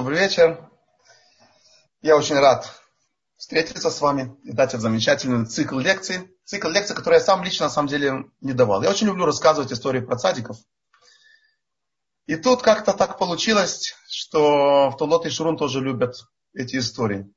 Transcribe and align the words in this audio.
добрый 0.00 0.18
вечер. 0.18 0.66
Я 2.00 2.16
очень 2.16 2.38
рад 2.38 2.72
встретиться 3.36 3.90
с 3.90 4.00
вами 4.00 4.34
и 4.44 4.50
дать 4.50 4.70
этот 4.70 4.80
замечательный 4.80 5.44
цикл 5.44 5.78
лекций. 5.78 6.34
Цикл 6.46 6.68
лекций, 6.68 6.96
который 6.96 7.16
я 7.16 7.20
сам 7.20 7.44
лично 7.44 7.66
на 7.66 7.70
самом 7.70 7.88
деле 7.88 8.24
не 8.40 8.54
давал. 8.54 8.82
Я 8.82 8.88
очень 8.88 9.08
люблю 9.08 9.26
рассказывать 9.26 9.70
истории 9.70 10.00
про 10.00 10.16
цадиков. 10.16 10.56
И 12.24 12.36
тут 12.36 12.62
как-то 12.62 12.94
так 12.94 13.18
получилось, 13.18 13.94
что 14.08 14.88
в 14.88 14.96
Толот 14.96 15.26
и 15.26 15.28
Шурун 15.28 15.58
тоже 15.58 15.80
любят 15.80 16.14
эти 16.54 16.78
истории. 16.78 17.30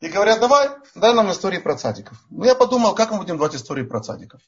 И 0.00 0.08
говорят, 0.08 0.40
давай, 0.40 0.68
дай 0.94 1.14
нам 1.14 1.32
истории 1.32 1.60
про 1.60 1.78
цадиков. 1.78 2.22
Ну, 2.28 2.44
я 2.44 2.56
подумал, 2.56 2.94
как 2.94 3.10
мы 3.10 3.16
будем 3.20 3.38
давать 3.38 3.54
истории 3.54 3.84
про 3.84 4.02
цадиков. 4.02 4.42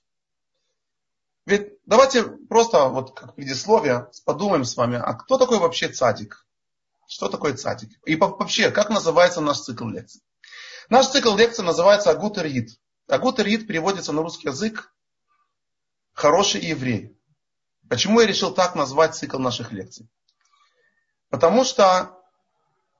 Ведь 1.46 1.79
давайте 1.87 2.25
просто 2.25 2.89
вот 2.89 3.19
как 3.19 3.37
предисловие 3.37 4.11
подумаем 4.27 4.67
с 4.67 4.77
вами, 4.77 4.98
а 5.03 5.14
кто 5.14 5.39
такой 5.39 5.61
вообще 5.61 5.89
цадик? 5.89 6.45
Что 7.11 7.29
такое 7.29 7.54
цадик? 7.54 7.90
И 8.06 8.14
вообще, 8.14 8.70
как 8.70 8.88
называется 8.88 9.40
наш 9.40 9.58
цикл 9.58 9.89
лекций? 9.89 10.22
Наш 10.89 11.08
цикл 11.08 11.35
лекций 11.36 11.64
называется 11.64 12.12
Агут 12.12 12.39
Рид. 12.39 12.71
Агут 13.08 13.40
Рид 13.40 13.66
переводится 13.66 14.12
на 14.12 14.22
русский 14.22 14.46
язык 14.46 14.94
«хороший 16.12 16.61
еврей». 16.61 17.18
Почему 17.88 18.21
я 18.21 18.29
решил 18.29 18.54
так 18.54 18.76
назвать 18.76 19.16
цикл 19.16 19.40
наших 19.40 19.72
лекций? 19.72 20.08
Потому 21.30 21.64
что 21.64 22.16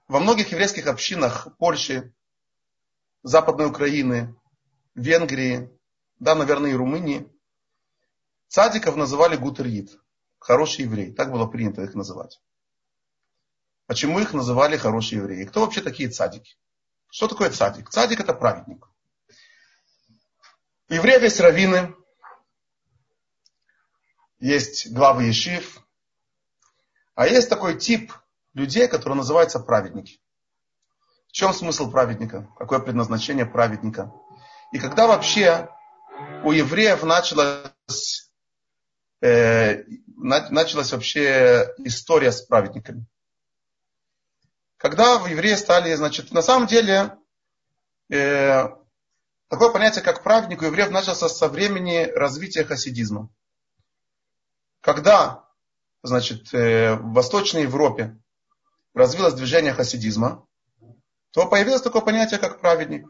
во 0.09 0.19
многих 0.19 0.51
еврейских 0.51 0.89
общинах 0.89 1.47
Польши, 1.57 2.13
Западной 3.23 3.67
Украины, 3.67 4.35
Венгрии, 4.97 5.71
да, 6.19 6.35
наверное, 6.35 6.73
и 6.73 6.75
Румынии, 6.75 7.33
цадиков 8.49 8.97
называли 8.97 9.37
Гутерид, 9.37 10.01
хороший 10.41 10.87
еврей. 10.87 11.13
Так 11.13 11.31
было 11.31 11.47
принято 11.47 11.83
их 11.83 11.95
называть. 11.95 12.41
Почему 13.91 14.21
их 14.21 14.33
называли 14.33 14.77
хорошие 14.77 15.19
евреи? 15.21 15.45
Кто 15.45 15.63
вообще 15.63 15.81
такие 15.81 16.09
цадики? 16.09 16.57
Что 17.11 17.27
такое 17.27 17.51
цадик? 17.51 17.91
Цадик 17.91 18.21
это 18.21 18.33
праведник. 18.33 18.87
У 20.89 20.95
евреев 20.95 21.23
есть 21.23 21.41
раввины, 21.41 21.93
есть 24.39 24.93
главы 24.93 25.25
ешив, 25.25 25.85
а 27.17 27.27
есть 27.27 27.49
такой 27.49 27.77
тип 27.81 28.13
людей, 28.55 28.87
который 28.87 29.15
называется 29.15 29.59
праведники. 29.59 30.23
В 31.27 31.33
чем 31.33 31.53
смысл 31.53 31.91
праведника? 31.91 32.49
Какое 32.61 32.79
предназначение 32.79 33.45
праведника? 33.45 34.13
И 34.71 34.79
когда 34.79 35.09
вообще 35.09 35.69
у 36.45 36.53
евреев 36.53 37.03
началась, 37.03 38.31
э, 39.21 39.83
началась 40.17 40.93
вообще 40.93 41.75
история 41.79 42.31
с 42.31 42.43
праведниками? 42.43 43.10
Когда 44.81 45.17
евреи 45.29 45.57
стали, 45.57 45.95
значит, 45.95 46.33
на 46.33 46.41
самом 46.41 46.67
деле, 46.67 47.15
э, 48.11 48.67
такое 49.49 49.69
понятие, 49.73 50.03
как 50.03 50.23
праведник 50.23 50.63
у 50.63 50.65
евреев 50.65 50.91
начался 50.91 51.29
со 51.29 51.49
времени 51.49 52.11
развития 52.17 52.65
хасидизма. 52.65 53.29
Когда, 54.81 55.45
значит, 56.03 56.55
э, 56.55 56.95
в 56.95 57.13
Восточной 57.13 57.65
Европе 57.65 58.17
развилось 58.95 59.35
движение 59.35 59.75
хасидизма, 59.75 60.47
то 61.33 61.47
появилось 61.47 61.83
такое 61.83 62.01
понятие, 62.01 62.41
как 62.41 62.63
праведник. 62.63 63.07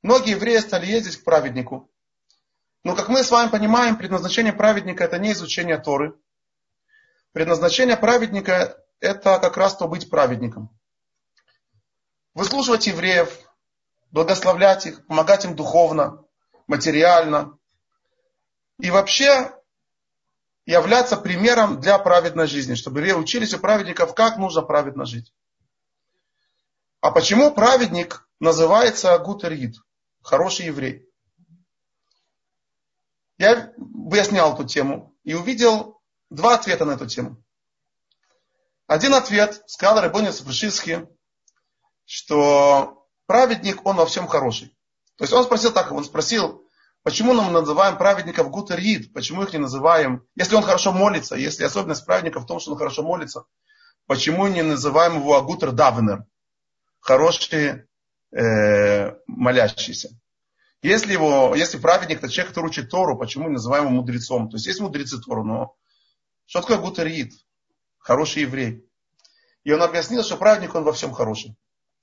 Многие 0.00 0.30
евреи 0.30 0.56
стали 0.56 0.86
ездить 0.86 1.18
к 1.18 1.24
праведнику. 1.24 1.90
Но, 2.82 2.96
как 2.96 3.10
мы 3.10 3.22
с 3.22 3.30
вами 3.30 3.50
понимаем, 3.50 3.98
предназначение 3.98 4.54
праведника 4.54 5.04
это 5.04 5.18
не 5.18 5.32
изучение 5.32 5.76
Торы. 5.76 6.18
Предназначение 7.32 7.98
праведника 7.98 8.82
это 9.00 9.38
как 9.38 9.58
раз 9.58 9.76
то 9.76 9.86
быть 9.86 10.08
праведником. 10.08 10.77
Выслушивать 12.38 12.86
евреев, 12.86 13.36
благословлять 14.12 14.86
их, 14.86 15.04
помогать 15.08 15.44
им 15.44 15.56
духовно, 15.56 16.24
материально. 16.68 17.58
И 18.78 18.92
вообще 18.92 19.52
являться 20.64 21.16
примером 21.16 21.80
для 21.80 21.98
праведной 21.98 22.46
жизни, 22.46 22.76
чтобы 22.76 23.00
евреи 23.00 23.14
учились 23.14 23.54
у 23.54 23.58
праведников, 23.58 24.14
как 24.14 24.36
нужно 24.36 24.62
праведно 24.62 25.04
жить. 25.04 25.34
А 27.00 27.10
почему 27.10 27.52
праведник 27.52 28.24
называется 28.38 29.18
Гутерид, 29.18 29.74
хороший 30.22 30.66
еврей? 30.66 31.08
Я 33.38 33.72
выяснял 33.76 34.54
эту 34.54 34.64
тему 34.64 35.12
и 35.24 35.34
увидел 35.34 36.00
два 36.30 36.54
ответа 36.54 36.84
на 36.84 36.92
эту 36.92 37.08
тему. 37.08 37.42
Один 38.86 39.14
ответ 39.14 39.60
сказал 39.66 40.00
Рабонис 40.00 40.40
Вышисхи, 40.42 41.08
что 42.08 43.06
праведник, 43.26 43.84
он 43.84 43.96
во 43.96 44.06
всем 44.06 44.26
хороший. 44.26 44.74
То 45.16 45.24
есть 45.24 45.32
он 45.34 45.44
спросил 45.44 45.72
так, 45.72 45.92
он 45.92 46.04
спросил, 46.04 46.64
Почему 47.02 47.32
мы 47.32 47.50
называем 47.50 47.96
праведников 47.96 48.50
гутерид? 48.50 49.12
Почему 49.14 49.42
их 49.42 49.52
не 49.52 49.58
называем, 49.58 50.26
если 50.34 50.56
он 50.56 50.62
хорошо 50.62 50.92
молится, 50.92 51.36
если 51.36 51.64
особенность 51.64 52.04
праведника 52.04 52.40
в 52.40 52.46
том, 52.46 52.60
что 52.60 52.72
он 52.72 52.76
хорошо 52.76 53.02
молится, 53.02 53.44
почему 54.06 54.46
не 54.48 54.62
называем 54.62 55.16
его 55.16 55.36
агутер 55.36 55.72
давнер? 55.72 56.24
Хороший 57.00 57.86
э, 58.30 59.14
молящийся. 59.26 60.10
Если, 60.82 61.12
его, 61.12 61.54
если 61.54 61.78
праведник, 61.78 62.18
это 62.18 62.28
человек, 62.28 62.50
который 62.50 62.66
учит 62.66 62.90
Тору, 62.90 63.16
почему 63.16 63.46
не 63.46 63.54
называем 63.54 63.84
его 63.84 63.94
мудрецом? 63.94 64.50
То 64.50 64.56
есть 64.56 64.66
есть 64.66 64.80
мудрецы 64.80 65.18
Тору, 65.18 65.44
но 65.44 65.74
что 66.46 66.60
такое 66.60 66.78
гутерид? 66.78 67.32
Хороший 67.98 68.42
еврей. 68.42 68.84
И 69.64 69.72
он 69.72 69.82
объяснил, 69.82 70.22
что 70.22 70.36
праведник, 70.36 70.74
он 70.74 70.84
во 70.84 70.92
всем 70.92 71.12
хороший. 71.12 71.56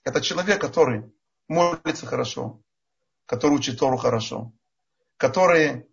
Это 0.06 0.22
человек, 0.22 0.62
который 0.62 1.12
молится 1.50 2.06
хорошо, 2.06 2.62
который 3.26 3.54
учит 3.54 3.80
Тору 3.80 3.98
хорошо, 3.98 4.54
который 5.18 5.88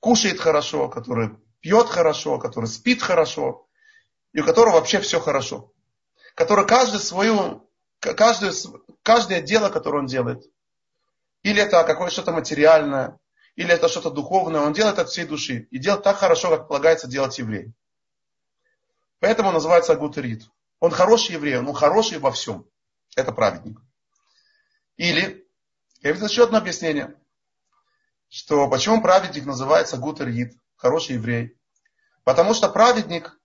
кушает 0.00 0.40
хорошо, 0.40 0.88
который 0.88 1.30
пьет 1.60 1.86
хорошо, 1.86 2.38
который 2.38 2.66
спит 2.66 3.00
хорошо, 3.00 3.66
и 4.32 4.40
у 4.40 4.44
которого 4.44 4.74
вообще 4.74 5.00
все 5.00 5.20
хорошо. 5.20 5.72
Который 6.34 6.66
каждый 6.66 7.00
свою, 7.00 7.70
каждое, 8.00 8.52
каждое 9.02 9.40
дело, 9.40 9.70
которое 9.70 10.00
он 10.00 10.06
делает, 10.06 10.44
или 11.44 11.62
это 11.62 11.84
какое-то 11.84 12.12
что-то 12.12 12.32
материальное, 12.32 13.18
или 13.54 13.72
это 13.72 13.88
что-то 13.88 14.10
духовное, 14.10 14.60
он 14.62 14.72
делает 14.72 14.98
от 14.98 15.08
всей 15.08 15.24
души. 15.24 15.68
И 15.70 15.78
делает 15.78 16.02
так 16.02 16.16
хорошо, 16.16 16.50
как 16.50 16.68
полагается 16.68 17.08
делать 17.08 17.38
еврей. 17.38 17.72
Поэтому 19.20 19.48
он 19.48 19.54
называется 19.54 19.92
Агутерит. 19.92 20.48
Он 20.80 20.90
хороший 20.90 21.32
еврей, 21.32 21.58
он 21.58 21.72
хороший 21.72 22.18
во 22.18 22.30
всем. 22.30 22.68
Это 23.18 23.32
праведник. 23.32 23.80
Или, 24.96 25.46
я 26.02 26.12
видел 26.12 26.26
еще 26.26 26.44
одно 26.44 26.58
объяснение 26.58 27.16
что 28.28 28.68
почему 28.68 29.00
праведник 29.00 29.46
называется 29.46 29.96
Гутер 29.96 30.30
Гид, 30.30 30.56
хороший 30.76 31.14
еврей. 31.16 31.56
Потому 32.24 32.54
что 32.54 32.68
праведник, 32.68 33.38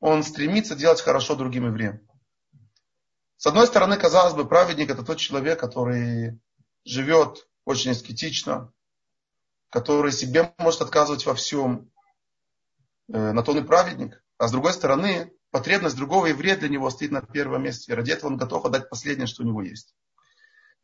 он 0.00 0.22
стремится 0.22 0.76
делать 0.76 1.00
хорошо 1.00 1.36
другим 1.36 1.66
евреям. 1.66 2.06
С 3.38 3.46
одной 3.46 3.66
стороны, 3.66 3.96
казалось 3.96 4.34
бы, 4.34 4.46
праведник 4.46 4.90
это 4.90 5.02
тот 5.02 5.18
человек, 5.18 5.58
который 5.58 6.38
живет 6.84 7.48
очень 7.64 7.90
аскетично, 7.90 8.72
который 9.70 10.12
себе 10.12 10.54
может 10.58 10.82
отказывать 10.82 11.24
во 11.26 11.34
всем. 11.34 11.90
Э, 13.08 13.32
на 13.32 13.42
то 13.42 13.52
он 13.52 13.58
и 13.58 13.62
праведник. 13.62 14.22
А 14.38 14.48
с 14.48 14.52
другой 14.52 14.72
стороны, 14.72 15.32
потребность 15.50 15.96
другого 15.96 16.26
еврея 16.26 16.56
для 16.56 16.68
него 16.68 16.90
стоит 16.90 17.10
на 17.10 17.22
первом 17.22 17.62
месте. 17.62 17.92
И 17.92 17.94
ради 17.94 18.10
этого 18.10 18.30
он 18.30 18.36
готов 18.36 18.64
отдать 18.64 18.88
последнее, 18.88 19.26
что 19.26 19.42
у 19.42 19.46
него 19.46 19.62
есть. 19.62 19.94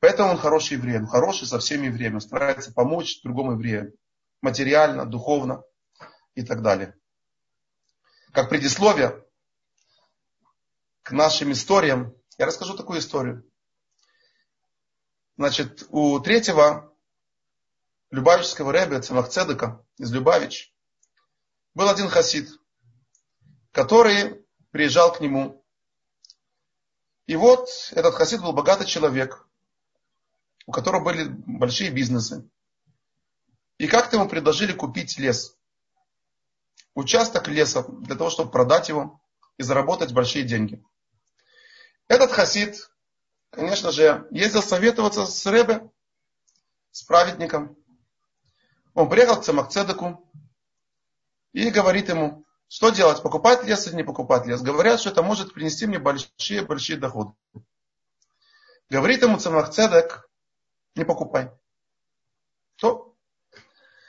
Поэтому 0.01 0.31
он 0.31 0.39
хороший 0.39 0.79
еврей, 0.79 0.99
он 0.99 1.07
хороший 1.07 1.47
со 1.47 1.59
всеми 1.59 1.87
евреями, 1.87 2.19
старается 2.19 2.73
помочь 2.73 3.23
другому 3.23 3.53
еврею 3.53 3.97
материально, 4.41 5.07
духовно 5.07 5.63
и 6.35 6.43
так 6.43 6.63
далее. 6.63 6.97
Как 8.33 8.49
предисловие 8.49 9.25
к 11.03 11.13
нашим 11.13 11.53
историям, 11.53 12.15
я 12.39 12.47
расскажу 12.47 12.77
такую 12.77 12.99
историю. 12.99 13.49
Значит, 15.37 15.87
у 15.91 16.19
третьего 16.21 16.93
Любавического 18.11 18.73
рэбе 18.73 19.01
Цемахцедека 19.01 19.85
из 19.97 20.13
Любавич 20.13 20.75
был 21.75 21.89
один 21.89 22.09
хасид, 22.09 22.51
который 23.71 24.42
приезжал 24.73 25.13
к 25.13 25.21
нему. 25.21 25.65
И 27.27 27.37
вот 27.37 27.69
этот 27.93 28.15
хасид 28.15 28.43
был 28.43 28.53
богатый 28.53 28.87
человек, 28.87 29.47
у 30.67 30.73
которого 30.73 31.05
были 31.05 31.29
большие 31.29 31.91
бизнесы. 31.91 32.49
И 33.79 33.87
как-то 33.87 34.17
ему 34.17 34.29
предложили 34.29 34.73
купить 34.73 35.19
лес. 35.19 35.57
Участок 36.95 37.49
леса 37.49 37.85
для 37.89 38.17
того, 38.17 38.29
чтобы 38.29 38.51
продать 38.51 38.89
его 38.89 39.21
и 39.57 39.63
заработать 39.63 40.13
большие 40.13 40.45
деньги. 40.45 40.83
Этот 42.09 42.33
хасид, 42.33 42.91
конечно 43.51 43.93
же, 43.93 44.27
ездил 44.31 44.63
советоваться 44.63 45.27
с 45.27 45.47
Ребе, 45.47 45.89
с 46.91 47.03
праведником. 47.03 47.77
Он 48.95 49.09
приехал 49.09 49.41
к 49.41 49.45
Цемакцедеку 49.45 50.31
и 51.53 51.71
говорит 51.71 52.09
ему, 52.09 52.45
Что 52.75 52.89
делать? 52.89 53.23
Покупать 53.23 53.65
лес 53.65 53.87
или 53.87 53.97
не 53.97 54.03
покупать 54.03 54.47
лес? 54.47 54.63
Говорят, 54.63 54.99
что 54.99 55.11
это 55.11 55.23
может 55.23 55.53
принести 55.53 55.87
мне 55.87 55.99
большие-большие 55.99 56.99
доходы. 56.99 57.35
Говорит 58.89 59.21
ему 59.21 59.37
Цемах 59.37 59.69
Цедек, 59.69 60.27
не 60.95 61.05
покупай. 61.05 61.51
Что? 62.77 63.15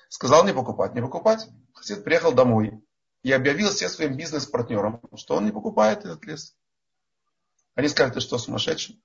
Сказал 0.07 0.45
не 0.45 0.53
покупать, 0.53 0.93
не 0.93 1.01
покупать. 1.01 1.45
Хасид 1.73 2.05
приехал 2.05 2.31
домой 2.31 2.81
и 3.21 3.33
объявил 3.33 3.69
всем 3.69 3.89
своим 3.89 4.15
бизнес-партнерам, 4.15 5.01
что 5.17 5.35
он 5.35 5.43
не 5.43 5.51
покупает 5.51 6.05
этот 6.05 6.23
лес. 6.23 6.55
Они 7.75 7.89
сказали, 7.89 8.13
ты 8.13 8.21
что, 8.21 8.37
сумасшедший? 8.37 9.03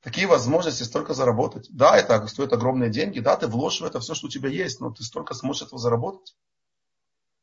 Такие 0.00 0.26
возможности 0.26 0.82
столько 0.82 1.14
заработать. 1.14 1.68
Да, 1.70 1.96
это 1.96 2.26
стоит 2.26 2.52
огромные 2.52 2.90
деньги, 2.90 3.20
да, 3.20 3.36
ты 3.36 3.46
вложишь 3.46 3.82
в 3.82 3.84
это 3.84 4.00
все, 4.00 4.16
что 4.16 4.26
у 4.26 4.30
тебя 4.30 4.48
есть, 4.48 4.80
но 4.80 4.90
ты 4.90 5.04
столько 5.04 5.34
сможешь 5.34 5.62
этого 5.62 5.78
заработать. 5.78 6.34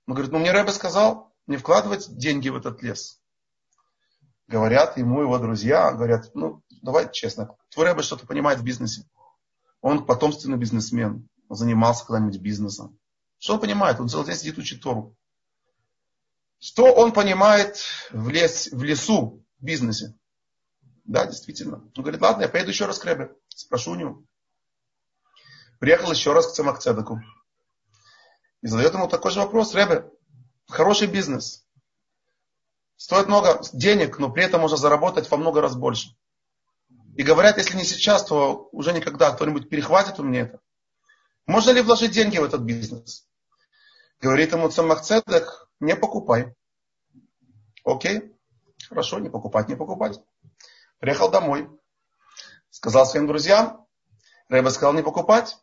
Он 0.07 0.13
говорит, 0.13 0.31
ну 0.31 0.39
мне 0.39 0.51
Рэбе 0.51 0.71
сказал 0.71 1.33
не 1.47 1.57
вкладывать 1.57 2.15
деньги 2.15 2.49
в 2.49 2.55
этот 2.55 2.81
лес. 2.81 3.19
Говорят 4.47 4.97
ему 4.97 5.21
его 5.21 5.37
друзья, 5.39 5.91
говорят, 5.91 6.31
ну 6.33 6.61
давай 6.81 7.11
честно, 7.11 7.55
твой 7.69 7.87
Рэбе 7.87 8.01
что-то 8.01 8.27
понимает 8.27 8.59
в 8.59 8.63
бизнесе. 8.63 9.05
Он 9.81 10.05
потомственный 10.05 10.57
бизнесмен, 10.57 11.27
он 11.49 11.57
занимался 11.57 12.05
когда-нибудь 12.05 12.39
бизнесом. 12.39 12.97
Что 13.39 13.55
он 13.55 13.59
понимает? 13.59 13.99
Он 13.99 14.07
целый 14.07 14.25
день 14.25 14.35
сидит 14.35 14.57
учит 14.57 14.81
Тору. 14.81 15.15
Что 16.59 16.93
он 16.93 17.11
понимает 17.11 17.83
в, 18.11 18.29
лес, 18.29 18.69
в 18.71 18.81
лесу, 18.83 19.43
в 19.59 19.65
бизнесе? 19.65 20.15
Да, 21.03 21.25
действительно. 21.25 21.77
Он 21.97 22.03
говорит, 22.03 22.21
ладно, 22.21 22.43
я 22.43 22.49
поеду 22.49 22.69
еще 22.69 22.85
раз 22.85 22.99
к 22.99 23.05
Ребе, 23.05 23.35
спрошу 23.49 23.91
у 23.91 23.95
него. 23.95 24.23
Приехал 25.79 26.11
еще 26.11 26.31
раз 26.31 26.47
к 26.47 26.53
Цемакцедаку. 26.53 27.21
И 28.63 28.67
задает 28.67 28.93
ему 28.93 29.09
такой 29.09 29.31
же 29.31 29.41
вопрос. 29.41 29.75
Ребе, 29.75 30.09
хороший 30.67 31.07
бизнес. 31.07 31.67
Стоит 32.95 33.27
много 33.27 33.61
денег, 33.73 34.19
но 34.19 34.31
при 34.31 34.45
этом 34.45 34.61
можно 34.61 34.77
заработать 34.77 35.29
во 35.29 35.35
много 35.35 35.59
раз 35.59 35.75
больше. 35.75 36.15
И 37.17 37.23
говорят, 37.23 37.57
если 37.57 37.75
не 37.75 37.83
сейчас, 37.83 38.23
то 38.23 38.69
уже 38.71 38.93
никогда 38.93 39.31
кто-нибудь 39.31 39.69
перехватит 39.69 40.17
у 40.17 40.23
меня 40.23 40.43
это. 40.43 40.61
Можно 41.45 41.71
ли 41.71 41.81
вложить 41.81 42.13
деньги 42.13 42.37
в 42.37 42.43
этот 42.45 42.61
бизнес? 42.61 43.27
Говорит 44.21 44.53
ему 44.53 44.69
Цемахцедек, 44.69 45.67
не 45.81 45.97
покупай. 45.97 46.55
Окей, 47.83 48.33
хорошо, 48.87 49.19
не 49.19 49.29
покупать, 49.29 49.67
не 49.67 49.75
покупать. 49.75 50.21
Приехал 50.99 51.29
домой. 51.29 51.69
Сказал 52.69 53.05
своим 53.05 53.27
друзьям. 53.27 53.85
Рэба 54.47 54.69
сказал 54.69 54.93
не 54.93 55.03
покупать. 55.03 55.57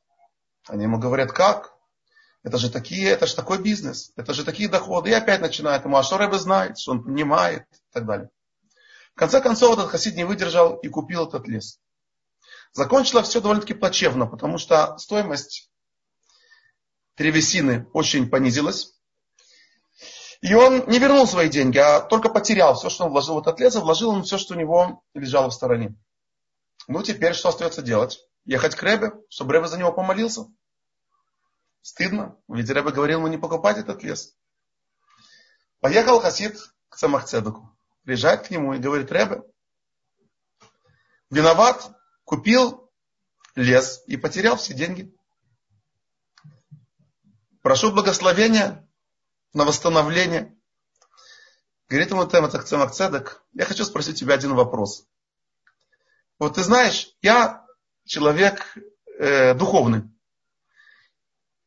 Они 0.68 0.82
ему 0.82 0.98
говорят, 0.98 1.32
как? 1.32 1.79
Это 2.42 2.56
же 2.56 2.70
такие, 2.70 3.08
это 3.08 3.26
же 3.26 3.34
такой 3.36 3.58
бизнес, 3.58 4.12
это 4.16 4.32
же 4.32 4.44
такие 4.44 4.68
доходы. 4.68 5.10
И 5.10 5.14
опять 5.14 5.40
начинает 5.40 5.84
ему, 5.84 5.96
а 5.96 6.02
что 6.02 6.16
Рэбе 6.16 6.38
знает, 6.38 6.78
что 6.78 6.92
он 6.92 7.04
понимает 7.04 7.66
и 7.70 7.92
так 7.92 8.06
далее. 8.06 8.30
В 9.14 9.18
конце 9.18 9.40
концов, 9.40 9.78
этот 9.78 9.90
хасид 9.90 10.16
не 10.16 10.24
выдержал 10.24 10.76
и 10.76 10.88
купил 10.88 11.26
этот 11.26 11.46
лес. 11.48 11.78
Закончилось 12.72 13.28
все 13.28 13.40
довольно-таки 13.40 13.74
плачевно, 13.74 14.26
потому 14.26 14.56
что 14.56 14.96
стоимость 14.96 15.70
древесины 17.16 17.86
очень 17.92 18.30
понизилась. 18.30 18.94
И 20.40 20.54
он 20.54 20.86
не 20.86 20.98
вернул 20.98 21.26
свои 21.26 21.50
деньги, 21.50 21.76
а 21.76 22.00
только 22.00 22.30
потерял 22.30 22.74
все, 22.74 22.88
что 22.88 23.04
он 23.04 23.10
вложил 23.10 23.34
в 23.34 23.40
этот 23.40 23.60
лес, 23.60 23.76
а 23.76 23.80
вложил 23.80 24.10
он 24.10 24.22
все, 24.22 24.38
что 24.38 24.54
у 24.54 24.56
него 24.56 25.02
лежало 25.12 25.50
в 25.50 25.54
стороне. 25.54 25.94
Ну, 26.88 27.02
теперь 27.02 27.34
что 27.34 27.50
остается 27.50 27.82
делать? 27.82 28.20
Ехать 28.46 28.74
к 28.74 28.82
Ребе, 28.82 29.12
чтобы 29.28 29.52
Ребе 29.52 29.66
за 29.66 29.78
него 29.78 29.92
помолился? 29.92 30.46
Стыдно, 31.82 32.38
ведь 32.48 32.68
Ребе 32.68 32.90
говорил 32.90 33.18
ему 33.18 33.28
не 33.28 33.38
покупать 33.38 33.78
этот 33.78 34.02
лес. 34.02 34.36
Поехал 35.80 36.20
Хасид 36.20 36.58
к 36.88 36.96
Самахцедуку. 36.96 37.76
Приезжает 38.04 38.46
к 38.46 38.50
нему 38.50 38.74
и 38.74 38.78
говорит, 38.78 39.10
Ребе, 39.10 39.42
виноват, 41.30 41.90
купил 42.24 42.90
лес 43.54 44.02
и 44.06 44.16
потерял 44.16 44.56
все 44.56 44.74
деньги. 44.74 45.14
Прошу 47.62 47.92
благословения 47.92 48.88
на 49.52 49.64
восстановление. 49.64 50.56
Говорит 51.88 52.10
ему 52.10 52.26
Тема 52.26 52.48
Цемак 52.48 52.92
Цедек, 52.92 53.42
я 53.52 53.64
хочу 53.64 53.84
спросить 53.84 54.18
тебя 54.18 54.34
один 54.34 54.54
вопрос. 54.54 55.06
Вот 56.38 56.54
ты 56.54 56.62
знаешь, 56.62 57.14
я 57.20 57.66
человек 58.04 58.76
э, 59.18 59.54
духовный. 59.54 60.08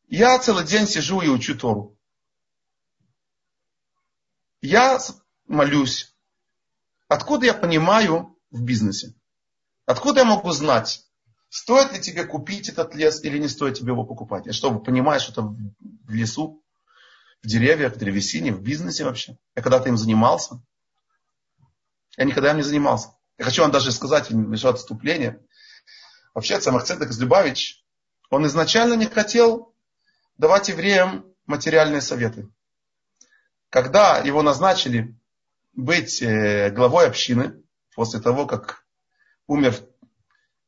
Я 0.08 0.38
целый 0.38 0.64
день 0.64 0.86
сижу 0.86 1.20
и 1.20 1.28
учу 1.28 1.56
Тору. 1.56 1.96
Я 4.60 4.98
молюсь. 5.46 6.14
Откуда 7.08 7.46
я 7.46 7.54
понимаю 7.54 8.36
в 8.50 8.62
бизнесе? 8.62 9.14
Откуда 9.86 10.20
я 10.20 10.26
могу 10.26 10.52
знать, 10.52 11.04
стоит 11.48 11.92
ли 11.92 12.00
тебе 12.00 12.24
купить 12.24 12.68
этот 12.68 12.94
лес 12.94 13.22
или 13.24 13.38
не 13.38 13.48
стоит 13.48 13.78
тебе 13.78 13.92
его 13.92 14.04
покупать? 14.04 14.46
Я 14.46 14.52
что, 14.52 14.78
понимаешь, 14.78 15.22
что 15.22 15.32
это 15.32 15.42
в 15.42 16.10
лесу? 16.10 16.64
в 17.44 17.46
деревьях, 17.46 17.94
в 17.94 17.98
древесине, 17.98 18.52
в 18.52 18.62
бизнесе 18.62 19.04
вообще. 19.04 19.36
Я 19.54 19.62
когда-то 19.62 19.90
им 19.90 19.98
занимался. 19.98 20.62
Я 22.16 22.24
никогда 22.24 22.50
им 22.50 22.56
не 22.56 22.62
занимался. 22.62 23.10
Я 23.36 23.44
хочу 23.44 23.62
вам 23.62 23.70
даже 23.70 23.92
сказать, 23.92 24.30
еще 24.30 24.70
отступление. 24.70 25.44
Вообще, 26.32 26.58
Цамахцедек 26.58 27.10
Любавич, 27.18 27.84
он 28.30 28.46
изначально 28.46 28.94
не 28.94 29.06
хотел 29.06 29.73
давать 30.38 30.68
евреям 30.68 31.24
материальные 31.46 32.00
советы. 32.00 32.48
Когда 33.70 34.18
его 34.18 34.42
назначили 34.42 35.16
быть 35.72 36.22
э, 36.22 36.70
главой 36.70 37.06
общины, 37.06 37.62
после 37.94 38.20
того, 38.20 38.46
как 38.46 38.84
умер 39.46 39.74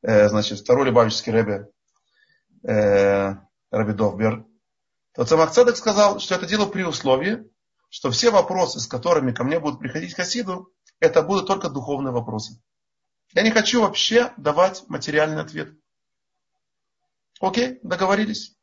э, 0.01 0.29
значит, 0.29 0.59
второй 0.59 0.85
Любавичский 0.85 1.31
рэбе 1.31 1.69
э, 2.63 3.35
Раби 3.71 3.93
Довбер, 3.93 4.45
то 5.13 5.25
Цамахцедек 5.25 5.77
сказал, 5.77 6.19
что 6.19 6.35
это 6.35 6.45
дело 6.45 6.67
при 6.67 6.83
условии, 6.83 7.49
что 7.89 8.11
все 8.11 8.29
вопросы, 8.29 8.79
с 8.79 8.87
которыми 8.87 9.31
ко 9.31 9.43
мне 9.43 9.59
будут 9.59 9.79
приходить 9.79 10.13
Хасиду, 10.13 10.71
это 10.99 11.21
будут 11.21 11.47
только 11.47 11.69
духовные 11.69 12.11
вопросы. 12.11 12.61
Я 13.33 13.43
не 13.43 13.51
хочу 13.51 13.81
вообще 13.81 14.33
давать 14.37 14.83
материальный 14.87 15.41
ответ. 15.41 15.73
Окей, 17.39 17.79
договорились. 17.83 18.56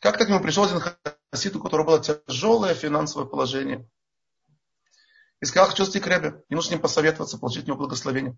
Как-то 0.00 0.24
к 0.24 0.28
нему 0.28 0.40
пришел 0.40 0.64
один 0.64 0.80
хасид, 1.32 1.56
у 1.56 1.62
которого 1.62 1.86
было 1.86 2.00
тяжелое 2.00 2.74
финансовое 2.74 3.26
положение. 3.26 3.88
И 5.40 5.44
сказал, 5.44 5.70
хочу 5.70 5.84
к 5.84 6.06
Ребе, 6.06 6.42
не 6.48 6.56
нужно 6.56 6.68
с 6.68 6.72
ним 6.72 6.80
посоветоваться, 6.80 7.38
получить 7.38 7.64
у 7.64 7.68
него 7.68 7.78
благословение. 7.78 8.36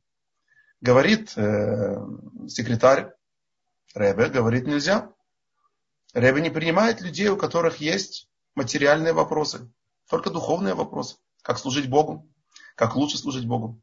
Говорит 0.81 1.32
э, 1.37 1.96
секретарь 2.49 3.13
Ребе, 3.94 4.29
говорит, 4.29 4.67
нельзя. 4.67 5.13
Рэбе 6.13 6.41
не 6.41 6.51
принимает 6.51 7.01
людей, 7.01 7.29
у 7.29 7.37
которых 7.37 7.77
есть 7.81 8.29
материальные 8.55 9.13
вопросы, 9.13 9.70
только 10.08 10.31
духовные 10.31 10.75
вопросы. 10.75 11.17
Как 11.43 11.58
служить 11.58 11.89
Богу, 11.89 12.29
как 12.75 12.96
лучше 12.96 13.17
служить 13.17 13.46
Богу. 13.46 13.81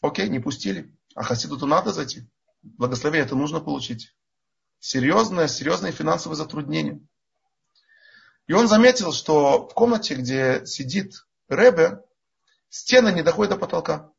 Окей, 0.00 0.28
не 0.28 0.40
пустили. 0.40 0.96
А 1.14 1.22
хасиду-то 1.22 1.66
надо 1.66 1.92
зайти. 1.92 2.28
Благословение 2.62 3.26
это 3.26 3.36
нужно 3.36 3.60
получить. 3.60 4.14
Серьезное, 4.84 5.46
серьезное 5.46 5.92
финансовое 5.92 6.34
затруднение. 6.34 6.98
И 8.48 8.52
он 8.52 8.66
заметил, 8.66 9.12
что 9.12 9.68
в 9.68 9.74
комнате, 9.74 10.16
где 10.16 10.66
сидит 10.66 11.24
Ребе, 11.48 12.02
стены 12.68 13.12
не 13.12 13.22
доходят 13.22 13.52
до 13.52 13.58
потолка. 13.58 14.10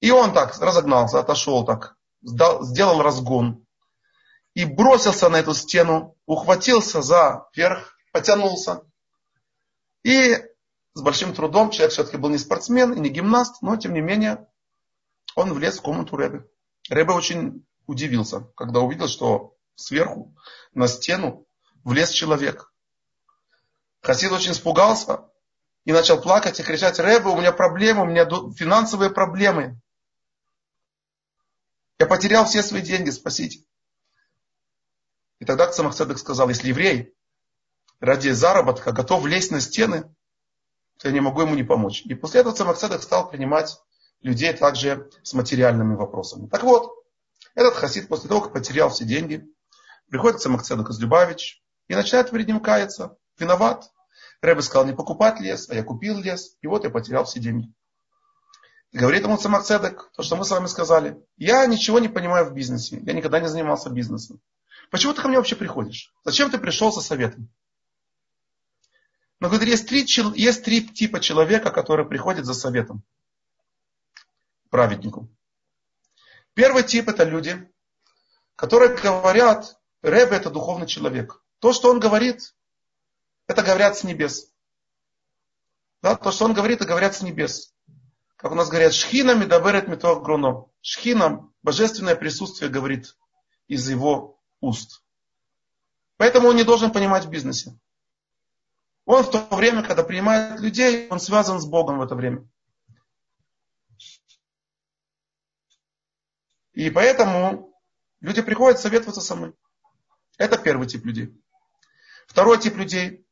И 0.00 0.10
он 0.10 0.34
так 0.34 0.58
разогнался, 0.58 1.20
отошел 1.20 1.64
так, 1.64 1.96
сделал 2.20 3.00
разгон 3.00 3.64
и 4.54 4.64
бросился 4.64 5.28
на 5.28 5.36
эту 5.36 5.54
стену, 5.54 6.16
ухватился 6.26 7.00
за 7.00 7.48
верх, 7.54 7.96
потянулся. 8.12 8.82
И 10.02 10.34
с 10.94 11.00
большим 11.00 11.32
трудом, 11.32 11.70
человек 11.70 11.92
все-таки 11.92 12.16
был 12.16 12.30
не 12.30 12.38
спортсмен 12.38 12.92
и 12.92 12.98
не 12.98 13.08
гимнаст, 13.08 13.62
но 13.62 13.76
тем 13.76 13.94
не 13.94 14.00
менее 14.00 14.48
он 15.36 15.52
влез 15.52 15.78
в 15.78 15.82
комнату 15.82 16.16
Рэбе. 16.16 16.44
Рэбе 16.90 17.12
очень 17.12 17.64
удивился, 17.88 18.42
когда 18.54 18.80
увидел, 18.80 19.08
что 19.08 19.56
сверху 19.74 20.36
на 20.74 20.86
стену 20.86 21.46
влез 21.82 22.10
человек. 22.10 22.72
Хасид 24.02 24.30
очень 24.30 24.52
испугался 24.52 25.24
и 25.84 25.92
начал 25.92 26.20
плакать 26.20 26.60
и 26.60 26.62
кричать, 26.62 27.00
Рэбе, 27.00 27.30
у 27.30 27.36
меня 27.36 27.50
проблемы, 27.50 28.02
у 28.02 28.06
меня 28.06 28.26
финансовые 28.54 29.10
проблемы. 29.10 29.80
Я 31.98 32.06
потерял 32.06 32.44
все 32.44 32.62
свои 32.62 32.82
деньги, 32.82 33.10
спасите. 33.10 33.64
И 35.40 35.44
тогда 35.44 35.68
Цамахцедек 35.68 36.18
сказал, 36.18 36.48
если 36.48 36.68
еврей 36.68 37.14
ради 38.00 38.28
заработка 38.30 38.92
готов 38.92 39.24
лезть 39.26 39.50
на 39.50 39.60
стены, 39.60 40.14
то 40.98 41.08
я 41.08 41.14
не 41.14 41.20
могу 41.20 41.40
ему 41.40 41.54
не 41.54 41.64
помочь. 41.64 42.02
И 42.02 42.14
после 42.14 42.40
этого 42.40 42.54
Цамахцедек 42.54 43.02
стал 43.02 43.30
принимать 43.30 43.80
людей 44.20 44.52
также 44.52 45.10
с 45.22 45.32
материальными 45.32 45.94
вопросами. 45.94 46.48
Так 46.48 46.64
вот, 46.64 46.97
этот 47.58 47.74
хасид 47.74 48.08
после 48.08 48.28
того, 48.28 48.40
как 48.40 48.52
потерял 48.52 48.88
все 48.88 49.04
деньги, 49.04 49.44
приходит 50.08 50.38
к 50.38 50.40
Цамахцедеку 50.40 50.92
из 50.92 50.98
Любавич 51.00 51.60
и 51.88 51.94
начинает 51.94 52.30
перед 52.30 52.46
ним 52.46 52.60
каяться. 52.60 53.16
Виноват. 53.36 53.90
Рэбе 54.40 54.62
сказал 54.62 54.86
не 54.86 54.94
покупать 54.94 55.40
лес, 55.40 55.68
а 55.68 55.74
я 55.74 55.82
купил 55.82 56.18
лес, 56.18 56.56
и 56.60 56.68
вот 56.68 56.84
я 56.84 56.90
потерял 56.90 57.24
все 57.24 57.40
деньги. 57.40 57.72
Говорит 58.92 59.24
ему 59.24 59.36
Цемакцедек, 59.36 60.10
то, 60.16 60.22
что 60.22 60.36
мы 60.36 60.44
с 60.44 60.50
вами 60.50 60.66
сказали. 60.66 61.20
Я 61.36 61.66
ничего 61.66 61.98
не 61.98 62.08
понимаю 62.08 62.46
в 62.46 62.54
бизнесе. 62.54 63.00
Я 63.04 63.12
никогда 63.12 63.40
не 63.40 63.48
занимался 63.48 63.90
бизнесом. 63.90 64.40
Почему 64.90 65.12
ты 65.12 65.20
ко 65.20 65.28
мне 65.28 65.36
вообще 65.36 65.56
приходишь? 65.56 66.14
Зачем 66.24 66.50
ты 66.50 66.58
пришел 66.58 66.92
со 66.92 67.00
советом? 67.00 67.50
Но 69.40 69.48
говорит, 69.48 69.68
есть 69.68 69.88
три, 69.88 70.06
есть 70.36 70.64
три 70.64 70.86
типа 70.86 71.20
человека, 71.20 71.70
которые 71.70 72.08
приходят 72.08 72.46
за 72.46 72.54
советом. 72.54 73.02
Праведнику. 74.70 75.28
Первый 76.58 76.82
тип 76.82 77.08
это 77.08 77.22
люди, 77.22 77.72
которые 78.56 78.96
говорят, 78.96 79.78
Рэбе 80.02 80.38
это 80.38 80.50
духовный 80.50 80.88
человек. 80.88 81.40
То, 81.60 81.72
что 81.72 81.88
он 81.88 82.00
говорит, 82.00 82.52
это 83.46 83.62
говорят 83.62 83.96
с 83.96 84.02
небес. 84.02 84.52
Да, 86.02 86.16
то, 86.16 86.32
что 86.32 86.46
он 86.46 86.54
говорит, 86.54 86.78
это 86.80 86.88
говорят 86.88 87.14
с 87.14 87.22
небес. 87.22 87.72
Как 88.34 88.50
у 88.50 88.56
нас 88.56 88.70
говорят, 88.70 88.92
шхина 88.92 89.36
медаберет 89.36 89.86
митох 89.86 90.24
груно. 90.24 90.64
Шхина, 90.80 91.48
божественное 91.62 92.16
присутствие 92.16 92.72
говорит 92.72 93.16
из 93.68 93.88
его 93.88 94.40
уст. 94.60 95.04
Поэтому 96.16 96.48
он 96.48 96.56
не 96.56 96.64
должен 96.64 96.90
понимать 96.90 97.26
в 97.26 97.30
бизнесе. 97.30 97.78
Он 99.04 99.22
в 99.22 99.30
то 99.30 99.46
время, 99.54 99.84
когда 99.84 100.02
принимает 100.02 100.58
людей, 100.58 101.06
он 101.08 101.20
связан 101.20 101.60
с 101.60 101.66
Богом 101.66 101.98
в 101.98 102.02
это 102.02 102.16
время. 102.16 102.48
И 106.78 106.90
поэтому 106.90 107.74
люди 108.20 108.40
приходят 108.40 108.78
советоваться 108.78 109.20
со 109.20 109.34
мной. 109.34 109.52
Это 110.36 110.56
первый 110.56 110.86
тип 110.86 111.04
людей. 111.04 111.36
Второй 112.28 112.56
тип 112.60 112.76
людей, 112.76 113.26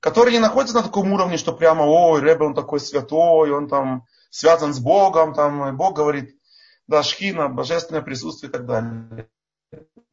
которые 0.00 0.32
не 0.32 0.40
находятся 0.40 0.76
на 0.76 0.82
таком 0.82 1.12
уровне, 1.12 1.36
что 1.36 1.52
прямо, 1.52 1.82
ой, 1.82 2.22
Рэбе, 2.22 2.46
он 2.46 2.54
такой 2.54 2.80
святой, 2.80 3.50
он 3.50 3.68
там 3.68 4.06
связан 4.30 4.72
с 4.72 4.78
Богом, 4.78 5.34
там 5.34 5.76
Бог 5.76 5.94
говорит, 5.94 6.40
да, 6.86 7.02
шхина, 7.02 7.50
божественное 7.50 8.00
присутствие 8.00 8.48
и 8.48 8.52
так 8.52 8.64
далее. 8.64 9.28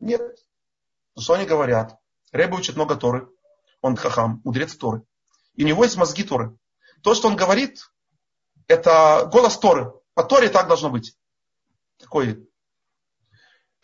Нет. 0.02 0.38
Что 1.18 1.36
они 1.36 1.46
говорят? 1.46 1.98
Рэбе 2.34 2.58
учит 2.58 2.76
много 2.76 2.98
Торы. 2.98 3.30
Он 3.80 3.96
хахам, 3.96 4.42
мудрец 4.44 4.76
Торы. 4.76 5.04
И 5.56 5.64
у 5.64 5.68
него 5.68 5.86
есть 5.86 5.96
мозги 5.96 6.24
Торы. 6.24 6.58
То, 7.02 7.16
что 7.16 7.30
он 7.30 7.38
говорит, 7.38 7.80
это 8.68 9.30
голос 9.32 9.58
Торы. 9.58 9.94
По 10.16 10.26
Торе 10.26 10.50
так 10.50 10.68
должно 10.68 10.90
быть. 10.90 11.18
Такой 11.98 12.47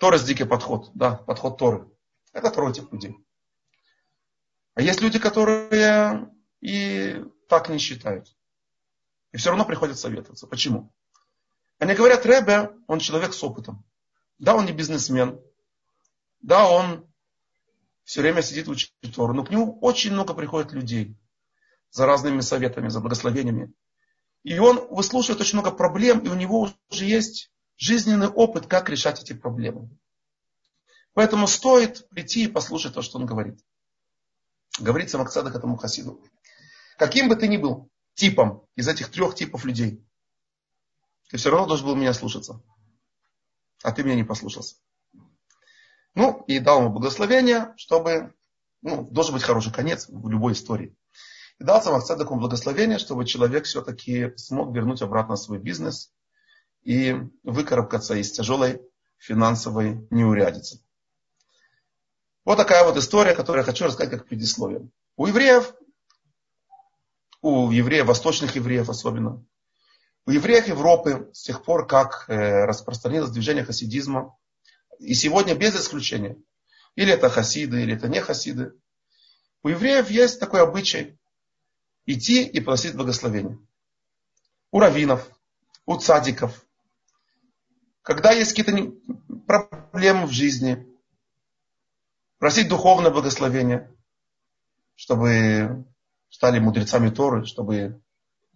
Торы 0.04 0.20
дикий 0.20 0.44
подход. 0.44 0.92
Да, 0.96 1.16
подход 1.16 1.58
Торы. 1.58 1.90
Это 2.34 2.50
второй 2.50 2.74
тип 2.74 2.92
людей. 2.92 3.16
А 4.74 4.82
есть 4.82 5.00
люди, 5.00 5.18
которые 5.18 6.30
и 6.60 7.24
так 7.48 7.70
не 7.70 7.78
считают. 7.78 8.28
И 9.32 9.38
все 9.38 9.52
равно 9.52 9.64
приходят 9.64 9.98
советоваться. 9.98 10.46
Почему? 10.46 10.94
Они 11.80 11.94
говорят, 11.94 12.26
Ребе, 12.26 12.72
он 12.88 13.00
человек 13.00 13.34
с 13.34 13.42
опытом. 13.46 13.86
Да, 14.40 14.56
он 14.56 14.66
не 14.66 14.74
бизнесмен. 14.74 15.40
Да, 16.42 16.70
он 16.70 17.10
все 18.04 18.20
время 18.20 18.42
сидит 18.42 18.68
учит 18.68 18.92
Тору. 19.16 19.34
Но 19.34 19.46
к 19.46 19.52
нему 19.52 19.80
очень 19.80 20.12
много 20.12 20.34
приходит 20.34 20.74
людей 20.74 21.18
за 21.92 22.06
разными 22.06 22.42
советами, 22.42 22.90
за 22.90 23.00
благословениями. 23.00 23.72
И 24.44 24.60
он 24.60 24.86
выслушивает 24.90 25.40
очень 25.40 25.60
много 25.60 25.72
проблем, 25.72 26.20
и 26.20 26.28
у 26.28 26.36
него 26.36 26.70
уже 26.90 27.06
есть 27.06 27.53
жизненный 27.78 28.28
опыт, 28.28 28.68
как 28.68 28.90
решать 28.90 29.22
эти 29.22 29.34
проблемы. 29.34 29.90
Поэтому 31.14 31.48
стоит 31.48 32.08
прийти 32.10 32.46
и 32.46 32.48
послушать 32.48 32.94
то, 32.94 33.02
что 33.02 33.20
он 33.20 33.26
говорит. 33.26 33.60
Говорится 34.80 35.18
Максадах 35.18 35.56
этому 35.56 35.78
хасиду. 35.78 36.24
Каким 36.98 37.30
бы 37.30 37.36
ты 37.36 37.48
ни 37.48 37.58
был 37.58 37.92
типом 38.16 38.66
из 38.76 38.88
этих 38.88 39.10
трех 39.10 39.36
типов 39.36 39.66
людей, 39.66 40.04
ты 41.30 41.38
все 41.38 41.50
равно 41.50 41.68
должен 41.68 41.88
был 41.88 41.96
меня 41.96 42.14
слушаться. 42.14 42.62
А 43.84 43.92
ты 43.92 44.04
меня 44.04 44.16
не 44.16 44.24
послушался. 44.24 44.76
Ну, 46.16 46.44
и 46.48 46.60
дал 46.60 46.82
ему 46.82 46.94
благословение, 46.94 47.74
чтобы, 47.76 48.34
ну, 48.82 49.08
должен 49.10 49.34
быть 49.34 49.44
хороший 49.44 49.74
конец 49.74 50.08
в 50.08 50.30
любой 50.30 50.54
истории. 50.54 50.96
И 51.60 51.64
дал 51.64 51.82
Самахцедаку 51.82 52.36
благословение, 52.36 53.00
чтобы 53.00 53.26
человек 53.26 53.66
все-таки 53.66 54.32
смог 54.38 54.74
вернуть 54.76 55.02
обратно 55.02 55.36
свой 55.36 55.60
бизнес 55.60 56.13
и 56.84 57.16
выкарабкаться 57.44 58.16
из 58.16 58.32
тяжелой 58.32 58.82
финансовой 59.18 60.06
неурядицы. 60.10 60.82
Вот 62.46 62.58
такая 62.58 62.84
вот 62.84 62.98
история, 62.98 63.36
которую 63.36 63.62
я 63.62 63.66
хочу 63.66 63.86
рассказать 63.86 64.12
как 64.12 64.28
предисловие. 64.28 64.90
У 65.16 65.28
евреев, 65.28 65.74
у 67.42 67.72
евреев, 67.72 68.06
восточных 68.06 68.56
евреев 68.56 68.90
особенно, 68.90 69.44
у 70.26 70.32
евреев 70.32 70.68
Европы 70.68 71.30
с 71.34 71.44
тех 71.44 71.64
пор, 71.64 71.88
как 71.88 72.26
э, 72.28 72.66
распространилось 72.66 73.32
движение 73.32 73.64
хасидизма, 73.64 74.38
и 75.00 75.14
сегодня 75.14 75.56
без 75.56 75.76
исключения, 75.76 76.38
или 76.96 77.12
это 77.12 77.30
хасиды, 77.30 77.82
или 77.82 77.96
это 77.96 78.08
не 78.08 78.22
хасиды, 78.22 78.74
у 79.64 79.70
евреев 79.70 80.10
есть 80.10 80.40
такой 80.40 80.62
обычай 80.62 81.18
идти 82.06 82.44
и 82.44 82.60
просить 82.60 82.96
благословения. 82.96 83.58
У 84.72 84.80
раввинов, 84.80 85.30
у 85.86 85.98
цадиков. 85.98 86.63
Когда 88.04 88.32
есть 88.32 88.54
какие-то 88.54 88.94
проблемы 89.48 90.28
в 90.28 90.32
жизни, 90.32 90.86
просить 92.38 92.68
духовное 92.68 93.12
благословение, 93.12 93.90
чтобы 94.96 95.86
стали 96.30 96.60
мудрецами 96.60 97.10
Торы, 97.10 97.46
чтобы 97.46 98.02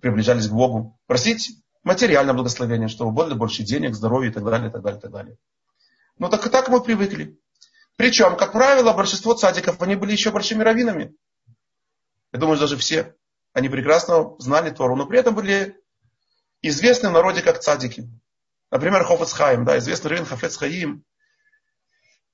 приближались 0.02 0.50
к 0.50 0.52
Богу. 0.52 1.00
Просить 1.08 1.64
материальное 1.84 2.34
благословение, 2.34 2.90
чтобы 2.90 3.12
было 3.12 3.34
больше 3.36 3.64
денег, 3.64 3.96
здоровья 3.96 4.30
и 4.30 4.34
так 4.34 4.44
далее, 4.44 4.70
и 4.70 4.72
так 4.72 4.82
далее, 4.82 5.00
и 5.00 5.02
так 5.02 5.12
далее. 5.12 5.38
Ну 6.20 6.30
так 6.30 6.50
так 6.50 6.68
мы 6.68 6.84
привыкли. 6.84 7.40
Причем, 7.96 8.36
как 8.36 8.52
правило, 8.52 8.92
большинство 8.92 9.34
цадиков, 9.34 9.82
они 9.82 9.96
были 9.96 10.12
еще 10.12 10.32
большими 10.32 10.62
раввинами. 10.62 11.16
Я 12.34 12.40
думаю, 12.40 12.60
даже 12.60 12.76
все. 12.76 13.16
Они 13.54 13.70
прекрасно 13.70 14.36
знали 14.40 14.72
Тору, 14.72 14.98
но 14.98 15.06
при 15.06 15.20
этом 15.20 15.34
были 15.34 15.82
известны 16.62 17.10
в 17.10 17.14
народе 17.14 17.42
как 17.42 17.62
цадики. 17.62 18.10
Например, 18.70 19.04
Хофецхайм, 19.04 19.64
да, 19.64 19.78
известный 19.78 20.10
раввин 20.10 20.26
Хафецхаим, 20.26 21.04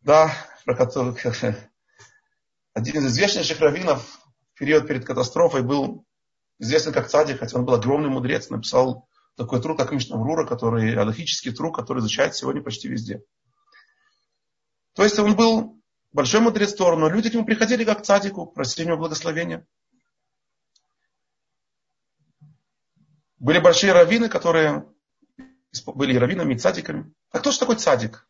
да, 0.02 0.34
про 0.66 0.76
которых 0.76 1.24
один 2.74 2.98
из 2.98 3.06
известнейших 3.06 3.60
раввинов 3.60 4.20
в 4.54 4.60
период 4.60 4.88
перед 4.88 5.06
катастрофой 5.06 5.62
был 5.62 6.06
известен 6.58 6.92
как 6.92 7.08
Цадик, 7.08 7.40
хотя 7.40 7.58
он 7.58 7.66
был 7.66 7.76
огромный 7.76 8.10
мудрец, 8.10 8.50
написал 8.50 9.08
такой 9.36 9.62
труд, 9.62 9.78
как 9.78 9.92
Мишнаврура, 9.92 10.46
который, 10.46 10.96
аллахический 10.96 11.52
труд, 11.52 11.76
который 11.76 12.00
изучает 12.00 12.36
сегодня 12.36 12.62
почти 12.62 12.88
везде. 12.88 13.24
То 14.94 15.04
есть 15.04 15.18
он 15.20 15.36
был 15.36 15.82
большой 16.12 16.42
мудрец 16.42 16.74
Тор, 16.74 16.98
но 16.98 17.10
люди 17.10 17.30
к 17.30 17.34
нему 17.34 17.46
приходили 17.46 17.84
как 17.84 18.00
к 18.02 18.06
Цадику, 18.06 18.48
просили 18.48 18.86
у 18.86 18.88
него 18.90 18.98
благословения. 18.98 19.68
Были 23.38 23.60
большие 23.60 23.92
раввины, 23.92 24.30
которые 24.30 24.93
были 25.86 26.14
и 26.14 26.18
раввинами, 26.18 26.54
и 26.54 26.58
цадиками. 26.58 27.14
А 27.32 27.40
кто 27.40 27.52
же 27.52 27.60
такой 27.60 27.76
цадик? 27.76 28.28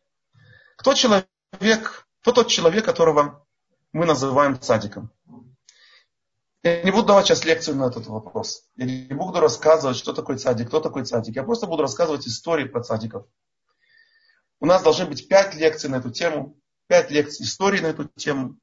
Кто 0.76 0.94
человек, 0.94 2.06
кто 2.22 2.32
тот 2.32 2.48
человек, 2.48 2.84
которого 2.84 3.46
мы 3.92 4.06
называем 4.06 4.58
цадиком? 4.60 5.10
Я 6.62 6.82
не 6.82 6.90
буду 6.90 7.08
давать 7.08 7.26
сейчас 7.26 7.44
лекцию 7.44 7.76
на 7.76 7.88
этот 7.88 8.06
вопрос. 8.06 8.64
Я 8.76 8.86
не 8.86 9.14
буду 9.14 9.38
рассказывать, 9.38 9.98
что 9.98 10.14
такое 10.14 10.38
цадик, 10.38 10.68
кто 10.68 10.80
такой 10.80 11.04
цадик. 11.04 11.36
Я 11.36 11.42
просто 11.42 11.66
буду 11.66 11.82
рассказывать 11.82 12.26
истории 12.26 12.64
про 12.64 12.82
цадиков. 12.82 13.26
У 14.60 14.66
нас 14.66 14.82
должны 14.82 15.04
быть 15.04 15.28
пять 15.28 15.54
лекций 15.54 15.90
на 15.90 15.96
эту 15.96 16.10
тему, 16.10 16.58
пять 16.86 17.10
лекций 17.10 17.44
истории 17.44 17.80
на 17.80 17.88
эту 17.88 18.04
тему. 18.16 18.58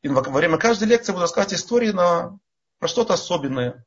И 0.00 0.08
во 0.08 0.22
время 0.22 0.56
каждой 0.56 0.88
лекции 0.88 1.12
буду 1.12 1.22
рассказывать 1.22 1.60
истории 1.60 1.90
на, 1.90 2.38
про 2.78 2.88
что-то 2.88 3.12
особенное, 3.12 3.84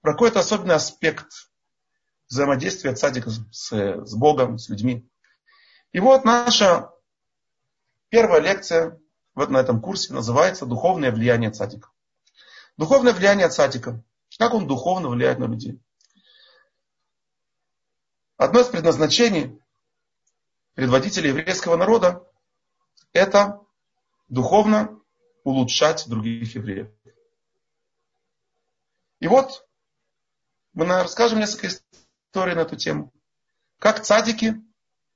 про 0.00 0.12
какой-то 0.12 0.40
особенный 0.40 0.76
аспект 0.76 1.51
взаимодействия 2.32 2.94
цадика 2.94 3.30
с, 3.30 3.70
с 3.70 4.14
Богом, 4.14 4.58
с 4.58 4.68
людьми. 4.68 5.06
И 5.92 6.00
вот 6.00 6.24
наша 6.24 6.90
Первая 8.08 8.40
лекция 8.40 9.00
вот 9.34 9.50
на 9.50 9.58
этом 9.58 9.80
курсе 9.80 10.12
называется 10.12 10.66
«Духовное 10.66 11.10
влияние 11.12 11.50
цадика». 11.50 11.90
Духовное 12.76 13.12
влияние 13.12 13.48
цадика. 13.48 14.02
Как 14.38 14.52
он 14.52 14.66
духовно 14.66 15.08
влияет 15.08 15.38
на 15.38 15.44
людей. 15.44 15.80
Одно 18.36 18.60
из 18.60 18.66
предназначений 18.66 19.58
предводителей 20.74 21.30
еврейского 21.30 21.76
народа– 21.76 22.26
это 23.12 23.60
духовно 24.28 25.00
улучшать 25.44 26.08
других 26.08 26.54
евреев. 26.54 26.90
И 29.20 29.28
вот 29.28 29.66
мы 30.74 30.86
расскажем 30.86 31.38
несколько 31.38 31.68
историй 32.32 32.54
на 32.54 32.60
эту 32.60 32.76
тему. 32.76 33.12
Как 33.78 34.02
цадики 34.02 34.58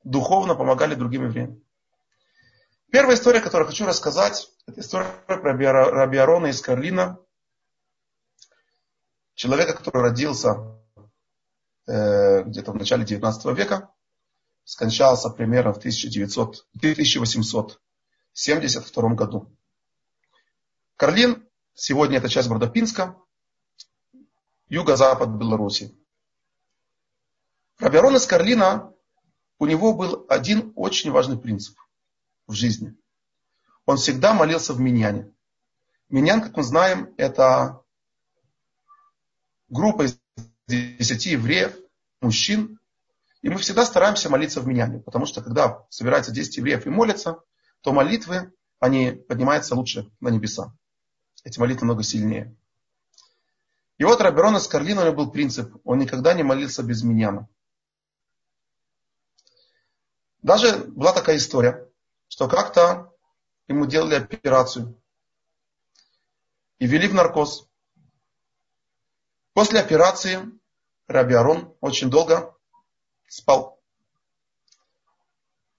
духовно 0.04 0.54
помогали 0.54 0.94
другим 0.94 1.24
евреям. 1.24 1.62
Первая 2.92 3.16
история, 3.16 3.40
которую 3.40 3.68
хочу 3.68 3.86
рассказать, 3.86 4.50
это 4.66 4.82
история 4.82 5.08
про 5.26 5.38
Раби 5.38 6.18
из 6.50 6.60
Карлина. 6.60 7.18
человека, 9.34 9.72
который 9.72 10.02
родился 10.02 10.78
э, 11.86 12.42
где-то 12.42 12.72
в 12.72 12.76
начале 12.76 13.06
19 13.06 13.46
века, 13.56 13.90
скончался 14.64 15.30
примерно 15.30 15.72
в 15.72 15.78
1900, 15.78 16.66
1872 16.76 19.14
году. 19.14 19.50
Карлин, 20.96 21.48
сегодня 21.72 22.18
это 22.18 22.28
часть 22.28 22.48
города 22.48 22.68
Пинска, 22.68 23.16
юго-запад 24.68 25.30
Беларуси. 25.30 25.96
Рабиарон 27.78 28.16
из 28.16 28.26
Карлина, 28.26 28.92
у 29.58 29.66
него 29.66 29.92
был 29.92 30.24
один 30.28 30.72
очень 30.76 31.10
важный 31.10 31.38
принцип 31.38 31.78
в 32.46 32.54
жизни. 32.54 32.96
Он 33.84 33.98
всегда 33.98 34.32
молился 34.32 34.72
в 34.72 34.80
миньяне. 34.80 35.30
Миньян, 36.08 36.40
как 36.40 36.56
мы 36.56 36.62
знаем, 36.62 37.12
это 37.18 37.82
группа 39.68 40.06
из 40.06 40.18
десяти 40.66 41.30
евреев, 41.30 41.76
мужчин, 42.20 42.78
и 43.42 43.50
мы 43.50 43.58
всегда 43.58 43.84
стараемся 43.84 44.30
молиться 44.30 44.60
в 44.60 44.66
миньяне, 44.66 45.00
потому 45.00 45.26
что 45.26 45.42
когда 45.42 45.84
собирается 45.90 46.32
10 46.32 46.56
евреев 46.56 46.86
и 46.86 46.90
молятся, 46.90 47.40
то 47.82 47.92
молитвы, 47.92 48.52
они 48.80 49.12
поднимаются 49.12 49.74
лучше 49.74 50.10
на 50.20 50.28
небеса. 50.30 50.74
Эти 51.44 51.58
молитвы 51.58 51.84
много 51.84 52.02
сильнее. 52.02 52.56
И 53.98 54.04
вот 54.04 54.20
Раберон 54.20 54.56
из 54.56 54.66
Карлина 54.66 55.02
у 55.02 55.04
него 55.04 55.16
был 55.16 55.30
принцип, 55.30 55.76
он 55.84 55.98
никогда 55.98 56.32
не 56.34 56.42
молился 56.42 56.82
без 56.82 57.02
миньяна. 57.02 57.48
Даже 60.46 60.78
была 60.78 61.12
такая 61.12 61.38
история, 61.38 61.90
что 62.28 62.46
как-то 62.46 63.12
ему 63.66 63.84
делали 63.84 64.14
операцию 64.14 64.96
и 66.78 66.86
ввели 66.86 67.08
в 67.08 67.14
наркоз. 67.14 67.68
После 69.54 69.80
операции 69.80 70.38
Раби 71.08 71.34
Арон 71.34 71.74
очень 71.80 72.10
долго 72.10 72.56
спал. 73.26 73.82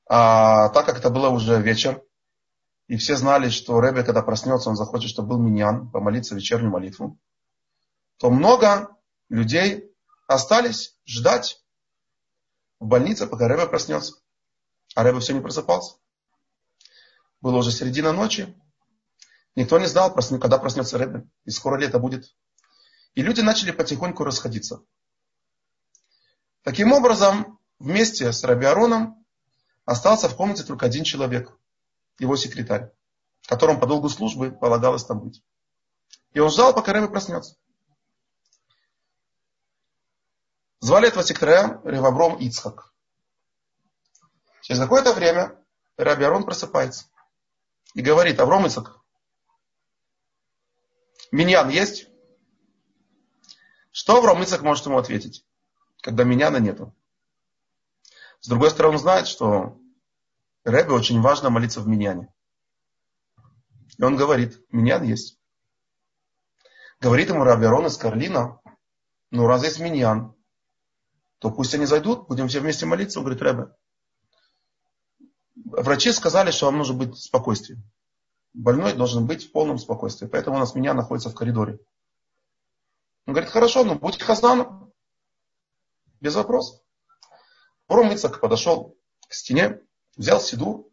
А 0.05 0.67
так 0.67 0.85
как 0.85 0.97
это 0.97 1.11
было 1.11 1.29
уже 1.29 1.61
вечер, 1.61 2.03
и 2.87 2.97
все 2.97 3.15
знали, 3.15 3.47
что 3.47 3.79
Рэбе, 3.79 4.03
когда 4.03 4.21
проснется, 4.21 4.69
он 4.69 4.75
захочет, 4.75 5.09
чтобы 5.09 5.29
был 5.29 5.37
миньян, 5.37 5.89
помолиться 5.89 6.35
вечернюю 6.35 6.71
молитву, 6.71 7.17
то 8.17 8.29
много 8.29 8.97
людей 9.29 9.95
остались 10.27 10.99
ждать 11.05 11.63
в 12.81 12.87
больнице, 12.87 13.27
пока 13.27 13.47
Рэбе 13.47 13.65
проснется. 13.67 14.26
А 14.97 15.03
Рэбе 15.03 15.19
все 15.19 15.33
не 15.33 15.41
просыпался. 15.41 15.97
Было 17.39 17.57
уже 17.57 17.71
середина 17.71 18.13
ночи. 18.13 18.59
Никто 19.53 19.77
не 19.77 19.85
знал, 19.85 20.11
когда 20.11 20.57
проснется 20.57 20.97
Рэбе. 20.97 21.29
И 21.45 21.51
скоро 21.51 21.77
ли 21.77 21.85
это 21.85 21.99
будет. 21.99 22.35
И 23.13 23.21
люди 23.21 23.41
начали 23.41 23.69
потихоньку 23.69 24.23
расходиться. 24.23 24.81
Таким 26.63 26.93
образом, 26.93 27.59
вместе 27.77 28.31
с 28.31 28.43
Раби 28.43 28.65
Ароном 28.65 29.23
остался 29.85 30.29
в 30.29 30.35
комнате 30.35 30.63
только 30.63 30.87
один 30.87 31.03
человек, 31.03 31.55
его 32.17 32.35
секретарь, 32.35 32.91
которому 33.45 33.79
по 33.79 33.85
долгу 33.85 34.09
службы 34.09 34.49
полагалось 34.49 35.05
там 35.05 35.19
быть. 35.19 35.43
И 36.31 36.39
он 36.39 36.49
ждал, 36.49 36.73
пока 36.73 36.91
Рэбе 36.91 37.07
проснется. 37.07 37.55
Звали 40.79 41.09
этого 41.09 41.23
секретаря 41.23 41.81
Ревабром 41.83 42.37
Ицхак. 42.37 42.95
Через 44.67 44.81
какое-то 44.81 45.13
время 45.13 45.57
Раби 45.95 46.25
Арон 46.25 46.43
просыпается 46.43 47.05
и 47.93 48.01
говорит, 48.01 48.39
Авром 48.39 48.65
Ицхак, 48.65 48.99
миньян 51.31 51.69
есть? 51.69 52.07
Что 53.91 54.17
Авром 54.17 54.43
Ицхак 54.43 54.61
может 54.61 54.85
ему 54.85 54.97
ответить? 54.97 55.47
когда 56.07 56.23
миньяна 56.23 56.57
нету. 56.57 56.95
С 58.39 58.47
другой 58.47 58.69
стороны, 58.69 58.93
он 58.93 58.99
знает, 58.99 59.27
что 59.27 59.77
Рэбе 60.63 60.91
очень 60.91 61.19
важно 61.21 61.49
молиться 61.49 61.81
в 61.81 61.87
миньяне. 61.87 62.33
И 63.97 64.03
он 64.03 64.15
говорит, 64.15 64.63
миньян 64.71 65.03
есть. 65.03 65.37
Говорит 67.01 67.29
ему 67.29 67.43
Раби 67.43 67.65
Арон 67.65 67.87
из 67.87 67.97
Карлина, 67.97 68.61
ну 69.31 69.47
раз 69.47 69.63
есть 69.63 69.79
миньян, 69.79 70.33
то 71.39 71.51
пусть 71.51 71.73
они 71.73 71.85
зайдут, 71.85 72.27
будем 72.27 72.47
все 72.47 72.59
вместе 72.59 72.85
молиться. 72.85 73.19
Он 73.19 73.25
говорит, 73.25 73.41
Рэбе, 73.41 73.75
врачи 75.65 76.11
сказали, 76.11 76.51
что 76.51 76.67
вам 76.67 76.77
нужно 76.77 76.95
быть 76.95 77.15
в 77.15 77.23
спокойствии. 77.23 77.77
Больной 78.53 78.93
должен 78.93 79.25
быть 79.25 79.47
в 79.47 79.51
полном 79.51 79.77
спокойствии. 79.77 80.27
Поэтому 80.27 80.57
у 80.57 80.59
нас 80.59 80.75
меня 80.75 80.93
находится 80.93 81.29
в 81.29 81.35
коридоре. 81.35 81.79
Он 83.25 83.33
говорит, 83.33 83.51
хорошо, 83.51 83.83
ну 83.83 83.95
будь 83.95 84.21
хазаном. 84.21 84.91
Без 86.19 86.35
вопросов. 86.35 86.81
Уром 87.87 88.13
Ицак 88.13 88.39
подошел 88.39 88.97
к 89.27 89.33
стене, 89.33 89.79
взял 90.15 90.41
сиду 90.41 90.91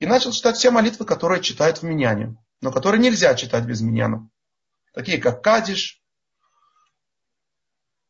и 0.00 0.06
начал 0.06 0.32
читать 0.32 0.56
все 0.56 0.70
молитвы, 0.70 1.04
которые 1.04 1.42
читают 1.42 1.78
в 1.78 1.82
Миньяне, 1.82 2.36
но 2.60 2.72
которые 2.72 3.00
нельзя 3.00 3.34
читать 3.34 3.64
без 3.64 3.80
Миньяна. 3.82 4.28
Такие 4.92 5.18
как 5.18 5.42
Кадиш 5.42 6.02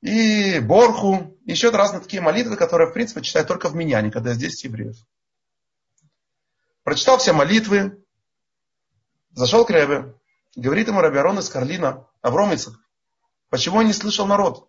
и 0.00 0.60
Борху, 0.60 1.36
еще 1.44 1.70
разные 1.70 2.02
такие 2.02 2.22
молитвы, 2.22 2.56
которые, 2.56 2.90
в 2.90 2.92
принципе, 2.92 3.22
читают 3.22 3.48
только 3.48 3.68
в 3.68 3.74
Миньяне, 3.74 4.10
когда 4.10 4.34
здесь 4.34 4.62
евреев. 4.64 4.96
Прочитал 6.84 7.18
все 7.18 7.32
молитвы, 7.32 8.04
зашел 9.32 9.64
к 9.64 9.70
Ребе, 9.70 10.14
говорит 10.54 10.88
ему 10.88 11.00
Раби 11.00 11.18
Арон 11.18 11.38
из 11.38 11.48
Карлина, 11.48 12.06
Авром 12.20 12.54
Ицак, 12.54 12.74
почему 13.48 13.78
он 13.78 13.86
не 13.86 13.94
слышал 13.94 14.26
народ? 14.26 14.68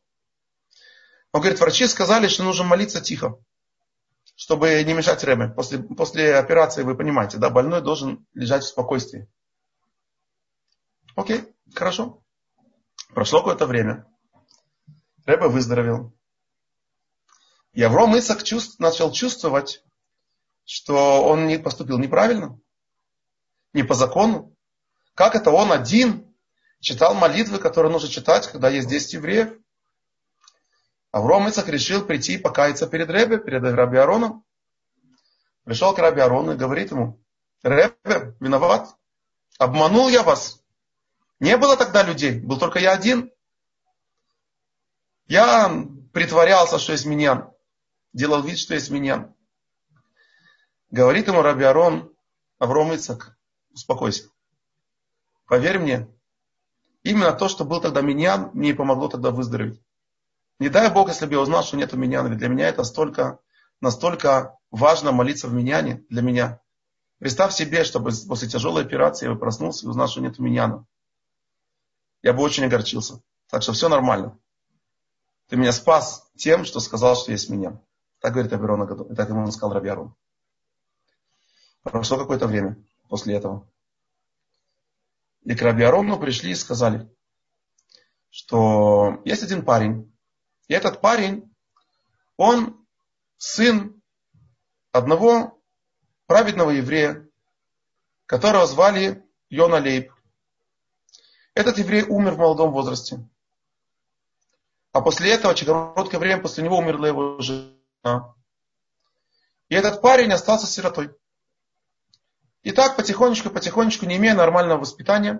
Он 1.34 1.42
говорит, 1.42 1.60
врачи 1.60 1.86
сказали, 1.88 2.30
что 2.30 2.44
нужно 2.44 2.64
молиться 2.64 3.02
тихо, 3.02 3.38
чтобы 4.38 4.82
не 4.86 4.94
мешать 4.94 5.22
Рэбе. 5.26 5.50
После, 5.50 5.80
после 5.80 6.38
операции, 6.38 6.84
вы 6.84 6.96
понимаете, 6.96 7.38
да, 7.38 7.50
больной 7.50 7.82
должен 7.82 8.26
лежать 8.34 8.64
в 8.64 8.68
спокойствии. 8.68 9.28
Окей, 11.18 11.44
хорошо. 11.74 12.24
Прошло 13.14 13.40
какое-то 13.40 13.66
время. 13.66 14.08
Рэбе 15.26 15.50
выздоровел. 15.50 16.14
И 17.74 17.84
Авром 17.84 18.18
Исак 18.18 18.44
чувств, 18.44 18.80
начал 18.80 19.12
чувствовать, 19.12 19.84
что 20.66 21.24
он 21.24 21.48
не 21.48 21.58
поступил 21.58 21.98
неправильно, 22.00 22.60
не 23.74 23.84
по 23.84 23.94
закону. 23.94 24.56
Как 25.14 25.36
это 25.36 25.52
он 25.52 25.72
один 25.72 26.36
читал 26.80 27.14
молитвы, 27.14 27.60
которые 27.60 27.92
нужно 27.92 28.10
читать, 28.10 28.48
когда 28.48 28.70
есть 28.70 28.90
10 28.90 29.14
евреев? 29.14 29.58
Авром 31.12 31.48
Ицах 31.48 31.70
решил 31.70 32.04
прийти 32.04 32.34
и 32.34 32.38
покаяться 32.38 32.88
перед 32.88 33.10
Ребе, 33.10 33.38
перед 33.38 33.64
Раби 33.64 33.98
Ароном. 33.98 34.44
Пришел 35.64 35.94
к 35.94 36.00
Раби 36.00 36.20
Арону 36.20 36.54
и 36.54 36.58
говорит 36.58 36.92
ему, 36.92 37.24
Ребе, 37.64 38.36
виноват, 38.40 38.94
обманул 39.58 40.10
я 40.10 40.24
вас. 40.24 40.62
Не 41.40 41.58
было 41.58 41.78
тогда 41.78 42.04
людей, 42.04 42.40
был 42.40 42.60
только 42.60 42.80
я 42.80 42.92
один. 42.92 43.32
Я 45.28 45.86
притворялся, 46.12 46.80
что 46.80 46.92
есть 46.92 47.06
меня, 47.06 47.50
делал 48.14 48.42
вид, 48.42 48.60
что 48.60 48.74
есть 48.74 48.90
меня. 48.90 49.34
Говорит 50.96 51.28
ему 51.28 51.42
Раби 51.42 51.66
Арон, 51.66 52.10
Авром 52.58 52.96
Ицак, 52.96 53.38
успокойся. 53.70 54.30
Поверь 55.46 55.78
мне, 55.78 56.08
именно 57.04 57.34
то, 57.34 57.50
что 57.50 57.66
был 57.66 57.82
тогда 57.82 58.00
меня, 58.00 58.50
мне 58.54 58.74
помогло 58.74 59.10
тогда 59.10 59.32
выздороветь. 59.32 59.84
Не 60.58 60.70
дай 60.70 60.90
Бог, 60.90 61.10
если 61.10 61.26
бы 61.26 61.34
я 61.34 61.42
узнал, 61.42 61.66
что 61.66 61.76
нет 61.76 61.94
у 61.94 61.98
меня, 61.98 62.24
для 62.24 62.48
меня 62.48 62.70
это 62.70 62.86
столько, 62.86 63.40
настолько 63.82 64.58
важно 64.72 65.12
молиться 65.12 65.50
в 65.50 65.54
миньяне 65.54 66.06
для 66.10 66.22
меня. 66.22 66.62
Представь 67.20 67.54
себе, 67.54 67.84
чтобы 67.84 68.12
после 68.26 68.48
тяжелой 68.48 68.84
операции 68.84 69.28
я 69.28 69.36
проснулся 69.36 69.86
и 69.86 69.90
узнал, 69.90 70.08
что 70.08 70.22
нет 70.22 70.40
у 70.40 70.44
меня. 70.44 70.86
Я 72.22 72.32
бы 72.32 72.42
очень 72.42 72.64
огорчился. 72.64 73.22
Так 73.50 73.64
что 73.64 73.74
все 73.74 73.90
нормально. 73.90 74.40
Ты 75.50 75.58
меня 75.58 75.74
спас 75.74 76.32
тем, 76.38 76.64
что 76.64 76.80
сказал, 76.80 77.18
что 77.18 77.34
есть 77.34 77.50
меня. 77.50 77.82
Так 78.22 78.32
говорит 78.32 78.54
Аберон 78.54 79.12
и 79.12 79.14
так 79.14 79.28
ему 79.28 79.52
сказал 79.52 79.74
Рабиару. 79.74 80.16
Прошло 81.92 82.18
какое-то 82.18 82.48
время 82.48 82.84
после 83.10 83.36
этого. 83.36 83.70
И 85.44 85.54
к 85.54 85.62
Рабиарону 85.62 86.20
пришли 86.20 86.52
и 86.52 86.56
сказали, 86.56 87.08
что 88.32 89.22
есть 89.24 89.44
один 89.44 89.64
парень, 89.64 90.12
и 90.68 90.74
этот 90.74 91.00
парень, 91.00 91.54
он 92.38 92.84
сын 93.38 94.02
одного 94.92 95.62
праведного 96.26 96.72
еврея, 96.72 97.30
которого 98.26 98.66
звали 98.66 99.24
Йона 99.50 99.76
Лейб. 99.76 100.12
Этот 101.54 101.78
еврей 101.78 102.02
умер 102.02 102.34
в 102.34 102.40
молодом 102.40 102.72
возрасте. 102.72 103.24
А 104.92 105.02
после 105.02 105.34
этого, 105.34 105.54
через 105.54 105.72
короткое 105.72 106.18
время 106.18 106.42
после 106.42 106.64
него 106.64 106.80
умерла 106.80 107.10
его 107.10 107.40
жена. 107.42 108.34
И 109.70 109.76
этот 109.76 110.02
парень 110.02 110.32
остался 110.32 110.66
сиротой. 110.66 111.16
И 112.66 112.72
так 112.72 112.96
потихонечку, 112.96 113.52
потихонечку, 113.52 114.08
не 114.08 114.18
имея 114.18 114.34
нормального 114.34 114.80
воспитания, 114.80 115.40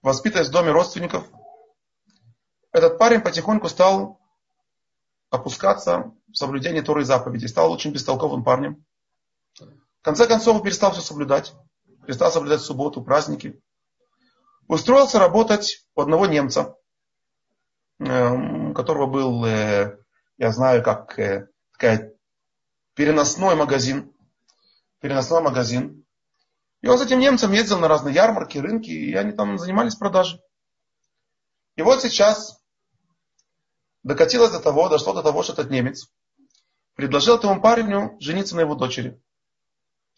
воспитываясь 0.00 0.48
в 0.48 0.52
доме 0.52 0.70
родственников, 0.70 1.26
этот 2.70 2.98
парень 2.98 3.20
потихоньку 3.20 3.68
стал 3.68 4.20
опускаться 5.28 6.12
в 6.28 6.36
соблюдение 6.36 6.82
Торы 6.82 7.02
и 7.02 7.04
заповедей. 7.04 7.48
Стал 7.48 7.72
очень 7.72 7.90
бестолковым 7.90 8.44
парнем. 8.44 8.84
В 9.58 10.02
конце 10.02 10.28
концов, 10.28 10.58
он 10.58 10.62
перестал 10.62 10.92
все 10.92 11.00
соблюдать. 11.00 11.52
Перестал 12.06 12.30
соблюдать 12.30 12.60
субботу, 12.60 13.02
праздники. 13.02 13.60
Устроился 14.68 15.18
работать 15.18 15.84
у 15.96 16.00
одного 16.00 16.26
немца, 16.26 16.76
эм, 17.98 18.70
у 18.70 18.74
которого 18.74 19.06
был, 19.06 19.44
э, 19.46 19.98
я 20.38 20.52
знаю, 20.52 20.84
как 20.84 21.18
э, 21.18 21.48
такая 21.72 22.14
переносной 22.94 23.56
магазин. 23.56 24.14
Переносной 25.00 25.42
магазин. 25.42 25.99
И 26.82 26.88
он 26.88 26.98
с 26.98 27.02
этим 27.02 27.18
немцем 27.18 27.52
ездил 27.52 27.78
на 27.78 27.88
разные 27.88 28.14
ярмарки, 28.14 28.58
рынки, 28.58 28.90
и 28.90 29.14
они 29.14 29.32
там 29.32 29.58
занимались 29.58 29.96
продажей. 29.96 30.40
И 31.76 31.82
вот 31.82 32.02
сейчас 32.02 32.62
докатилось 34.02 34.50
до 34.50 34.60
того, 34.60 34.88
дошло 34.88 35.12
до 35.12 35.22
того, 35.22 35.42
что 35.42 35.52
этот 35.52 35.70
немец 35.70 36.10
предложил 36.94 37.36
этому 37.36 37.60
парню 37.60 38.16
жениться 38.20 38.56
на 38.56 38.60
его 38.60 38.74
дочери. 38.74 39.20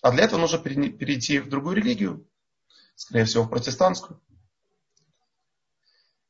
А 0.03 0.11
для 0.11 0.25
этого 0.25 0.40
нужно 0.40 0.59
перейти 0.59 1.38
в 1.38 1.48
другую 1.48 1.77
религию, 1.77 2.29
скорее 2.96 3.25
всего, 3.25 3.44
в 3.44 3.51
протестантскую. 3.51 4.20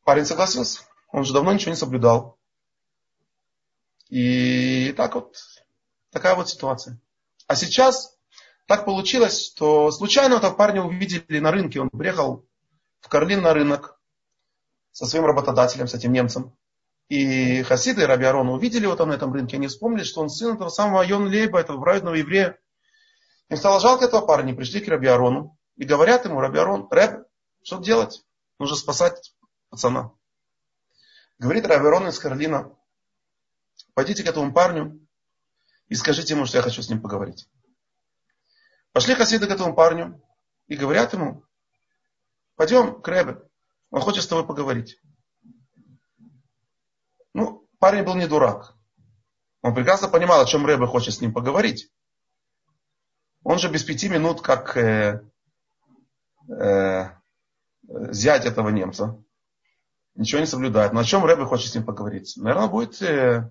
Парень 0.05 0.27
согласился. 0.27 0.83
Он 1.11 1.25
же 1.25 1.33
давно 1.33 1.53
ничего 1.53 1.71
не 1.71 1.77
соблюдал. 1.77 2.39
И 4.09 4.93
так 4.97 5.15
вот, 5.15 5.37
такая 6.11 6.35
вот 6.35 6.51
ситуация. 6.51 7.01
А 7.47 7.57
сейчас 7.57 8.19
так 8.67 8.85
получилось, 8.85 9.47
что 9.47 9.91
случайно 9.91 10.35
этого 10.35 10.53
парня 10.53 10.83
увидели 10.83 11.39
на 11.39 11.51
рынке. 11.51 11.81
Он 11.81 11.91
приехал 11.91 12.47
в 13.01 13.09
Карлин 13.09 13.43
на 13.43 13.53
рынок 13.53 13.99
со 14.93 15.07
своим 15.07 15.25
работодателем, 15.25 15.89
с 15.89 15.95
этим 15.95 16.13
немцем. 16.13 16.55
И 17.09 17.63
хасиды 17.63 18.07
Раби 18.07 18.25
Арона 18.25 18.53
увидели 18.53 18.85
его 18.85 18.97
там 18.97 19.11
на 19.11 19.15
этом 19.15 19.33
рынке. 19.33 19.57
Они 19.57 19.67
вспомнили, 19.67 20.05
что 20.05 20.21
он 20.21 20.31
сын 20.31 20.55
этого 20.55 20.69
самого 20.69 21.03
Йон 21.03 21.29
Лейба, 21.29 21.61
этого 21.61 21.81
праведного 21.81 22.15
еврея. 22.15 22.59
Им 23.49 23.57
стало 23.57 23.81
жалко 23.81 24.07
этого 24.07 24.25
парня. 24.25 24.55
Пришли 24.55 24.81
к 24.81 24.89
Раби 24.89 25.09
Арону 25.09 25.59
и 25.77 25.85
говорят 25.85 26.25
ему, 26.25 26.41
Раби 26.41 26.59
Арон, 26.59 26.89
Рэб, 26.91 27.27
что 27.63 27.79
делать? 27.79 28.25
Нужно 28.59 28.77
спасать 28.77 29.35
пацана. 29.69 30.13
Говорит 31.39 31.67
Раби 31.67 31.87
Арон 31.87 32.09
из 32.09 32.19
Карлина, 32.19 32.73
пойдите 33.95 34.23
к 34.23 34.29
этому 34.29 34.53
парню 34.53 35.07
и 35.89 35.95
скажите 35.95 36.35
ему, 36.35 36.47
что 36.47 36.59
я 36.59 36.63
хочу 36.63 36.81
с 36.81 36.89
ним 36.89 37.03
поговорить. 37.03 37.49
Пошли 38.93 39.15
хасиды 39.15 39.47
к 39.47 39.51
этому 39.51 39.75
парню 39.75 40.23
и 40.67 40.77
говорят 40.77 41.15
ему, 41.15 41.45
пойдем 42.57 43.01
к 43.01 43.09
Рэбе, 43.09 43.43
он 43.91 44.01
хочет 44.01 44.23
с 44.23 44.27
тобой 44.27 44.47
поговорить. 44.47 45.01
Ну, 47.35 47.67
парень 47.79 48.05
был 48.05 48.15
не 48.15 48.27
дурак. 48.27 48.77
Он 49.63 49.75
прекрасно 49.75 50.09
понимал, 50.09 50.41
о 50.41 50.47
чем 50.47 50.67
Рэбе 50.67 50.87
хочет 50.87 51.15
с 51.15 51.21
ним 51.21 51.33
поговорить. 51.33 51.91
Он 53.45 53.59
же 53.59 53.71
без 53.71 53.83
пяти 53.83 54.09
минут, 54.09 54.43
как 54.43 54.77
э, 54.77 55.23
э, 56.49 57.11
зять 57.89 58.45
этого 58.45 58.69
немца, 58.69 59.23
ничего 60.15 60.41
не 60.41 60.47
соблюдает. 60.47 60.93
Но 60.93 61.01
о 61.01 61.05
чем 61.05 61.25
Рэбе 61.25 61.45
хочет 61.45 61.71
с 61.71 61.75
ним 61.75 61.85
поговорить? 61.85 62.35
Наверное, 62.37 62.69
будет 62.69 63.01
э, 63.03 63.51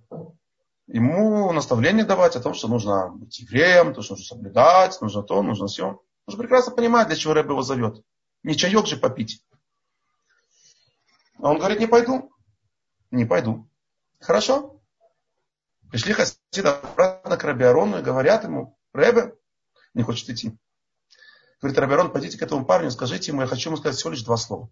ему 0.92 1.52
наставление 1.54 2.06
давать 2.06 2.36
о 2.36 2.42
том, 2.42 2.54
что 2.54 2.68
нужно 2.68 3.10
быть 3.10 3.40
евреем, 3.40 3.94
то, 3.94 4.02
что 4.02 4.14
нужно 4.14 4.26
соблюдать, 4.26 5.00
нужно 5.02 5.24
то, 5.24 5.42
нужно 5.42 5.68
все. 5.68 6.02
Он 6.26 6.32
же 6.32 6.38
прекрасно 6.38 6.74
понимает, 6.74 7.08
для 7.08 7.18
чего 7.18 7.34
Рэбе 7.34 7.52
его 7.52 7.62
зовет. 7.62 8.04
Не 8.44 8.56
чаек 8.56 8.86
же 8.88 8.98
попить. 8.98 9.44
А 11.38 11.50
он 11.52 11.58
говорит, 11.58 11.80
не 11.80 11.88
пойду. 11.88 12.32
Не 13.10 13.26
пойду. 13.26 13.68
Хорошо. 14.20 14.82
Пришли 15.90 16.14
хасиды 16.14 16.68
обратно 16.68 17.38
к 17.38 17.44
Рабиарону 17.44 18.00
и 18.00 18.04
говорят 18.04 18.44
ему, 18.44 18.78
Рэбе 18.94 19.36
не 19.94 20.04
хочет 20.04 20.30
идти. 20.30 20.58
Говорит, 21.62 21.80
Рабиарон, 21.80 22.12
пойдите 22.12 22.38
к 22.38 22.42
этому 22.42 22.66
парню, 22.66 22.92
скажите 22.92 23.32
ему, 23.32 23.42
я 23.42 23.48
хочу 23.48 23.70
ему 23.70 23.78
сказать 23.78 23.98
всего 23.98 24.12
лишь 24.12 24.24
два 24.24 24.38
слова. 24.38 24.70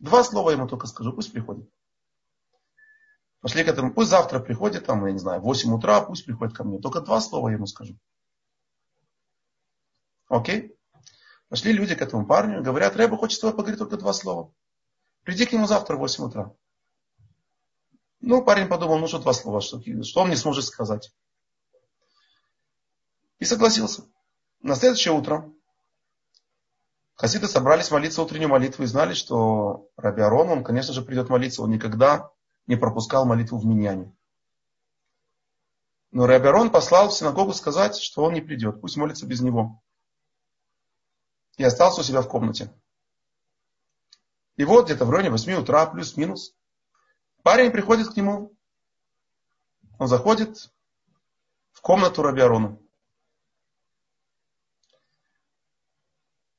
Два 0.00 0.24
слова 0.24 0.50
ему 0.50 0.66
только 0.66 0.86
скажу, 0.86 1.12
пусть 1.12 1.32
приходит. 1.32 1.68
Пошли 3.40 3.62
к 3.62 3.68
этому, 3.68 3.94
пусть 3.94 4.10
завтра 4.10 4.40
приходит, 4.40 4.86
там, 4.86 5.06
я 5.06 5.12
не 5.12 5.18
знаю, 5.18 5.40
в 5.40 5.44
8 5.44 5.72
утра, 5.72 6.00
пусть 6.00 6.24
приходит 6.24 6.56
ко 6.56 6.64
мне. 6.64 6.80
Только 6.80 7.00
два 7.00 7.20
слова 7.20 7.48
ему 7.48 7.66
скажу. 7.66 7.96
Окей? 10.28 10.76
Пошли 11.48 11.72
люди 11.72 11.94
к 11.94 12.02
этому 12.02 12.26
парню, 12.26 12.62
говорят, 12.62 12.96
Рэба 12.96 13.16
хочет 13.16 13.38
с 13.38 13.40
тобой 13.40 13.56
поговорить 13.56 13.78
только 13.78 13.96
два 13.96 14.12
слова. 14.12 14.52
Приди 15.22 15.46
к 15.46 15.52
нему 15.52 15.66
завтра 15.66 15.96
в 15.96 16.00
8 16.00 16.24
утра. 16.24 16.52
Ну, 18.20 18.44
парень 18.44 18.66
подумал, 18.66 18.98
ну 18.98 19.06
что 19.06 19.20
два 19.20 19.32
слова, 19.32 19.60
что, 19.60 19.80
что 20.02 20.20
он 20.20 20.30
не 20.30 20.36
сможет 20.36 20.64
сказать. 20.64 21.14
И 23.38 23.44
согласился. 23.44 24.02
На 24.60 24.74
следующее 24.74 25.14
утро 25.14 25.52
хасиды 27.14 27.46
собрались 27.46 27.92
молиться 27.92 28.20
утреннюю 28.20 28.48
молитву 28.48 28.82
и 28.82 28.86
знали, 28.86 29.14
что 29.14 29.88
Раби 29.96 30.22
Арон, 30.22 30.48
он, 30.48 30.64
конечно 30.64 30.92
же, 30.92 31.02
придет 31.02 31.28
молиться. 31.28 31.62
Он 31.62 31.70
никогда 31.70 32.32
не 32.68 32.76
пропускал 32.76 33.24
молитву 33.24 33.58
в 33.58 33.66
Миньяне. 33.66 34.14
Но 36.10 36.26
Раби 36.26 36.46
Арон 36.46 36.70
послал 36.70 37.08
в 37.08 37.14
синагогу 37.14 37.52
сказать, 37.52 37.96
что 37.96 38.22
он 38.22 38.34
не 38.34 38.40
придет, 38.40 38.80
пусть 38.80 38.96
молится 38.96 39.26
без 39.26 39.40
него. 39.40 39.82
И 41.56 41.64
остался 41.64 42.02
у 42.02 42.04
себя 42.04 42.22
в 42.22 42.28
комнате. 42.28 42.72
И 44.56 44.64
вот 44.64 44.84
где-то 44.84 45.04
в 45.04 45.10
районе 45.10 45.30
8 45.30 45.54
утра, 45.54 45.86
плюс-минус, 45.86 46.54
парень 47.42 47.70
приходит 47.70 48.10
к 48.10 48.16
нему. 48.16 48.54
Он 49.98 50.06
заходит 50.06 50.70
в 51.72 51.80
комнату 51.80 52.22
Раби 52.22 52.42
Арону. 52.42 52.80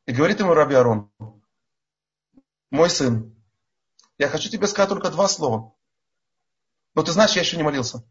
И 0.05 0.11
говорит 0.11 0.39
ему 0.39 0.53
Раби 0.53 0.75
Арон, 0.75 1.11
мой 2.71 2.89
сын, 2.89 3.35
я 4.17 4.27
хочу 4.27 4.49
тебе 4.49 4.67
сказать 4.67 4.89
только 4.89 5.11
два 5.11 5.27
слова. 5.27 5.75
Но 6.95 7.03
ты 7.03 7.11
знаешь, 7.11 7.33
я 7.33 7.41
еще 7.41 7.57
не 7.57 7.63
молился. 7.63 8.03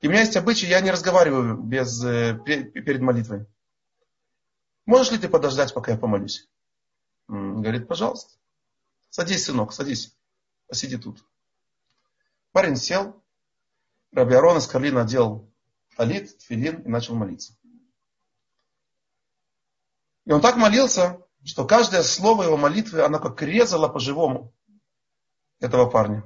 И 0.00 0.06
у 0.06 0.10
меня 0.10 0.20
есть 0.20 0.36
обычай, 0.36 0.66
я 0.66 0.80
не 0.80 0.90
разговариваю 0.90 1.56
без, 1.56 2.02
э, 2.04 2.38
перед 2.44 3.00
молитвой. 3.00 3.46
Можешь 4.86 5.12
ли 5.12 5.18
ты 5.18 5.28
подождать, 5.28 5.74
пока 5.74 5.92
я 5.92 5.98
помолюсь? 5.98 6.48
Говорит, 7.28 7.86
пожалуйста. 7.86 8.34
Садись, 9.10 9.44
сынок, 9.44 9.72
садись. 9.72 10.16
Посиди 10.66 10.96
тут. 10.96 11.24
Парень 12.52 12.76
сел. 12.76 13.22
Раби 14.12 14.34
Арон 14.34 14.58
из 14.58 14.66
Карлина 14.66 15.02
одел 15.02 15.48
талит, 15.96 16.38
тфилин 16.38 16.82
и 16.82 16.88
начал 16.88 17.14
молиться. 17.14 17.54
И 20.24 20.32
он 20.32 20.40
так 20.40 20.56
молился, 20.56 21.20
что 21.44 21.66
каждое 21.66 22.02
слово 22.02 22.44
его 22.44 22.56
молитвы, 22.56 23.02
оно 23.02 23.18
как 23.18 23.42
резало 23.42 23.88
по-живому 23.88 24.52
этого 25.60 25.88
парня. 25.88 26.24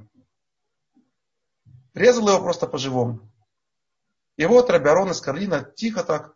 Резало 1.95 2.31
его 2.31 2.41
просто 2.41 2.67
по-живому. 2.67 3.31
И 4.35 4.45
вот 4.45 4.69
Рабиарон 4.69 5.11
из 5.11 5.21
Карлина 5.21 5.63
тихо 5.63 6.03
так 6.03 6.35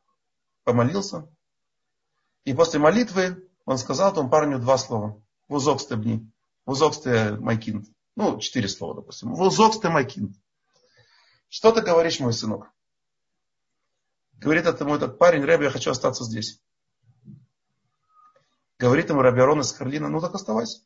помолился. 0.64 1.28
И 2.46 2.54
после 2.54 2.80
молитвы 2.80 3.46
он 3.66 3.78
сказал 3.78 4.14
этому 4.14 4.30
парню 4.30 4.58
два 4.58 4.78
слова. 4.78 5.22
Вузок 5.50 5.82
стебни. 5.82 6.32
Вузок 6.66 6.94
сте 6.94 7.32
майкинд. 7.34 7.88
Ну, 8.16 8.40
четыре 8.40 8.70
слова, 8.70 8.96
допустим. 8.96 9.34
Вузок 9.34 9.74
сте 9.74 9.90
майкинд. 9.90 10.34
Что 11.50 11.74
ты 11.74 11.82
говоришь, 11.82 12.22
мой 12.22 12.32
сынок? 12.32 12.72
Говорит 14.34 14.66
этому 14.66 14.96
этот 14.96 15.20
парень, 15.20 15.44
Рэбби, 15.44 15.66
я 15.66 15.72
хочу 15.72 15.92
остаться 15.92 16.24
здесь. 16.24 16.62
Говорит 18.78 19.10
ему 19.10 19.22
Рабиарон 19.22 19.60
из 19.60 19.74
Карлина, 19.74 20.08
ну 20.08 20.22
так 20.22 20.34
оставайся. 20.36 20.84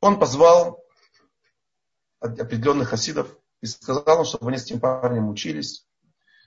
Он 0.00 0.18
позвал 0.18 0.81
определенных 2.22 2.88
хасидов 2.88 3.36
и 3.60 3.66
сказал 3.66 4.20
им, 4.20 4.24
чтобы 4.24 4.48
они 4.48 4.58
с 4.58 4.64
этим 4.64 4.80
парнем 4.80 5.28
учились, 5.28 5.86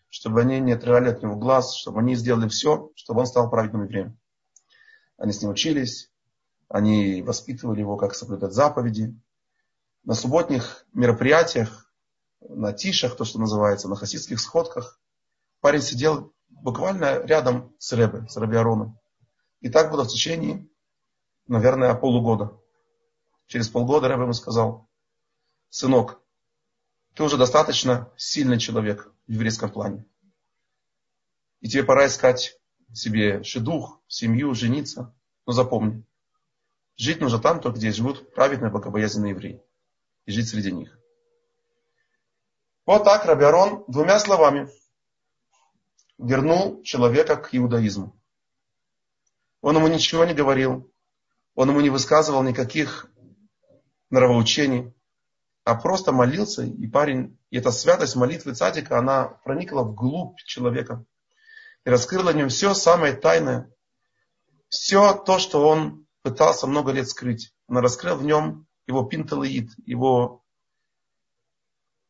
чтобы 0.10 0.42
они 0.42 0.60
не 0.60 0.74
отрывали 0.74 1.10
от 1.10 1.22
него 1.22 1.36
глаз, 1.36 1.76
чтобы 1.76 2.00
они 2.00 2.16
сделали 2.16 2.48
все, 2.48 2.92
чтобы 2.96 3.22
он 3.22 3.28
стал 3.28 3.50
праведным 3.50 3.84
евреем. 3.84 4.18
Они 5.18 5.32
с 5.32 5.42
ним 5.42 5.52
учились, 5.52 6.12
они 6.68 7.22
воспитывали 7.22 7.80
его, 7.80 7.98
как 7.98 8.16
соблюдать 8.16 8.54
заповеди. 8.54 9.18
На 10.04 10.14
субботних 10.14 10.86
мероприятиях, 10.94 11.92
на 12.42 12.74
тишах, 12.74 13.16
то, 13.16 13.26
что 13.26 13.40
называется, 13.40 13.88
на 13.88 13.96
хасидских 13.96 14.40
сходках, 14.40 15.00
парень 15.62 15.82
сидел 15.82 16.34
буквально 16.50 17.24
рядом 17.24 17.74
с 17.80 17.92
Ребе, 17.94 18.28
с 18.30 18.38
Раби 18.38 18.58
Ароном. 18.58 19.00
И 19.62 19.70
так 19.70 19.92
было 19.92 20.04
в 20.04 20.10
течение, 20.10 20.68
наверное, 21.48 21.96
полугода. 21.96 22.58
Через 23.48 23.70
полгода 23.70 24.08
Ребе 24.08 24.24
ему 24.24 24.34
сказал, 24.34 24.88
сынок, 25.76 26.22
ты 27.16 27.24
уже 27.24 27.38
достаточно 27.38 28.10
сильный 28.16 28.60
человек 28.60 29.12
в 29.28 29.32
еврейском 29.32 29.70
плане. 29.70 30.06
И 31.60 31.68
тебе 31.68 31.84
пора 31.84 32.08
искать 32.08 32.58
себе 32.94 33.44
шедух, 33.44 34.00
семью, 34.08 34.54
жениться. 34.54 35.14
Но 35.46 35.52
запомни, 35.52 36.04
Жить 36.98 37.20
нужно 37.20 37.40
там, 37.40 37.60
только 37.60 37.78
где 37.78 37.92
живут 37.92 38.34
праведные, 38.34 38.72
богобоязненные 38.72 39.32
евреи. 39.32 39.62
И 40.26 40.32
жить 40.32 40.48
среди 40.48 40.72
них. 40.72 40.98
Вот 42.86 43.04
так 43.04 43.26
Рабиарон 43.26 43.84
двумя 43.90 44.18
словами 44.20 44.70
вернул 46.18 46.82
человека 46.84 47.36
к 47.36 47.54
иудаизму. 47.54 48.18
Он 49.60 49.76
ему 49.76 49.88
ничего 49.88 50.24
не 50.24 50.34
говорил, 50.34 50.90
он 51.54 51.70
ему 51.70 51.82
не 51.82 51.90
высказывал 51.90 52.44
никаких 52.44 53.12
нравоучений, 54.10 54.95
а 55.65 55.73
просто 55.73 56.12
молился, 56.12 56.63
и 56.63 56.88
парень, 56.88 57.39
и 57.49 57.58
эта 57.58 57.71
святость 57.71 58.15
молитвы 58.15 58.54
цадика, 58.54 58.99
она 58.99 59.25
проникла 59.43 59.82
вглубь 59.82 60.38
человека 60.45 61.04
и 61.84 61.89
раскрыла 61.89 62.32
в 62.32 62.36
нем 62.36 62.49
все 62.49 62.75
самое 62.75 63.13
тайное, 63.13 63.73
все 64.69 65.15
то, 65.15 65.39
что 65.39 65.67
он 65.67 66.06
пытался 66.21 66.67
много 66.67 66.91
лет 66.91 67.10
скрыть. 67.10 67.51
Она 67.67 67.82
раскрыла 67.82 68.15
в 68.15 68.23
нем 68.23 68.67
его 68.86 69.04
пинталоид, 69.04 69.71
его 69.88 70.43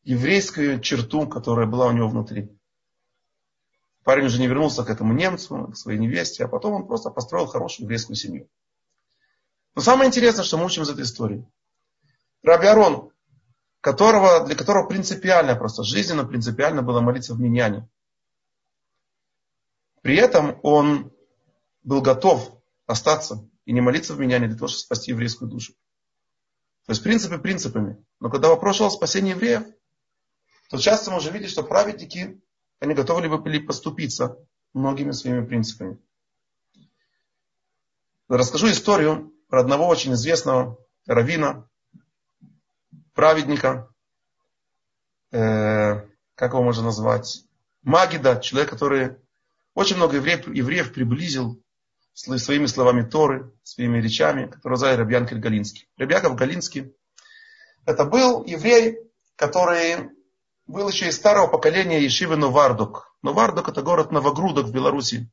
еврейскую 0.02 0.78
черту, 0.80 1.26
которая 1.26 1.66
была 1.66 1.86
у 1.86 1.92
него 1.92 2.08
внутри. 2.08 2.54
Парень 4.04 4.26
уже 4.26 4.38
не 4.38 4.48
вернулся 4.48 4.84
к 4.84 4.90
этому 4.90 5.14
немцу, 5.14 5.68
к 5.68 5.78
своей 5.78 5.98
невесте, 5.98 6.44
а 6.44 6.48
потом 6.48 6.74
он 6.74 6.86
просто 6.86 7.08
построил 7.08 7.46
хорошую 7.46 7.84
еврейскую 7.84 8.16
семью. 8.16 8.50
Но 9.74 9.80
самое 9.80 10.08
интересное, 10.08 10.44
что 10.44 10.58
мы 10.58 10.66
учим 10.66 10.82
из 10.82 10.90
этой 10.90 11.04
истории. 11.04 11.46
Раби 12.42 12.66
Арон, 12.66 13.12
которого, 13.86 14.44
для 14.44 14.56
которого 14.56 14.88
принципиально, 14.88 15.54
просто 15.54 15.84
жизненно 15.84 16.24
принципиально 16.24 16.82
было 16.82 17.00
молиться 17.00 17.34
в 17.34 17.40
Миньяне. 17.40 17.88
При 20.02 20.16
этом 20.16 20.58
он 20.64 21.12
был 21.84 22.02
готов 22.02 22.60
остаться 22.86 23.48
и 23.64 23.72
не 23.72 23.80
молиться 23.80 24.14
в 24.14 24.18
Миньяне 24.18 24.48
для 24.48 24.56
того, 24.56 24.66
чтобы 24.66 24.80
спасти 24.80 25.12
еврейскую 25.12 25.48
душу. 25.48 25.74
То 26.86 26.90
есть 26.90 27.02
принципы 27.04 27.38
принципами. 27.38 28.04
Но 28.18 28.28
когда 28.28 28.48
вопрос 28.48 28.78
шел 28.78 28.86
о 28.86 28.90
спасении 28.90 29.30
евреев, 29.30 29.62
то 30.68 30.78
часто 30.78 31.12
мы 31.12 31.18
уже 31.18 31.30
видели, 31.30 31.46
что 31.46 31.62
праведники, 31.62 32.42
они 32.80 32.92
готовы 32.92 33.22
ли 33.22 33.28
были 33.28 33.60
поступиться 33.60 34.36
многими 34.74 35.12
своими 35.12 35.46
принципами. 35.46 35.96
Расскажу 38.26 38.68
историю 38.68 39.32
про 39.46 39.60
одного 39.60 39.86
очень 39.86 40.14
известного 40.14 40.76
равина, 41.06 41.68
праведника, 43.16 43.88
э, 45.32 46.06
как 46.36 46.52
его 46.52 46.62
можно 46.62 46.84
назвать, 46.84 47.42
Магида, 47.82 48.40
человек, 48.40 48.70
который 48.70 49.16
очень 49.74 49.96
много 49.96 50.16
евреев, 50.16 50.46
евреев 50.48 50.92
приблизил 50.92 51.60
своими 52.14 52.66
словами 52.66 53.02
Торы, 53.02 53.52
своими 53.62 54.00
речами, 54.00 54.46
который 54.46 54.76
звали 54.76 54.96
Рабьянкель 54.96 55.38
Галинский. 55.38 55.88
Рабьяков 55.96 56.36
Галинский 56.36 56.94
это 57.84 58.04
был 58.04 58.44
еврей, 58.44 58.98
который 59.36 60.10
был 60.66 60.88
еще 60.88 61.08
из 61.08 61.16
старого 61.16 61.46
поколения 61.46 62.02
Ешивы 62.02 62.36
Новардук. 62.36 63.16
Новардук 63.22 63.68
это 63.68 63.82
город 63.82 64.12
Новогрудок 64.12 64.66
в 64.66 64.72
Беларуси. 64.72 65.30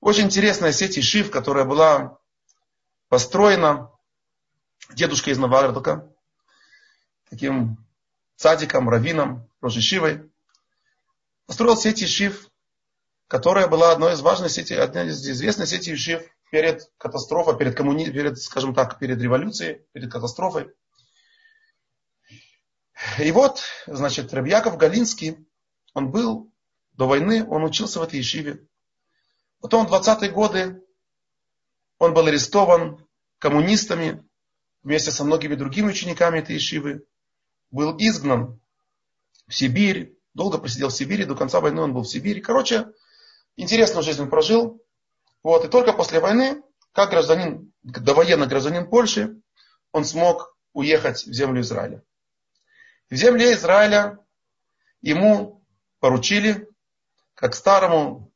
Очень 0.00 0.24
интересная 0.24 0.72
сеть 0.72 0.96
Ешив, 0.96 1.30
которая 1.30 1.64
была 1.64 2.18
построена 3.08 3.90
дедушкой 4.92 5.32
из 5.32 5.38
Новардука, 5.38 6.12
таким 7.30 7.78
цадиком, 8.36 8.88
раввином, 8.88 9.48
Рожишивой. 9.60 10.30
Построил 11.46 11.76
сеть 11.76 12.02
Ешив, 12.02 12.50
которая 13.28 13.68
была 13.68 13.92
одной 13.92 14.14
из 14.14 14.20
важных 14.20 14.50
сетей, 14.50 14.78
одной 14.78 15.08
из 15.08 15.28
известных 15.28 15.68
сетей 15.68 15.92
Ешив 15.92 16.22
перед 16.50 16.90
катастрофой, 16.98 17.56
перед, 17.56 17.76
коммуни... 17.76 18.10
перед, 18.10 18.38
скажем 18.38 18.74
так, 18.74 18.98
перед 18.98 19.20
революцией, 19.20 19.84
перед 19.92 20.10
катастрофой. 20.10 20.72
И 23.18 23.30
вот, 23.30 23.62
значит, 23.86 24.32
Рабьяков 24.32 24.76
Галинский, 24.76 25.46
он 25.94 26.10
был 26.10 26.52
до 26.92 27.06
войны, 27.06 27.46
он 27.46 27.64
учился 27.64 28.00
в 28.00 28.02
этой 28.02 28.18
Ешиве. 28.18 28.66
Потом 29.60 29.86
в 29.86 29.92
20-е 29.92 30.30
годы 30.30 30.82
он 31.98 32.14
был 32.14 32.26
арестован 32.26 33.06
коммунистами 33.38 34.24
вместе 34.82 35.10
со 35.10 35.24
многими 35.24 35.54
другими 35.54 35.88
учениками 35.88 36.38
этой 36.38 36.54
Ешивы. 36.54 37.04
Был 37.70 37.96
изгнан 37.98 38.60
в 39.46 39.54
Сибирь, 39.54 40.16
долго 40.34 40.58
просидел 40.58 40.88
в 40.88 40.94
Сибири, 40.94 41.24
до 41.24 41.34
конца 41.34 41.60
войны 41.60 41.80
он 41.80 41.92
был 41.92 42.02
в 42.02 42.08
Сибири. 42.08 42.40
Короче, 42.40 42.88
интересную 43.56 44.02
жизнь 44.02 44.22
он 44.22 44.30
прожил. 44.30 44.82
Вот, 45.42 45.64
и 45.64 45.68
только 45.68 45.92
после 45.92 46.20
войны, 46.20 46.62
как 46.92 47.10
гражданин, 47.10 47.72
довоенный 47.82 48.46
гражданин 48.46 48.88
Польши, 48.88 49.40
он 49.92 50.04
смог 50.04 50.56
уехать 50.72 51.24
в 51.24 51.32
землю 51.32 51.60
Израиля. 51.62 52.02
В 53.08 53.14
земле 53.14 53.52
Израиля 53.52 54.18
ему 55.00 55.64
поручили, 56.00 56.68
как 57.34 57.54
старому, 57.54 58.32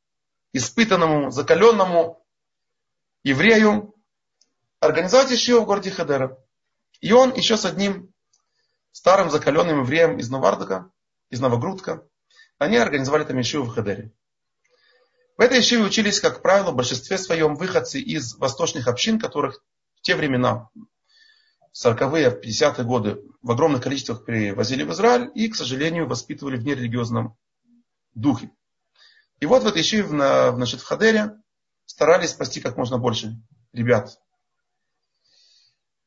испытанному, 0.53 1.31
закаленному 1.31 2.25
еврею, 3.25 3.95
организовать 4.79 5.33
Ишиву 5.33 5.63
в 5.63 5.67
городе 5.67 5.91
Хедера. 5.91 6.39
И 7.01 7.13
он 7.13 7.35
еще 7.35 7.57
с 7.57 7.65
одним 7.65 8.10
старым 8.93 9.31
закаленным 9.31 9.83
евреем 9.83 10.19
из 10.19 10.31
Новардока, 10.31 10.91
из 11.31 11.41
Новогрудка, 11.41 12.07
они 12.59 12.77
организовали 12.77 13.25
там 13.25 13.41
Ишиву 13.41 13.67
в 13.67 13.75
Хедере. 13.75 14.13
В 15.37 15.41
этой 15.41 15.61
Ишиве 15.61 15.85
учились, 15.85 16.21
как 16.21 16.43
правило, 16.43 16.71
в 16.71 16.77
большинстве 16.77 17.17
своем 17.17 17.55
выходцы 17.55 17.99
из 18.01 18.37
восточных 18.37 18.89
общин, 18.89 19.19
которых 19.19 19.63
в 19.95 20.03
те 20.03 20.15
времена, 20.15 20.69
40-е, 21.73 22.41
50-е 22.43 22.85
годы 22.85 23.23
в 23.43 23.51
огромных 23.51 23.83
количествах 23.83 24.25
привозили 24.25 24.83
в 24.83 24.93
Израиль 24.93 25.31
и, 25.35 25.49
к 25.49 25.57
сожалению, 25.57 26.07
воспитывали 26.07 26.57
в 26.57 26.65
нерелигиозном 26.65 27.37
духе. 28.15 28.51
И 29.39 29.47
вот 29.47 29.63
в 29.63 29.67
этой 29.67 29.83
Ишиве, 29.83 30.09
значит, 30.09 30.81
в 30.81 30.85
Хадере 30.85 31.41
старались 31.87 32.31
спасти 32.31 32.61
как 32.61 32.77
можно 32.77 32.99
больше 32.99 33.41
ребят. 33.73 34.19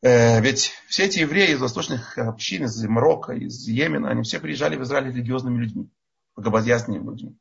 Э, 0.03 0.41
ведь 0.41 0.73
все 0.89 1.05
эти 1.05 1.19
евреи 1.19 1.53
из 1.53 1.61
восточных 1.61 2.17
общин, 2.17 2.65
из 2.65 2.83
Марокко, 2.83 3.31
из 3.31 3.65
Йемена, 3.65 4.09
они 4.09 4.23
все 4.23 4.37
приезжали 4.37 4.75
в 4.75 4.83
Израиль 4.83 5.07
религиозными 5.07 5.61
людьми, 5.61 5.89
богобоязненными 6.35 7.09
людьми. 7.09 7.37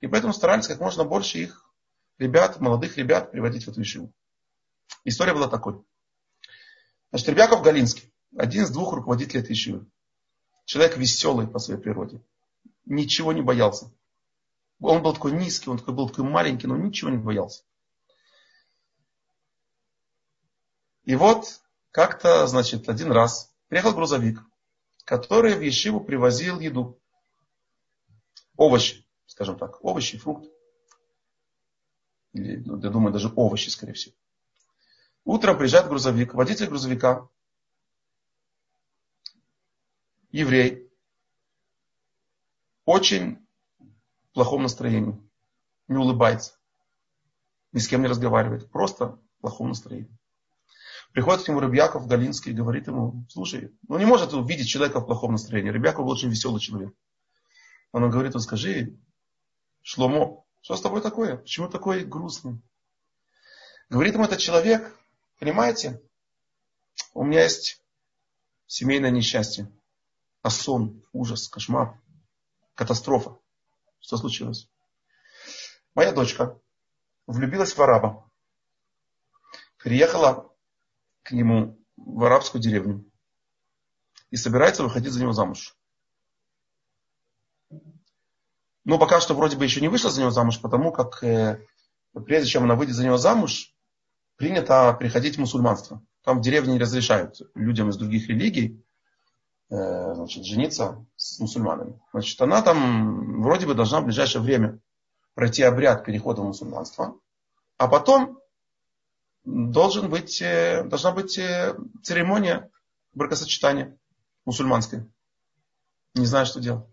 И 0.00 0.08
поэтому 0.08 0.32
старались 0.32 0.66
как 0.66 0.80
можно 0.80 1.04
больше 1.04 1.38
их 1.38 1.64
ребят, 2.18 2.60
молодых 2.60 2.96
ребят 2.96 3.30
приводить 3.30 3.66
в 3.66 3.68
эту 3.68 3.82
Ишиву. 3.82 4.12
История 5.04 5.32
была 5.32 5.46
такой. 5.46 5.80
Значит, 7.10 7.28
Ребяков 7.28 7.62
Галинский, 7.62 8.12
один 8.36 8.64
из 8.64 8.70
двух 8.70 8.92
руководителей 8.92 9.44
этой 9.44 9.52
Ишивы. 9.52 9.86
Человек 10.64 10.96
веселый 10.96 11.46
по 11.46 11.60
своей 11.60 11.80
природе. 11.80 12.20
Ничего 12.84 13.32
не 13.32 13.42
боялся. 13.42 13.92
Он 14.80 15.04
был 15.04 15.14
такой 15.14 15.30
низкий, 15.30 15.70
он 15.70 15.78
такой 15.78 15.94
был 15.94 16.08
такой 16.08 16.24
маленький, 16.24 16.66
но 16.66 16.76
ничего 16.76 17.12
не 17.12 17.18
боялся. 17.18 17.62
И 21.04 21.14
вот 21.14 21.60
как-то, 21.96 22.46
значит, 22.46 22.90
один 22.90 23.10
раз 23.10 23.56
приехал 23.68 23.94
грузовик, 23.94 24.42
который 25.06 25.54
в 25.54 25.62
Ешиву 25.62 25.98
привозил 25.98 26.60
еду. 26.60 27.00
Овощи, 28.54 29.08
скажем 29.24 29.56
так, 29.56 29.82
овощи, 29.82 30.18
фрукты. 30.18 30.50
Или, 32.34 32.56
ну, 32.56 32.78
я 32.82 32.90
думаю, 32.90 33.14
даже 33.14 33.32
овощи, 33.34 33.70
скорее 33.70 33.94
всего. 33.94 34.14
Утром 35.24 35.56
приезжает 35.56 35.88
грузовик, 35.88 36.34
водитель 36.34 36.66
грузовика, 36.66 37.30
еврей, 40.32 40.92
очень 42.84 43.38
в 44.28 44.34
плохом 44.34 44.64
настроении, 44.64 45.18
не 45.88 45.96
улыбается, 45.96 46.58
ни 47.72 47.78
с 47.78 47.88
кем 47.88 48.02
не 48.02 48.08
разговаривает, 48.08 48.70
просто 48.70 49.18
в 49.38 49.40
плохом 49.40 49.68
настроении. 49.68 50.14
Приходит 51.16 51.46
к 51.46 51.48
нему 51.48 51.60
Рыбьяков 51.60 52.06
Галинский 52.06 52.52
и 52.52 52.54
говорит 52.54 52.88
ему, 52.88 53.24
слушай, 53.30 53.74
ну 53.88 53.96
не 53.96 54.04
может 54.04 54.34
увидеть 54.34 54.68
человека 54.68 55.00
в 55.00 55.06
плохом 55.06 55.32
настроении. 55.32 55.70
Рыбьяков 55.70 56.06
очень 56.06 56.28
веселый 56.28 56.60
человек. 56.60 56.92
Он 57.92 58.10
говорит, 58.10 58.34
ну 58.34 58.40
скажи, 58.40 58.98
Шломо, 59.80 60.44
что 60.60 60.76
с 60.76 60.82
тобой 60.82 61.00
такое? 61.00 61.38
Почему 61.38 61.70
такой 61.70 62.04
грустный? 62.04 62.60
Говорит 63.88 64.12
ему 64.12 64.24
этот 64.24 64.40
человек, 64.40 64.94
Понимаете? 65.38 66.02
У 67.14 67.24
меня 67.24 67.44
есть 67.44 67.82
семейное 68.66 69.10
несчастье. 69.10 69.72
Асон, 70.42 71.02
ужас, 71.14 71.48
кошмар, 71.48 71.98
катастрофа. 72.74 73.38
Что 74.00 74.18
случилось? 74.18 74.68
Моя 75.94 76.12
дочка 76.12 76.60
влюбилась 77.26 77.74
в 77.74 77.80
араба. 77.80 78.30
Приехала 79.78 80.45
к 81.26 81.32
нему 81.32 81.76
в 81.96 82.24
арабскую 82.24 82.62
деревню 82.62 83.04
и 84.30 84.36
собирается 84.36 84.84
выходить 84.84 85.12
за 85.12 85.20
него 85.20 85.32
замуж. 85.32 85.76
Но 88.84 88.98
пока 88.98 89.20
что 89.20 89.34
вроде 89.34 89.56
бы 89.56 89.64
еще 89.64 89.80
не 89.80 89.88
вышла 89.88 90.10
за 90.10 90.20
него 90.20 90.30
замуж, 90.30 90.60
потому 90.60 90.92
как 90.92 91.24
э, 91.24 91.60
прежде 92.24 92.48
чем 92.48 92.62
она 92.62 92.76
выйдет 92.76 92.94
за 92.94 93.04
него 93.04 93.16
замуж, 93.16 93.74
принято 94.36 94.92
приходить 94.92 95.34
в 95.36 95.40
мусульманство. 95.40 96.00
Там 96.22 96.38
в 96.38 96.42
деревне 96.42 96.74
не 96.74 96.78
разрешают 96.78 97.40
людям 97.56 97.88
из 97.88 97.96
других 97.96 98.28
религий 98.28 98.80
э, 99.70 100.14
значит, 100.14 100.44
жениться 100.44 101.04
с 101.16 101.40
мусульманами. 101.40 102.00
Значит, 102.12 102.40
она 102.40 102.62
там 102.62 103.42
вроде 103.42 103.66
бы 103.66 103.74
должна 103.74 104.00
в 104.00 104.04
ближайшее 104.04 104.42
время 104.42 104.78
пройти 105.34 105.64
обряд 105.64 106.04
перехода 106.04 106.42
в 106.42 106.46
мусульманство, 106.46 107.18
а 107.78 107.88
потом 107.88 108.38
должен 109.46 110.10
быть, 110.10 110.42
э, 110.42 110.82
должна 110.84 111.12
быть 111.12 111.38
э, 111.38 111.76
церемония 112.02 112.68
бракосочетания 113.14 113.96
мусульманской. 114.44 115.08
Не 116.14 116.26
знаю, 116.26 116.46
что 116.46 116.60
делать. 116.60 116.84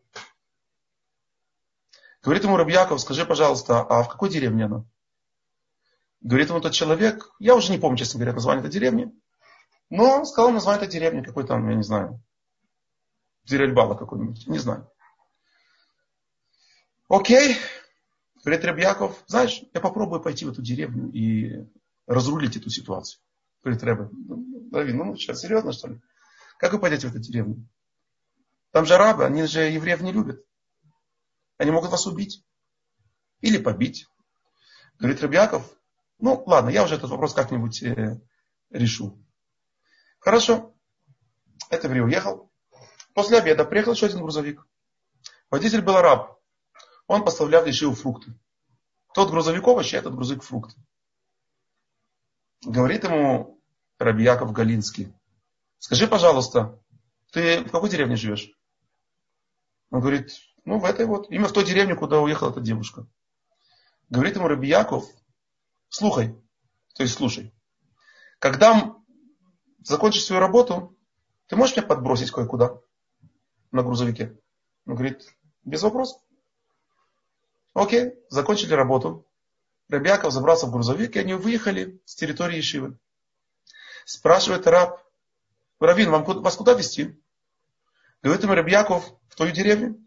Говорит 2.21 2.43
ему 2.43 2.55
Рабьяков, 2.55 3.01
скажи, 3.01 3.25
пожалуйста, 3.25 3.81
а 3.81 4.03
в 4.03 4.09
какой 4.09 4.29
деревне 4.29 4.65
она? 4.65 4.85
Говорит 6.21 6.49
ему 6.49 6.61
тот 6.61 6.71
человек, 6.71 7.33
я 7.39 7.55
уже 7.55 7.71
не 7.71 7.79
помню, 7.79 7.97
честно 7.97 8.19
говоря, 8.19 8.33
название 8.33 8.61
этой 8.61 8.71
деревни, 8.71 9.11
но 9.89 10.23
сказал 10.23 10.51
название 10.51 10.85
этой 10.85 10.93
деревни, 10.93 11.21
какой 11.21 11.45
там, 11.45 11.67
я 11.69 11.75
не 11.75 11.83
знаю, 11.83 12.21
Зирельбала 13.45 13.95
какой-нибудь, 13.95 14.47
не 14.47 14.57
знаю. 14.57 14.89
Окей, 17.09 17.57
говорит 18.45 18.63
Рабьяков, 18.63 19.21
знаешь, 19.27 19.61
я 19.73 19.81
попробую 19.81 20.21
пойти 20.21 20.45
в 20.45 20.51
эту 20.51 20.61
деревню 20.61 21.11
и 21.11 21.67
разрулить 22.07 22.57
эту 22.57 22.69
ситуацию. 22.69 23.21
Говорит 23.63 23.83
Рэбе, 23.83 24.09
Равин, 24.71 24.97
ну 24.97 25.17
что, 25.17 25.33
серьезно 25.35 25.71
что 25.71 25.87
ли? 25.87 26.01
Как 26.57 26.73
вы 26.73 26.79
пойдете 26.79 27.07
в 27.07 27.11
эту 27.11 27.19
деревню? 27.19 27.67
Там 28.71 28.85
же 28.85 28.95
арабы, 28.95 29.25
они 29.25 29.43
же 29.43 29.61
евреев 29.61 30.01
не 30.01 30.11
любят. 30.11 30.43
Они 31.57 31.71
могут 31.71 31.91
вас 31.91 32.07
убить. 32.07 32.43
Или 33.41 33.57
побить. 33.57 34.07
Говорит 34.99 35.21
Рабьяков, 35.21 35.69
ну 36.19 36.43
ладно, 36.45 36.69
я 36.69 36.83
уже 36.83 36.95
этот 36.95 37.09
вопрос 37.09 37.33
как-нибудь 37.33 37.83
э, 37.83 38.19
решу. 38.69 39.21
Хорошо. 40.19 40.73
Это 41.69 41.87
еврей 41.87 42.03
уехал. 42.03 42.51
После 43.13 43.37
обеда 43.37 43.65
приехал 43.65 43.93
еще 43.93 44.07
один 44.07 44.21
грузовик. 44.21 44.65
Водитель 45.49 45.81
был 45.81 45.97
араб. 45.97 46.39
Он 47.07 47.23
поставлял 47.23 47.63
в 47.63 47.95
фрукты. 47.95 48.33
Тот 49.13 49.29
грузовик 49.29 49.67
овощи, 49.67 49.95
этот 49.95 50.15
грузовик 50.15 50.43
фрукты. 50.43 50.75
Говорит 52.65 53.03
ему 53.03 53.59
Раби 53.99 54.23
Яков 54.23 54.51
Галинский, 54.51 55.13
скажи, 55.79 56.07
пожалуйста, 56.07 56.79
ты 57.31 57.63
в 57.63 57.71
какой 57.71 57.89
деревне 57.89 58.15
живешь? 58.15 58.51
Он 59.89 59.99
говорит, 59.99 60.31
ну 60.65 60.79
в 60.79 60.85
этой 60.85 61.05
вот, 61.05 61.29
именно 61.29 61.47
в 61.47 61.53
той 61.53 61.65
деревне, 61.65 61.95
куда 61.95 62.19
уехала 62.19 62.51
эта 62.51 62.61
девушка. 62.61 63.05
Говорит 64.09 64.35
ему 64.35 64.47
Раби 64.47 64.67
Яков, 64.67 65.05
слухай, 65.89 66.35
то 66.95 67.03
есть 67.03 67.15
слушай, 67.15 67.53
когда 68.39 68.95
закончишь 69.83 70.25
свою 70.25 70.39
работу, 70.39 70.97
ты 71.47 71.55
можешь 71.55 71.75
меня 71.75 71.85
подбросить 71.85 72.31
кое-куда 72.31 72.79
на 73.71 73.83
грузовике? 73.83 74.37
Он 74.85 74.95
говорит, 74.95 75.23
без 75.63 75.83
вопросов. 75.83 76.21
Окей, 77.73 78.13
закончили 78.29 78.73
работу. 78.73 79.27
Рабьяков 79.89 80.31
забрался 80.31 80.67
в 80.67 80.71
грузовик, 80.71 81.15
и 81.15 81.19
они 81.19 81.33
выехали 81.33 82.01
с 82.05 82.15
территории 82.15 82.59
Ишивы. 82.59 82.97
Спрашивает 84.05 84.67
раб, 84.67 85.03
Равин, 85.79 86.11
вам, 86.11 86.23
вас 86.23 86.55
куда 86.55 86.73
везти? 86.73 87.19
Говорит 88.21 88.43
ему 88.43 88.53
Рабьяков, 88.53 89.05
в 89.29 89.35
твою 89.35 89.51
деревню. 89.51 89.99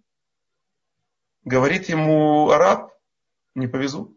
Говорит 1.44 1.88
ему 1.88 2.50
араб, 2.50 2.92
не 3.54 3.66
повезу. 3.66 4.16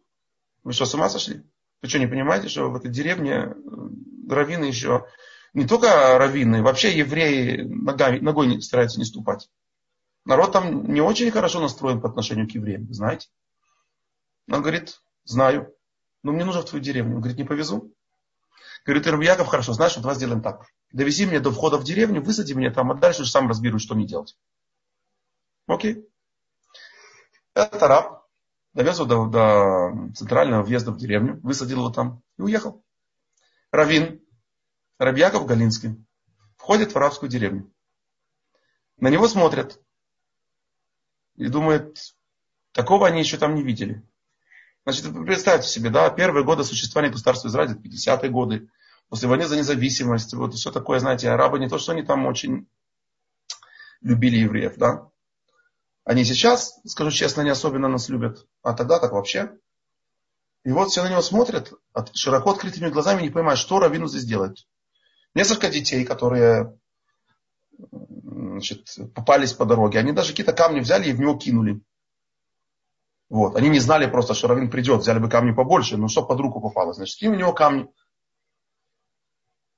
Вы 0.64 0.74
что, 0.74 0.86
с 0.86 0.94
ума 0.94 1.10
сошли? 1.10 1.44
Вы 1.82 1.90
что, 1.90 2.00
не 2.00 2.08
понимаете, 2.08 2.50
что 2.50 2.70
в 2.70 2.76
этой 2.76 2.90
деревне 2.90 3.34
э, 3.34 3.54
раввины 4.30 4.66
еще, 4.66 5.06
не 5.54 5.66
только 5.66 6.18
раввины, 6.18 6.62
вообще 6.62 6.98
евреи 6.98 7.62
ногами, 7.62 8.20
ногой 8.20 8.48
не, 8.48 8.62
стараются 8.62 9.00
не 9.00 9.06
ступать. 9.06 9.50
Народ 10.26 10.52
там 10.52 10.94
не 10.94 11.02
очень 11.02 11.32
хорошо 11.32 11.60
настроен 11.60 12.02
по 12.02 12.10
отношению 12.10 12.48
к 12.48 12.52
евреям, 12.52 12.92
знаете. 12.94 13.30
Он 14.50 14.62
говорит, 14.62 15.02
Знаю. 15.30 15.72
Но 16.24 16.32
мне 16.32 16.44
нужно 16.44 16.64
в 16.64 16.66
твою 16.66 16.84
деревню. 16.84 17.14
Он 17.14 17.22
говорит, 17.22 17.38
не 17.38 17.44
повезу. 17.44 17.94
Говорит, 18.84 19.06
Ирбияков, 19.06 19.48
хорошо, 19.48 19.74
знаешь, 19.74 19.96
вот 19.96 20.02
давай 20.02 20.16
сделаем 20.16 20.42
так. 20.42 20.66
Довези 20.92 21.26
меня 21.26 21.40
до 21.40 21.52
входа 21.52 21.78
в 21.78 21.84
деревню, 21.84 22.24
высади 22.24 22.54
меня 22.54 22.74
там, 22.74 22.90
а 22.90 22.96
дальше 22.96 23.26
сам 23.28 23.48
разберусь, 23.48 23.84
что 23.84 23.94
мне 23.94 24.08
делать. 24.08 24.36
Окей. 25.68 26.04
Это 27.54 27.88
раб. 27.88 28.26
Довез 28.74 28.98
его 28.98 29.08
до, 29.08 29.28
до 29.28 30.14
центрального 30.16 30.64
въезда 30.64 30.92
в 30.92 30.98
деревню, 30.98 31.40
высадил 31.42 31.78
его 31.78 31.92
там 31.92 32.24
и 32.38 32.42
уехал. 32.42 32.84
Равин, 33.72 34.22
Рабьяков 34.98 35.46
Галинский, 35.46 36.04
входит 36.58 36.92
в 36.92 36.96
арабскую 36.96 37.30
деревню. 37.30 37.72
На 38.98 39.10
него 39.10 39.28
смотрят 39.28 39.80
и 41.36 41.48
думают, 41.50 42.16
такого 42.72 43.06
они 43.06 43.20
еще 43.20 43.38
там 43.38 43.54
не 43.54 43.62
видели. 43.62 44.04
Значит, 44.86 45.14
представьте 45.26 45.68
себе, 45.68 45.90
да, 45.90 46.10
первые 46.10 46.44
годы 46.44 46.64
существования 46.64 47.12
государства 47.12 47.48
Израиля, 47.48 47.76
50-е 47.76 48.30
годы, 48.30 48.70
после 49.10 49.28
войны 49.28 49.46
за 49.46 49.58
независимость, 49.58 50.34
вот 50.34 50.54
все 50.56 50.72
такое, 50.72 51.00
знаете, 51.00 51.30
арабы 51.30 51.60
не 51.60 51.70
то, 51.70 51.78
что 51.78 51.92
они 51.92 52.04
там 52.04 52.26
очень 52.26 52.68
любили 54.02 54.38
евреев, 54.38 54.78
да. 54.78 55.10
Они 56.06 56.24
сейчас, 56.24 56.80
скажу 56.86 57.12
честно, 57.12 57.42
не 57.42 57.50
особенно 57.50 57.88
нас 57.88 58.10
любят, 58.10 58.48
а 58.64 58.74
тогда 58.74 59.00
так 59.00 59.12
вообще. 59.12 59.52
И 60.64 60.72
вот 60.72 60.90
все 60.90 61.04
на 61.04 61.10
него 61.10 61.22
смотрят, 61.22 61.72
широко 62.14 62.52
открытыми 62.52 62.90
глазами, 62.90 63.22
не 63.22 63.30
понимают, 63.30 63.60
что 63.60 63.80
Равину 63.80 64.08
здесь 64.08 64.26
делать. 64.26 64.68
Несколько 65.36 65.70
детей, 65.70 66.04
которые 66.06 66.78
значит, 67.78 68.88
попались 69.14 69.54
по 69.54 69.66
дороге, 69.66 70.00
они 70.00 70.12
даже 70.12 70.30
какие-то 70.30 70.54
камни 70.54 70.80
взяли 70.80 71.10
и 71.10 71.14
в 71.14 71.20
него 71.20 71.36
кинули. 71.38 71.82
Вот. 73.30 73.56
Они 73.56 73.70
не 73.70 73.80
знали 73.80 74.08
просто, 74.08 74.34
что 74.34 74.48
Равин 74.48 74.70
придет, 74.70 75.02
взяли 75.02 75.20
бы 75.20 75.30
камни 75.30 75.52
побольше, 75.52 75.98
но 75.98 76.08
что 76.08 76.26
под 76.26 76.40
руку 76.40 76.60
попало, 76.60 76.94
значит, 76.94 77.14
скинь 77.14 77.30
у 77.30 77.36
него 77.36 77.54
камни. 77.54 77.88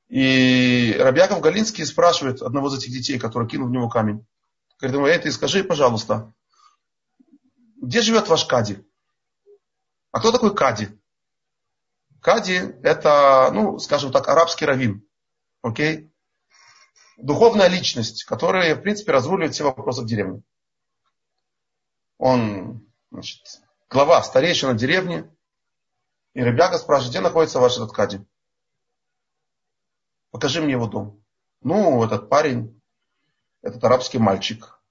И 0.07 0.95
Рабьяков 0.99 1.41
Галинский 1.41 1.85
спрашивает 1.85 2.41
одного 2.41 2.67
из 2.67 2.77
этих 2.77 2.91
детей, 2.91 3.19
который 3.19 3.47
кинул 3.47 3.67
в 3.67 3.71
него 3.71 3.89
камень. 3.89 4.25
Говорит 4.79 4.97
ему, 4.97 5.07
эй, 5.07 5.19
ты 5.19 5.31
скажи, 5.31 5.63
пожалуйста, 5.63 6.33
где 7.81 8.01
живет 8.01 8.27
ваш 8.27 8.45
Кади? 8.45 8.85
А 10.11 10.19
кто 10.19 10.31
такой 10.31 10.55
Кади? 10.55 10.89
Кади 12.21 12.55
это, 12.83 13.51
ну, 13.53 13.79
скажем 13.79 14.11
так, 14.11 14.27
арабский 14.27 14.65
раввин. 14.65 15.05
Окей? 15.61 16.11
Духовная 17.17 17.67
личность, 17.67 18.23
которая, 18.23 18.75
в 18.75 18.81
принципе, 18.81 19.11
разруливает 19.11 19.53
все 19.53 19.63
вопросы 19.63 20.01
в 20.01 20.05
деревне. 20.05 20.41
Он 22.17 22.90
значит, 23.11 23.61
глава, 23.89 24.23
старейшина 24.23 24.73
деревни. 24.73 25.29
И 26.33 26.41
ребята 26.41 26.77
спрашивает, 26.77 27.11
где 27.11 27.19
находится 27.19 27.59
ваш 27.59 27.75
этот 27.75 27.91
кади? 27.91 28.25
Покажи 30.31 30.61
мне 30.61 30.71
его 30.71 30.87
дом. 30.87 31.21
Ну, 31.61 32.03
этот 32.03 32.29
парень, 32.29 32.81
этот 33.61 33.83
арабский 33.83 34.17
мальчик, 34.17 34.81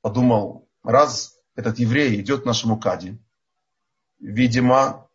подумал, 0.00 0.68
раз 0.82 1.38
этот 1.54 1.78
еврей 1.78 2.20
идет 2.20 2.42
к 2.42 2.44
нашему 2.44 2.78
кади, 2.78 3.18
видимо, 4.18 5.08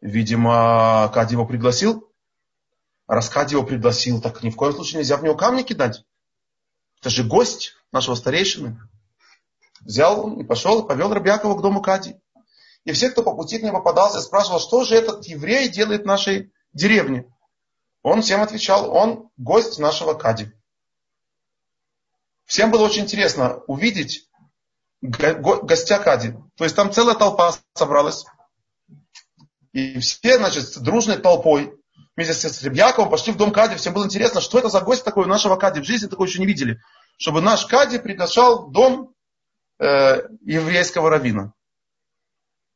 видимо, 0.00 1.08
Кади 1.14 1.34
его 1.34 1.46
пригласил. 1.46 2.12
Раз 3.06 3.28
Кади 3.28 3.54
его 3.54 3.64
пригласил, 3.64 4.20
так 4.20 4.42
ни 4.42 4.50
в 4.50 4.56
коем 4.56 4.74
случае 4.74 4.98
нельзя 4.98 5.16
в 5.16 5.22
него 5.22 5.36
камни 5.36 5.62
кидать. 5.62 6.04
Это 7.00 7.08
же 7.10 7.24
гость 7.24 7.74
нашего 7.92 8.14
старейшины 8.16 8.80
взял 9.84 10.38
и 10.38 10.44
пошел, 10.44 10.82
и 10.82 10.88
повел 10.88 11.12
Рабьякова 11.12 11.56
к 11.56 11.62
дому 11.62 11.82
Кади. 11.82 12.16
И 12.84 12.92
все, 12.92 13.10
кто 13.10 13.22
по 13.22 13.34
пути 13.34 13.58
к 13.58 13.62
нему 13.62 13.78
попадался, 13.78 14.20
спрашивал, 14.20 14.58
что 14.58 14.84
же 14.84 14.94
этот 14.94 15.24
еврей 15.26 15.68
делает 15.68 16.02
в 16.02 16.06
нашей 16.06 16.52
деревне. 16.72 17.26
Он 18.02 18.22
всем 18.22 18.42
отвечал, 18.42 18.92
он 18.92 19.30
гость 19.36 19.78
нашего 19.78 20.14
Кади. 20.14 20.52
Всем 22.44 22.70
было 22.70 22.84
очень 22.84 23.02
интересно 23.02 23.58
увидеть 23.66 24.28
гостя 25.00 25.98
Кади. 25.98 26.34
То 26.56 26.64
есть 26.64 26.76
там 26.76 26.92
целая 26.92 27.14
толпа 27.14 27.54
собралась. 27.74 28.24
И 29.72 29.98
все, 30.00 30.36
значит, 30.36 30.78
дружной 30.80 31.18
толпой 31.18 31.72
вместе 32.16 32.48
с 32.48 32.62
Рябьяковым 32.62 33.10
пошли 33.10 33.32
в 33.32 33.36
дом 33.36 33.52
Кади. 33.52 33.76
Всем 33.76 33.94
было 33.94 34.04
интересно, 34.04 34.40
что 34.40 34.58
это 34.58 34.68
за 34.68 34.80
гость 34.80 35.04
такой 35.04 35.24
у 35.24 35.28
нашего 35.28 35.56
Кади. 35.56 35.80
В 35.80 35.84
жизни 35.84 36.08
такого 36.08 36.26
еще 36.26 36.40
не 36.40 36.46
видели. 36.46 36.78
Чтобы 37.16 37.40
наш 37.40 37.66
Кади 37.66 37.98
приглашал 37.98 38.66
в 38.66 38.72
дом 38.72 39.14
э, 39.82 40.28
еврейского 40.42 41.10
равина. 41.10 41.52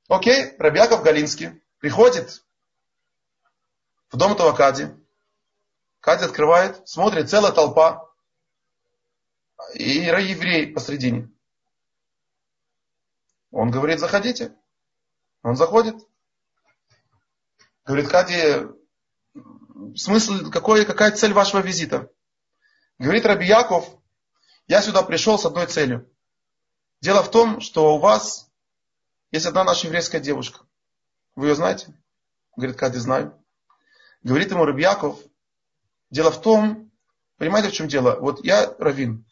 Окей, 0.09 0.57
Рабьяков 0.59 1.03
Галинский 1.03 1.63
приходит 1.79 2.45
в 4.11 4.17
дом 4.17 4.33
этого 4.33 4.53
Кади. 4.53 4.89
Кади 6.01 6.25
открывает, 6.25 6.87
смотрит, 6.89 7.31
целая 7.31 7.53
толпа. 7.53 8.09
И 9.75 9.89
еврей 9.89 10.73
посредине. 10.73 11.31
Он 13.51 13.71
говорит, 13.71 14.01
заходите. 14.01 14.55
Он 15.43 15.57
заходит. 15.57 15.97
Говорит, 17.85 18.09
Кади, 18.09 18.67
смысл, 19.95 20.51
какой, 20.51 20.85
какая 20.85 21.13
цель 21.13 21.33
вашего 21.33 21.61
визита? 21.61 22.11
Говорит 22.99 23.27
Раби 23.27 23.47
Яков, 23.47 23.89
я 24.67 24.83
сюда 24.83 25.03
пришел 25.03 25.39
с 25.39 25.47
одной 25.47 25.67
целью. 25.67 26.11
Дело 27.07 27.23
в 27.23 27.31
том, 27.31 27.61
что 27.61 27.95
у 27.95 27.99
вас 27.99 28.51
есть 29.31 29.47
одна 29.47 29.63
наша 29.63 29.87
еврейская 29.87 30.19
девушка. 30.19 30.67
Вы 31.37 31.47
ее 31.47 31.55
знаете? 31.55 31.95
Говорит, 32.57 32.77
Кади, 32.77 32.99
знаю. 32.99 33.41
Говорит 34.25 34.51
ему 34.51 34.65
Раби 34.65 34.83
Яков, 34.83 35.17
дело 36.11 36.33
в 36.33 36.41
том, 36.41 36.91
понимаете, 37.39 37.69
в 37.69 37.75
чем 37.75 37.87
дело? 37.87 38.17
Вот 38.19 38.45
я 38.45 38.75
равин, 38.81 39.25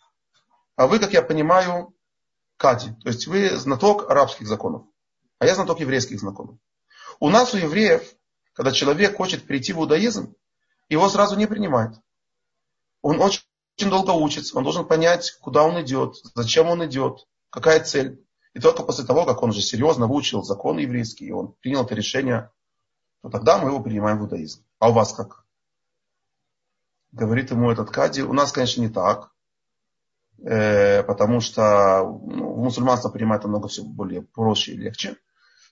а 0.76 0.86
вы, 0.86 1.00
как 1.00 1.14
я 1.14 1.20
понимаю, 1.20 1.92
Кади. 2.58 2.94
То 3.02 3.08
есть 3.08 3.26
вы 3.26 3.50
знаток 3.56 4.08
арабских 4.08 4.46
законов, 4.46 4.86
а 5.40 5.46
я 5.46 5.56
знаток 5.56 5.80
еврейских 5.80 6.20
законов. 6.20 6.56
У 7.18 7.28
нас, 7.28 7.54
у 7.54 7.56
евреев, 7.56 8.08
когда 8.52 8.70
человек 8.70 9.16
хочет 9.16 9.48
перейти 9.48 9.72
в 9.72 9.78
иудаизм, 9.78 10.36
его 10.88 11.08
сразу 11.08 11.34
не 11.34 11.48
принимают. 11.48 11.96
Он 13.02 13.20
очень, 13.20 13.42
очень 13.76 13.90
долго 13.90 14.12
учится, 14.12 14.56
он 14.56 14.62
должен 14.62 14.86
понять, 14.86 15.32
куда 15.40 15.64
он 15.64 15.82
идет, 15.82 16.14
зачем 16.36 16.68
он 16.68 16.86
идет, 16.86 17.26
какая 17.54 17.84
цель. 17.84 18.20
И 18.52 18.58
только 18.58 18.82
после 18.82 19.04
того, 19.04 19.24
как 19.24 19.42
он 19.42 19.50
уже 19.50 19.62
серьезно 19.62 20.08
выучил 20.08 20.42
закон 20.42 20.78
еврейский, 20.78 21.26
и 21.26 21.30
он 21.32 21.52
принял 21.60 21.84
это 21.84 21.94
решение, 21.94 22.50
то 23.22 23.30
тогда 23.30 23.58
мы 23.58 23.68
его 23.68 23.80
принимаем 23.80 24.18
в 24.18 24.22
иудаизм. 24.22 24.64
А 24.80 24.90
у 24.90 24.92
вас 24.92 25.12
как? 25.12 25.44
Говорит 27.12 27.52
ему 27.52 27.70
этот 27.70 27.90
Кади, 27.90 28.22
у 28.22 28.32
нас, 28.32 28.50
конечно, 28.50 28.80
не 28.80 28.88
так, 28.88 29.30
э, 30.44 31.04
потому 31.04 31.40
что 31.40 32.02
ну, 32.02 32.56
мусульманство 32.56 33.08
принимает 33.08 33.44
намного 33.44 33.68
все 33.68 33.84
более 33.84 34.22
проще 34.22 34.72
и 34.72 34.76
легче. 34.76 35.16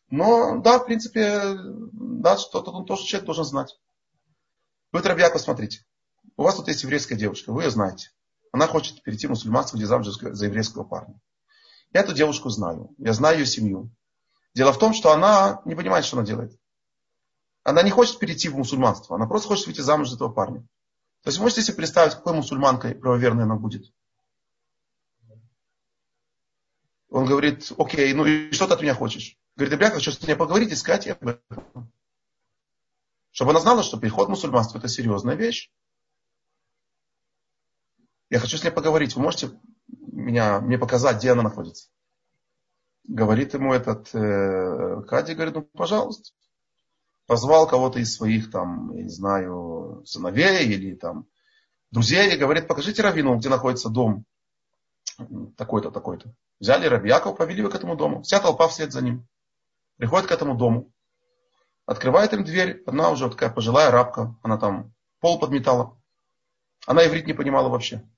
Но 0.09 0.61
да, 0.61 0.79
в 0.79 0.87
принципе, 0.87 1.57
да, 1.93 2.37
что-то 2.39 2.71
он 2.71 2.87
тоже 2.87 3.05
человек 3.05 3.27
должен 3.27 3.45
знать. 3.45 3.77
Вы, 4.93 5.03
Рабьяко, 5.03 5.41
смотрите. 5.41 5.85
У 6.37 6.45
вас 6.45 6.55
тут 6.55 6.69
есть 6.69 6.85
еврейская 6.85 7.17
девушка, 7.17 7.53
вы 7.53 7.65
ее 7.65 7.71
знаете. 7.71 8.11
Она 8.53 8.69
хочет 8.69 9.03
перейти 9.03 9.27
в 9.27 9.31
мусульманство, 9.31 9.77
где 9.77 9.87
замуж 9.87 10.07
за 10.07 10.47
еврейского 10.47 10.85
парня. 10.85 11.21
Я 11.93 12.01
эту 12.01 12.15
девушку 12.15 12.49
знаю. 12.49 12.95
Я 12.99 13.13
знаю 13.13 13.39
ее 13.39 13.47
семью. 13.47 13.91
Дело 14.55 14.73
в 14.73 14.79
том, 14.79 14.95
что 14.95 15.13
она 15.13 15.63
не 15.65 15.75
понимает, 15.75 16.05
что 16.05 16.17
она 16.17 16.27
делает. 16.27 16.59
Она 17.65 17.83
не 17.83 17.91
хочет 17.91 18.19
перейти 18.19 18.49
в 18.49 18.57
мусульманство. 18.57 19.17
Она 19.17 19.27
просто 19.27 19.49
хочет 19.49 19.67
выйти 19.67 19.81
замуж 19.81 20.09
за 20.09 20.17
этого 20.17 20.31
парня. 20.31 20.61
То 21.23 21.29
есть 21.29 21.39
вы 21.39 21.45
можете 21.45 21.63
себе 21.63 21.77
представить, 21.77 22.15
какой 22.15 22.35
мусульманкой 22.35 22.95
правоверной 22.95 23.45
она 23.45 23.57
будет. 23.57 23.93
Он 27.09 27.27
говорит, 27.27 27.71
окей, 27.79 28.13
ну 28.15 28.25
и 28.25 28.51
что 28.53 28.67
ты 28.67 28.75
от 28.75 28.83
меня 28.83 28.95
хочешь? 28.95 29.37
Говорит, 29.55 29.79
я 29.79 29.91
хочу 29.91 30.11
с 30.11 30.23
ней 30.23 30.35
поговорить 30.35 30.73
и 30.73 30.77
сказать 30.77 31.07
об 31.09 31.29
этом. 31.29 31.93
Чтобы 33.31 33.51
она 33.51 33.61
знала, 33.61 33.83
что 33.83 33.99
переход 33.99 34.29
в 34.29 34.31
мусульманство 34.31 34.79
это 34.79 34.89
серьезная 34.89 35.37
вещь. 35.37 35.71
Я 38.31 38.41
хочу 38.41 38.57
с 38.57 38.65
ней 38.65 38.71
поговорить. 38.71 39.15
Вы 39.15 39.23
можете 39.23 39.51
меня, 40.13 40.61
мне 40.61 40.79
показать, 40.79 41.19
где 41.19 41.33
она 41.33 41.43
находится? 41.43 41.89
Говорит 43.05 43.55
ему 43.55 43.73
этот 43.73 44.15
э, 44.15 45.03
Кади, 45.09 45.35
говорит, 45.35 45.55
ну, 45.55 45.63
пожалуйста. 45.63 46.31
Позвал 47.27 47.67
кого-то 47.67 47.99
из 47.99 48.15
своих, 48.15 48.51
там, 48.51 48.93
я 48.95 49.03
не 49.03 49.09
знаю, 49.09 50.03
сыновей 50.07 50.67
или 50.67 50.95
там 50.95 51.27
друзей 51.91 52.35
и 52.35 52.39
говорит, 52.39 52.69
покажите 52.69 53.03
Равину, 53.03 53.37
где 53.37 53.49
находится 53.49 53.89
дом 53.89 54.25
такой-то, 55.57 55.91
такой-то. 55.91 56.35
Взяли 56.61 56.87
Раби 56.87 57.09
Якова, 57.09 57.35
повели 57.35 57.59
его 57.61 57.71
к 57.71 57.75
этому 57.75 57.97
дому. 57.97 58.23
Вся 58.23 58.41
толпа 58.41 58.69
вслед 58.69 58.93
за 58.93 59.03
ним. 59.03 59.27
Приходит 59.97 60.29
к 60.29 60.33
этому 60.33 60.57
дому. 60.57 60.93
Открывает 61.87 62.33
им 62.33 62.45
дверь. 62.45 62.83
Одна 62.87 63.11
уже 63.11 63.29
такая 63.31 63.51
пожилая 63.51 63.91
рабка. 63.91 64.37
Она 64.43 64.59
там 64.59 64.95
пол 65.21 65.39
подметала. 65.39 65.99
Она 66.87 67.07
иврит 67.07 67.27
не 67.27 67.33
понимала 67.33 67.69
вообще. 67.69 68.09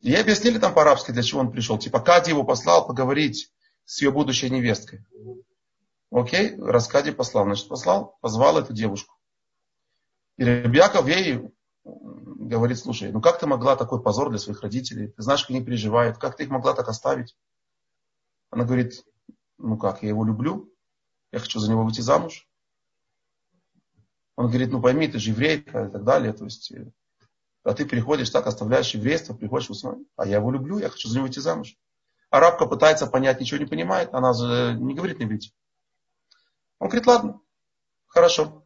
И 0.00 0.14
объяснили 0.14 0.58
там 0.58 0.74
по-арабски, 0.74 1.10
для 1.10 1.22
чего 1.22 1.40
он 1.40 1.50
пришел. 1.50 1.78
Типа 1.78 2.00
Кади 2.00 2.30
его 2.30 2.44
послал 2.44 2.86
поговорить 2.86 3.52
с 3.84 4.00
ее 4.00 4.12
будущей 4.12 4.48
невесткой. 4.48 5.04
Окей, 6.10 6.56
раз 6.56 6.88
Кади 6.88 7.10
послал, 7.10 7.44
значит 7.44 7.68
послал, 7.68 8.16
позвал 8.20 8.58
эту 8.58 8.72
девушку. 8.72 9.14
И 10.36 10.44
Ребяков 10.44 11.08
ей 11.08 11.50
говорит, 11.84 12.78
слушай, 12.78 13.10
ну 13.12 13.20
как 13.20 13.40
ты 13.40 13.46
могла 13.46 13.76
такой 13.76 14.00
позор 14.02 14.30
для 14.30 14.38
своих 14.38 14.62
родителей? 14.62 15.08
Ты 15.08 15.22
знаешь, 15.22 15.42
как 15.42 15.50
они 15.50 15.64
переживают, 15.64 16.18
как 16.18 16.36
ты 16.36 16.44
их 16.44 16.50
могла 16.50 16.74
так 16.74 16.88
оставить? 16.88 17.36
Она 18.50 18.64
говорит, 18.64 19.04
ну 19.58 19.76
как, 19.76 20.02
я 20.02 20.08
его 20.10 20.24
люблю, 20.24 20.72
я 21.32 21.40
хочу 21.40 21.58
за 21.58 21.70
него 21.70 21.84
выйти 21.84 22.00
замуж. 22.00 22.48
Он 24.36 24.46
говорит, 24.46 24.70
ну 24.70 24.80
пойми, 24.80 25.08
ты 25.08 25.18
же 25.18 25.30
еврейка 25.30 25.86
и 25.86 25.90
так 25.90 26.04
далее. 26.04 26.32
То 26.32 26.44
есть, 26.44 26.70
э, 26.70 26.90
а 27.68 27.74
ты 27.74 27.84
приходишь 27.84 28.30
так, 28.30 28.46
оставляешь 28.46 28.94
еврейство, 28.94 29.34
приходишь 29.34 29.68
в. 29.68 29.98
А 30.16 30.26
я 30.26 30.36
его 30.36 30.50
люблю, 30.50 30.78
я 30.78 30.88
хочу 30.88 31.06
за 31.06 31.16
него 31.16 31.26
выйти 31.26 31.38
замуж. 31.38 31.76
Арабка 32.30 32.64
пытается 32.64 33.06
понять, 33.06 33.40
ничего 33.40 33.60
не 33.60 33.66
понимает, 33.66 34.14
она 34.14 34.32
же 34.32 34.74
не 34.80 34.94
говорит 34.94 35.18
не 35.18 35.26
выйти. 35.26 35.52
Он 36.78 36.88
говорит, 36.88 37.06
ладно, 37.06 37.40
хорошо. 38.06 38.64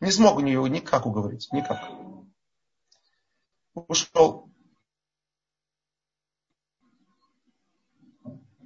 Не 0.00 0.10
смог 0.10 0.36
у 0.36 0.40
нее 0.40 0.62
никак 0.68 1.06
уговорить, 1.06 1.48
никак. 1.52 1.90
Ушел. 3.72 4.52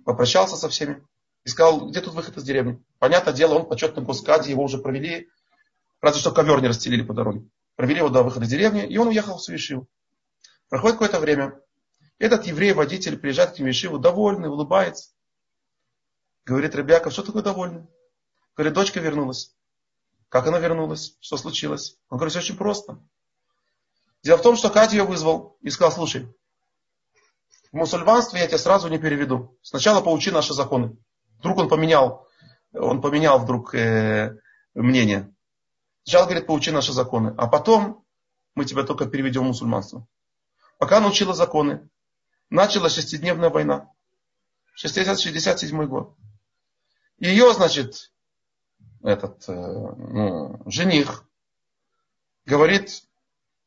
Попрощался 0.05 0.57
со 0.57 0.69
всеми 0.69 1.07
и 1.45 1.49
сказал, 1.51 1.89
где 1.89 2.01
тут 2.01 2.15
выход 2.15 2.37
из 2.37 2.43
деревни? 2.43 2.83
Понятное 2.99 3.33
дело, 3.33 3.55
он 3.55 3.69
почетный 3.69 4.03
госкади, 4.03 4.51
его 4.51 4.65
уже 4.65 4.79
провели, 4.79 5.29
разве 6.01 6.21
что 6.21 6.33
ковер 6.33 6.61
не 6.61 6.67
расстелили 6.67 7.05
по 7.05 7.15
дороге. 7.15 7.49
Провели 7.77 7.99
его 7.99 8.09
до 8.09 8.23
выхода 8.23 8.47
деревни, 8.47 8.87
и 8.87 8.97
он 8.97 9.09
уехал 9.09 9.37
в 9.37 9.43
Суишиву. 9.43 9.87
Проходит 10.69 10.97
какое-то 10.97 11.21
время. 11.21 11.61
Этот 12.19 12.47
еврей-водитель 12.47 13.19
приезжает 13.19 13.53
к 13.53 13.55
Тимишиву, 13.57 13.99
довольный, 13.99 14.49
улыбается. 14.49 15.11
Говорит, 16.47 16.75
Ребяков, 16.75 17.13
что 17.13 17.23
такое 17.23 17.43
довольный? 17.43 17.87
Говорит, 18.57 18.73
дочка 18.73 19.01
вернулась. 19.01 19.55
Как 20.31 20.47
она 20.47 20.59
вернулась? 20.59 21.17
Что 21.21 21.37
случилось? 21.37 21.99
Он 22.09 22.17
говорит, 22.17 22.33
все 22.33 22.41
очень 22.41 22.57
просто. 22.57 22.99
Дело 24.23 24.39
в 24.39 24.43
том, 24.43 24.57
что 24.57 24.71
Катя 24.71 24.97
ее 24.97 25.05
вызвал 25.05 25.59
и 25.61 25.69
сказал, 25.69 25.93
слушай, 25.93 26.27
в 27.71 27.77
мусульманстве 27.77 28.41
я 28.41 28.47
тебя 28.47 28.59
сразу 28.59 28.89
не 28.89 28.99
переведу. 28.99 29.59
Сначала 29.61 30.01
поучи 30.01 30.31
наши 30.31 30.55
законы. 30.55 30.97
Вдруг 31.39 31.59
он 31.59 31.69
поменял, 31.69 32.27
он 32.73 33.03
поменял 33.03 33.39
вдруг 33.39 33.75
э, 33.75 34.39
мнение. 34.75 35.36
Сначала 36.07 36.27
говорит, 36.27 36.47
поучи 36.47 36.71
наши 36.71 36.93
законы, 36.93 37.35
а 37.37 37.49
потом 37.49 38.05
мы 38.55 38.65
тебя 38.65 38.85
только 38.85 39.07
переведем 39.07 39.43
в 39.43 39.47
мусульманство. 39.47 40.07
Пока 40.79 40.99
она 40.99 41.09
учила 41.09 41.35
законы, 41.35 41.89
началась 42.49 42.95
шестидневная 42.95 43.51
война. 43.51 43.91
67 44.77 45.87
год. 45.87 46.15
Ее, 47.19 47.53
значит, 47.55 48.13
этот 49.03 49.49
э, 49.49 49.53
ну, 49.53 50.63
жених 50.67 51.25
говорит, 52.45 53.03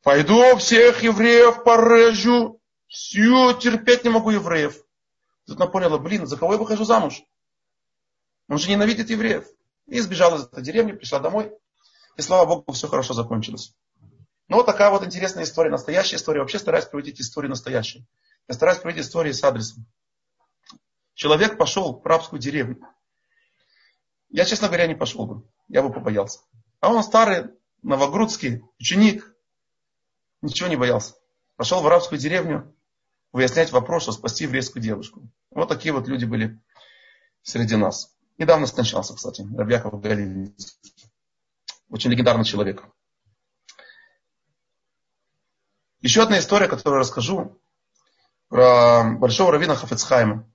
пойду 0.02 0.56
всех 0.56 1.02
евреев 1.02 1.62
порежу, 1.62 2.58
все, 2.86 3.52
терпеть 3.52 4.04
не 4.04 4.08
могу 4.08 4.30
евреев. 4.30 4.82
Тут 5.44 5.60
она 5.60 5.66
поняла, 5.66 5.98
блин, 5.98 6.26
за 6.26 6.38
кого 6.38 6.54
я 6.54 6.58
выхожу 6.58 6.84
замуж? 6.84 7.22
Он 8.48 8.56
же 8.56 8.70
ненавидит 8.70 9.10
евреев. 9.10 9.46
И 9.88 10.00
сбежал 10.00 10.36
из 10.36 10.44
этой 10.44 10.62
деревни, 10.62 10.92
пришла 10.92 11.18
домой. 11.18 11.52
И 12.16 12.22
слава 12.22 12.46
Богу, 12.46 12.72
все 12.72 12.88
хорошо 12.88 13.14
закончилось. 13.14 13.74
Ну 14.48 14.56
вот 14.56 14.66
такая 14.66 14.90
вот 14.90 15.04
интересная 15.04 15.44
история, 15.44 15.70
настоящая 15.70 16.16
история. 16.16 16.40
Вообще 16.40 16.58
стараюсь 16.58 16.84
приводить 16.84 17.20
истории 17.20 17.48
настоящие. 17.48 18.04
Я 18.48 18.54
стараюсь 18.54 18.78
приводить 18.78 19.04
истории 19.04 19.32
с 19.32 19.44
адресом. 19.44 19.86
Человек 21.14 21.56
пошел 21.56 22.00
в 22.00 22.06
рабскую 22.06 22.40
деревню. 22.40 22.80
Я, 24.28 24.44
честно 24.44 24.68
говоря, 24.68 24.86
не 24.86 24.94
пошел 24.94 25.26
бы. 25.26 25.48
Я 25.68 25.82
бы 25.82 25.92
побоялся. 25.92 26.40
А 26.80 26.92
он 26.92 27.02
старый, 27.02 27.50
новогрудский 27.82 28.62
ученик. 28.78 29.32
Ничего 30.42 30.68
не 30.68 30.76
боялся. 30.76 31.14
Пошел 31.56 31.80
в 31.80 31.86
арабскую 31.86 32.18
деревню 32.18 32.74
выяснять 33.32 33.70
вопрос, 33.70 34.04
что 34.04 34.12
спасти 34.12 34.44
еврейскую 34.44 34.82
девушку. 34.82 35.28
Вот 35.50 35.68
такие 35.68 35.92
вот 35.92 36.08
люди 36.08 36.24
были 36.24 36.58
среди 37.42 37.76
нас. 37.76 38.16
Недавно 38.38 38.66
скончался, 38.66 39.14
кстати, 39.14 39.46
Рабьяков 39.56 40.00
Галилейский. 40.00 40.99
Очень 41.90 42.10
легендарный 42.10 42.44
человек. 42.44 42.84
Еще 46.00 46.22
одна 46.22 46.38
история, 46.38 46.68
которую 46.68 47.00
расскажу, 47.00 47.60
про 48.48 49.04
большого 49.18 49.52
раввина 49.52 49.74
Хафецхайма. 49.74 50.48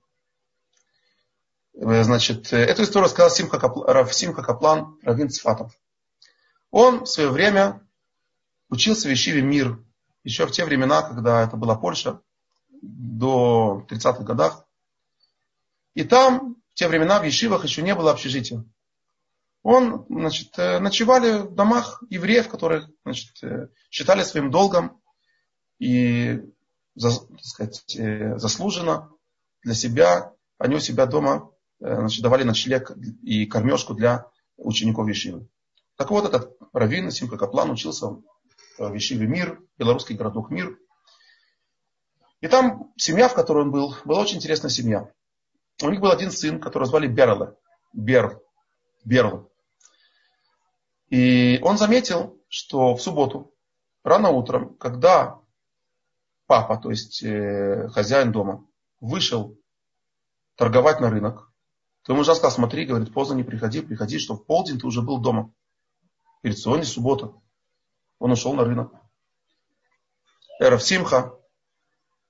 Э, 1.74 2.02
значит, 2.02 2.52
эту 2.52 2.82
историю 2.82 3.04
рассказал 3.04 3.30
Симха, 3.30 3.58
Капл... 3.58 3.84
Симха 4.10 4.42
Каплан, 4.42 4.98
раввин 5.02 5.30
Цфатов. 5.30 5.72
Он 6.70 7.04
в 7.04 7.06
свое 7.06 7.30
время 7.30 7.86
учился 8.68 9.08
в 9.08 9.10
Ешиве 9.10 9.42
Мир, 9.42 9.78
еще 10.24 10.46
в 10.46 10.52
те 10.52 10.64
времена, 10.64 11.02
когда 11.02 11.42
это 11.42 11.56
была 11.56 11.76
Польша, 11.76 12.20
до 12.82 13.86
30-х 13.88 14.24
годах. 14.24 14.66
И 15.94 16.02
там 16.02 16.56
в 16.72 16.74
те 16.74 16.88
времена 16.88 17.20
в 17.20 17.24
Ешивах 17.24 17.64
еще 17.64 17.82
не 17.82 17.94
было 17.94 18.10
общежития. 18.10 18.64
Он, 19.68 20.06
значит, 20.08 20.56
э, 20.60 20.78
ночевали 20.78 21.38
в 21.40 21.52
домах 21.56 22.00
евреев, 22.08 22.48
которые, 22.48 22.86
значит, 23.04 23.42
э, 23.42 23.66
считали 23.90 24.22
своим 24.22 24.52
долгом 24.52 25.02
и, 25.80 26.40
так 26.96 27.12
сказать, 27.42 27.96
э, 27.96 28.38
заслуженно 28.38 29.10
для 29.64 29.74
себя, 29.74 30.32
они 30.58 30.76
у 30.76 30.78
себя 30.78 31.06
дома 31.06 31.50
значит, 31.80 32.22
давали 32.22 32.44
ночлег 32.44 32.92
и 33.22 33.44
кормежку 33.46 33.94
для 33.94 34.30
учеников 34.56 35.08
Ешивы. 35.08 35.48
Так 35.96 36.12
вот, 36.12 36.26
этот 36.26 36.56
раввин 36.72 37.10
Симка 37.10 37.36
Каплан 37.36 37.72
учился 37.72 38.22
в 38.78 38.94
Ешиве 38.94 39.26
Мир, 39.26 39.60
белорусский 39.78 40.14
городок 40.14 40.48
Мир. 40.50 40.78
И 42.40 42.46
там 42.46 42.92
семья, 42.96 43.28
в 43.28 43.34
которой 43.34 43.64
он 43.64 43.72
был, 43.72 43.96
была 44.04 44.20
очень 44.20 44.36
интересная 44.36 44.70
семья. 44.70 45.10
У 45.82 45.90
них 45.90 46.00
был 46.00 46.12
один 46.12 46.30
сын, 46.30 46.60
которого 46.60 46.88
звали 46.88 47.08
Берла. 47.08 47.56
Берл. 47.92 48.40
Берл. 49.04 49.50
И 51.08 51.60
он 51.62 51.78
заметил, 51.78 52.40
что 52.48 52.94
в 52.94 53.02
субботу, 53.02 53.54
рано 54.02 54.30
утром, 54.30 54.76
когда 54.76 55.40
папа, 56.46 56.76
то 56.76 56.90
есть 56.90 57.22
э, 57.22 57.88
хозяин 57.88 58.32
дома, 58.32 58.66
вышел 59.00 59.58
торговать 60.56 61.00
на 61.00 61.10
рынок, 61.10 61.52
то 62.02 62.12
ему 62.12 62.24
сказал, 62.24 62.50
смотри, 62.50 62.86
говорит, 62.86 63.12
поздно 63.12 63.34
не 63.34 63.42
приходи, 63.42 63.80
приходи, 63.80 64.18
что 64.18 64.36
в 64.36 64.44
полдень 64.44 64.78
ты 64.78 64.86
уже 64.86 65.02
был 65.02 65.18
дома. 65.18 65.52
Говорит, 66.42 66.60
сегодня 66.60 66.84
суббота. 66.84 67.32
Он 68.18 68.30
ушел 68.30 68.54
на 68.54 68.64
рынок. 68.64 68.92
Эров 70.60 70.82
Симха, 70.82 71.34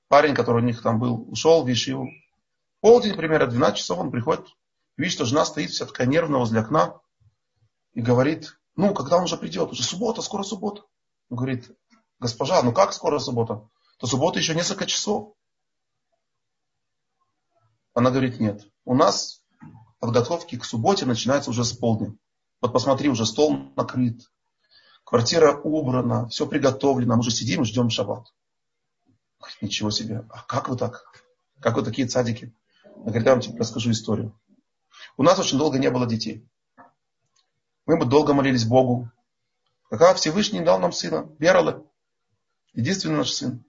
парень, 0.08 0.34
который 0.34 0.62
у 0.62 0.64
них 0.64 0.82
там 0.82 0.98
был, 0.98 1.30
ушел 1.30 1.62
в 1.62 1.70
Ишиву. 1.70 2.08
Полдень, 2.80 3.16
примерно 3.16 3.46
12 3.46 3.78
часов, 3.78 3.98
он 3.98 4.10
приходит, 4.10 4.46
видит, 4.96 5.12
что 5.12 5.24
жена 5.24 5.44
стоит 5.44 5.70
вся 5.70 5.86
такая 5.86 6.06
нервная 6.06 6.40
возле 6.40 6.60
окна 6.60 7.00
и 7.92 8.00
говорит, 8.00 8.58
ну, 8.76 8.94
когда 8.94 9.16
он 9.16 9.24
уже 9.24 9.36
придет? 9.36 9.72
Уже 9.72 9.82
суббота, 9.82 10.22
скоро 10.22 10.42
суббота. 10.42 10.82
Он 11.30 11.38
говорит, 11.38 11.70
госпожа, 12.20 12.62
ну 12.62 12.72
как 12.72 12.92
скоро 12.92 13.18
суббота? 13.18 13.68
То 13.98 14.06
суббота 14.06 14.38
еще 14.38 14.54
несколько 14.54 14.86
часов. 14.86 15.34
Она 17.94 18.10
говорит, 18.10 18.38
нет. 18.38 18.70
У 18.84 18.94
нас 18.94 19.42
подготовки 19.98 20.58
к 20.58 20.64
субботе 20.64 21.06
начинаются 21.06 21.50
уже 21.50 21.64
с 21.64 21.72
полдня. 21.72 22.14
Вот 22.60 22.72
посмотри, 22.72 23.08
уже 23.08 23.24
стол 23.24 23.56
накрыт, 23.76 24.30
квартира 25.04 25.56
убрана, 25.56 26.28
все 26.28 26.46
приготовлено, 26.46 27.14
мы 27.14 27.20
уже 27.20 27.30
сидим 27.30 27.62
и 27.62 27.64
ждем 27.64 27.90
шаббат. 27.90 28.32
Говорит, 29.40 29.62
ничего 29.62 29.90
себе, 29.90 30.26
а 30.30 30.42
как 30.42 30.68
вы 30.68 30.76
так? 30.76 31.04
Как 31.60 31.76
вы 31.76 31.82
такие 31.82 32.06
цадики? 32.06 32.54
Я 32.84 33.02
говорю, 33.04 33.24
я 33.24 33.30
вам 33.32 33.40
тебе 33.40 33.58
расскажу 33.58 33.90
историю. 33.90 34.38
У 35.16 35.22
нас 35.22 35.38
очень 35.38 35.58
долго 35.58 35.78
не 35.78 35.90
было 35.90 36.06
детей. 36.06 36.46
Мы 37.86 37.96
бы 37.96 38.04
долго 38.04 38.34
молились 38.34 38.64
Богу. 38.64 39.10
Пока 39.88 40.12
Всевышний 40.14 40.60
дал 40.60 40.80
нам 40.80 40.92
сына, 40.92 41.30
Берала, 41.38 41.84
единственный 42.72 43.18
наш 43.18 43.30
сын. 43.30 43.64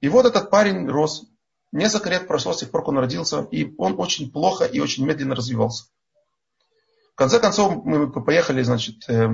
И 0.00 0.08
вот 0.08 0.26
этот 0.26 0.50
парень 0.50 0.86
рос. 0.88 1.24
Несколько 1.72 2.10
лет 2.10 2.28
прошло 2.28 2.52
с 2.52 2.58
тех 2.58 2.70
пор, 2.70 2.82
как 2.82 2.88
он 2.88 2.98
родился, 2.98 3.48
и 3.50 3.74
он 3.78 3.98
очень 3.98 4.30
плохо 4.30 4.64
и 4.64 4.78
очень 4.78 5.04
медленно 5.04 5.34
развивался. 5.34 5.86
В 7.14 7.16
конце 7.16 7.40
концов, 7.40 7.84
мы 7.84 8.12
поехали, 8.12 8.62
значит, 8.62 9.08
э, 9.08 9.28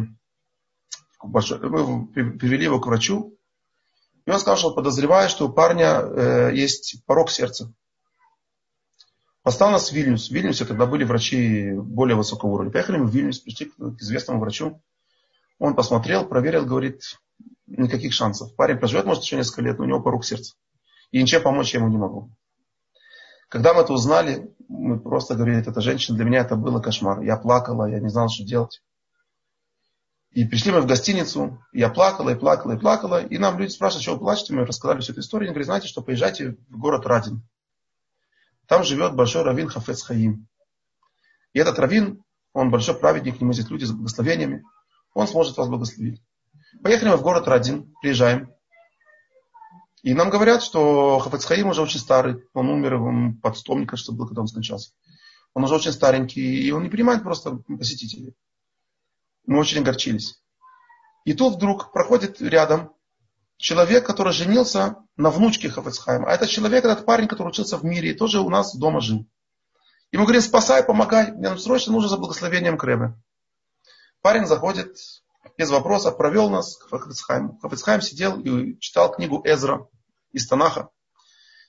мы 1.23 2.07
привели 2.07 2.65
его 2.65 2.79
к 2.81 2.87
врачу, 2.87 3.37
и 4.25 4.31
он 4.31 4.39
сказал, 4.39 4.57
что 4.57 4.75
подозревает, 4.75 5.31
что 5.31 5.49
у 5.49 5.53
парня 5.53 6.01
э, 6.01 6.51
есть 6.55 7.05
порог 7.07 7.31
сердца. 7.31 7.73
Поставил 9.51 9.73
нас 9.73 9.91
в 9.91 9.93
Вильнюс. 9.93 10.29
В 10.29 10.31
Вильнюсе 10.31 10.65
тогда 10.65 10.87
были 10.87 11.03
врачи 11.03 11.73
более 11.73 12.15
высокого 12.15 12.51
уровня. 12.51 12.71
Поехали 12.71 12.99
мы 12.99 13.07
в 13.07 13.11
Вильнюс, 13.11 13.41
пришли 13.41 13.67
к 13.67 14.01
известному 14.01 14.39
врачу. 14.39 14.81
Он 15.59 15.75
посмотрел, 15.75 16.25
проверил, 16.25 16.65
говорит, 16.65 17.19
никаких 17.67 18.13
шансов. 18.13 18.55
Парень 18.55 18.79
проживет, 18.79 19.07
может, 19.07 19.25
еще 19.25 19.35
несколько 19.35 19.63
лет, 19.63 19.79
но 19.79 19.87
у 19.87 19.89
него 19.89 20.01
порог 20.01 20.25
сердца. 20.25 20.55
И 21.11 21.21
ничем 21.21 21.43
помочь 21.43 21.75
я 21.75 21.81
ему 21.81 21.91
не 21.91 21.97
могу. 21.97 22.31
Когда 23.49 23.75
мы 23.75 23.81
это 23.81 23.93
узнали, 23.93 24.55
мы 24.69 25.01
просто 25.01 25.35
говорили, 25.35 25.69
это 25.69 25.81
женщина, 25.81 26.17
для 26.17 26.27
меня 26.27 26.43
это 26.43 26.55
было 26.55 26.79
кошмар. 26.81 27.21
Я 27.23 27.37
плакала, 27.37 27.91
я 27.91 27.99
не 27.99 28.09
знала, 28.09 28.29
что 28.29 28.45
делать. 28.45 28.81
И 30.31 30.45
пришли 30.45 30.71
мы 30.71 30.81
в 30.81 30.87
гостиницу, 30.87 31.59
я 31.73 31.89
плакала, 31.89 32.31
и 32.31 32.37
плакала, 32.37 32.75
и 32.75 32.79
плакала. 32.79 33.25
И 33.25 33.37
нам 33.37 33.59
люди 33.59 33.73
спрашивают, 33.73 34.05
что 34.05 34.13
вы 34.13 34.21
плачете, 34.21 34.55
мы 34.55 34.65
рассказали 34.65 35.01
всю 35.01 35.11
эту 35.11 35.23
историю. 35.23 35.49
Они 35.49 35.55
говорят, 35.55 35.67
знаете, 35.67 35.89
что 35.89 36.03
поезжайте 36.03 36.57
в 36.69 36.79
город 36.79 37.05
Радин. 37.05 37.43
Там 38.71 38.85
живет 38.85 39.17
большой 39.17 39.43
раввин 39.43 39.69
Хафец 39.69 40.05
Хаим. 40.05 40.47
И 41.53 41.59
этот 41.59 41.81
раввин, 41.81 42.23
он 42.53 42.71
большой 42.71 42.95
праведник, 42.95 43.37
к 43.37 43.41
нему 43.41 43.53
здесь 43.53 43.69
люди 43.69 43.85
с 43.85 43.91
благословениями. 43.91 44.63
Он 45.13 45.27
сможет 45.27 45.57
вас 45.57 45.69
благословить. 45.69 46.23
Поехали 46.81 47.09
мы 47.09 47.17
в 47.17 47.23
город 47.23 47.49
Радин, 47.49 47.93
приезжаем. 48.01 48.55
И 50.05 50.15
нам 50.15 50.31
говорят, 50.31 50.63
что 50.63 51.19
Хафец 51.19 51.47
Хаим 51.47 51.71
уже 51.71 51.83
очень 51.83 51.99
старый. 51.99 52.45
Он 52.55 52.69
умер, 52.69 53.03
он 53.03 53.41
под 53.41 53.59
100, 53.59 53.75
мне 53.75 53.87
кажется, 53.87 54.13
был, 54.13 54.29
когда 54.29 54.43
он 54.43 54.47
скончался. 54.47 54.93
Он 55.53 55.65
уже 55.65 55.75
очень 55.75 55.91
старенький, 55.91 56.63
и 56.63 56.71
он 56.71 56.85
не 56.85 56.91
принимает 56.91 57.25
просто 57.25 57.57
посетителей. 57.57 58.37
Мы 59.47 59.59
очень 59.59 59.81
огорчились. 59.81 60.41
И 61.25 61.35
тут 61.35 61.57
вдруг 61.57 61.91
проходит 61.91 62.41
рядом 62.41 62.95
человек, 63.57 64.07
который 64.07 64.33
женился 64.33 64.95
на 65.21 65.31
внучке 65.31 65.69
Хафецхайма. 65.69 66.29
А 66.29 66.35
этот 66.35 66.49
человек, 66.49 66.85
этот 66.85 67.05
парень, 67.05 67.29
который 67.29 67.49
учился 67.49 67.77
в 67.77 67.85
мире 67.85 68.11
и 68.11 68.15
тоже 68.15 68.41
у 68.41 68.49
нас 68.49 68.75
дома 68.75 69.01
жил. 69.01 69.27
И 70.11 70.17
мы 70.17 70.25
говорим, 70.25 70.43
спасай, 70.43 70.83
помогай, 70.83 71.31
мне 71.33 71.57
срочно 71.59 71.93
нужно 71.93 72.09
за 72.09 72.17
благословением 72.17 72.79
Кремля. 72.79 73.17
Парень 74.23 74.47
заходит, 74.47 74.97
без 75.57 75.71
вопроса, 75.71 76.11
провел 76.11 76.51
нас 76.51 76.77
к 76.77 76.89
Хафецхайму. 76.89 77.59
Хафецхайм 77.61 78.01
сидел 78.01 78.41
и 78.41 78.79
читал 78.81 79.13
книгу 79.13 79.43
Эзра 79.45 79.87
из 80.33 80.47
Танаха. 80.49 80.89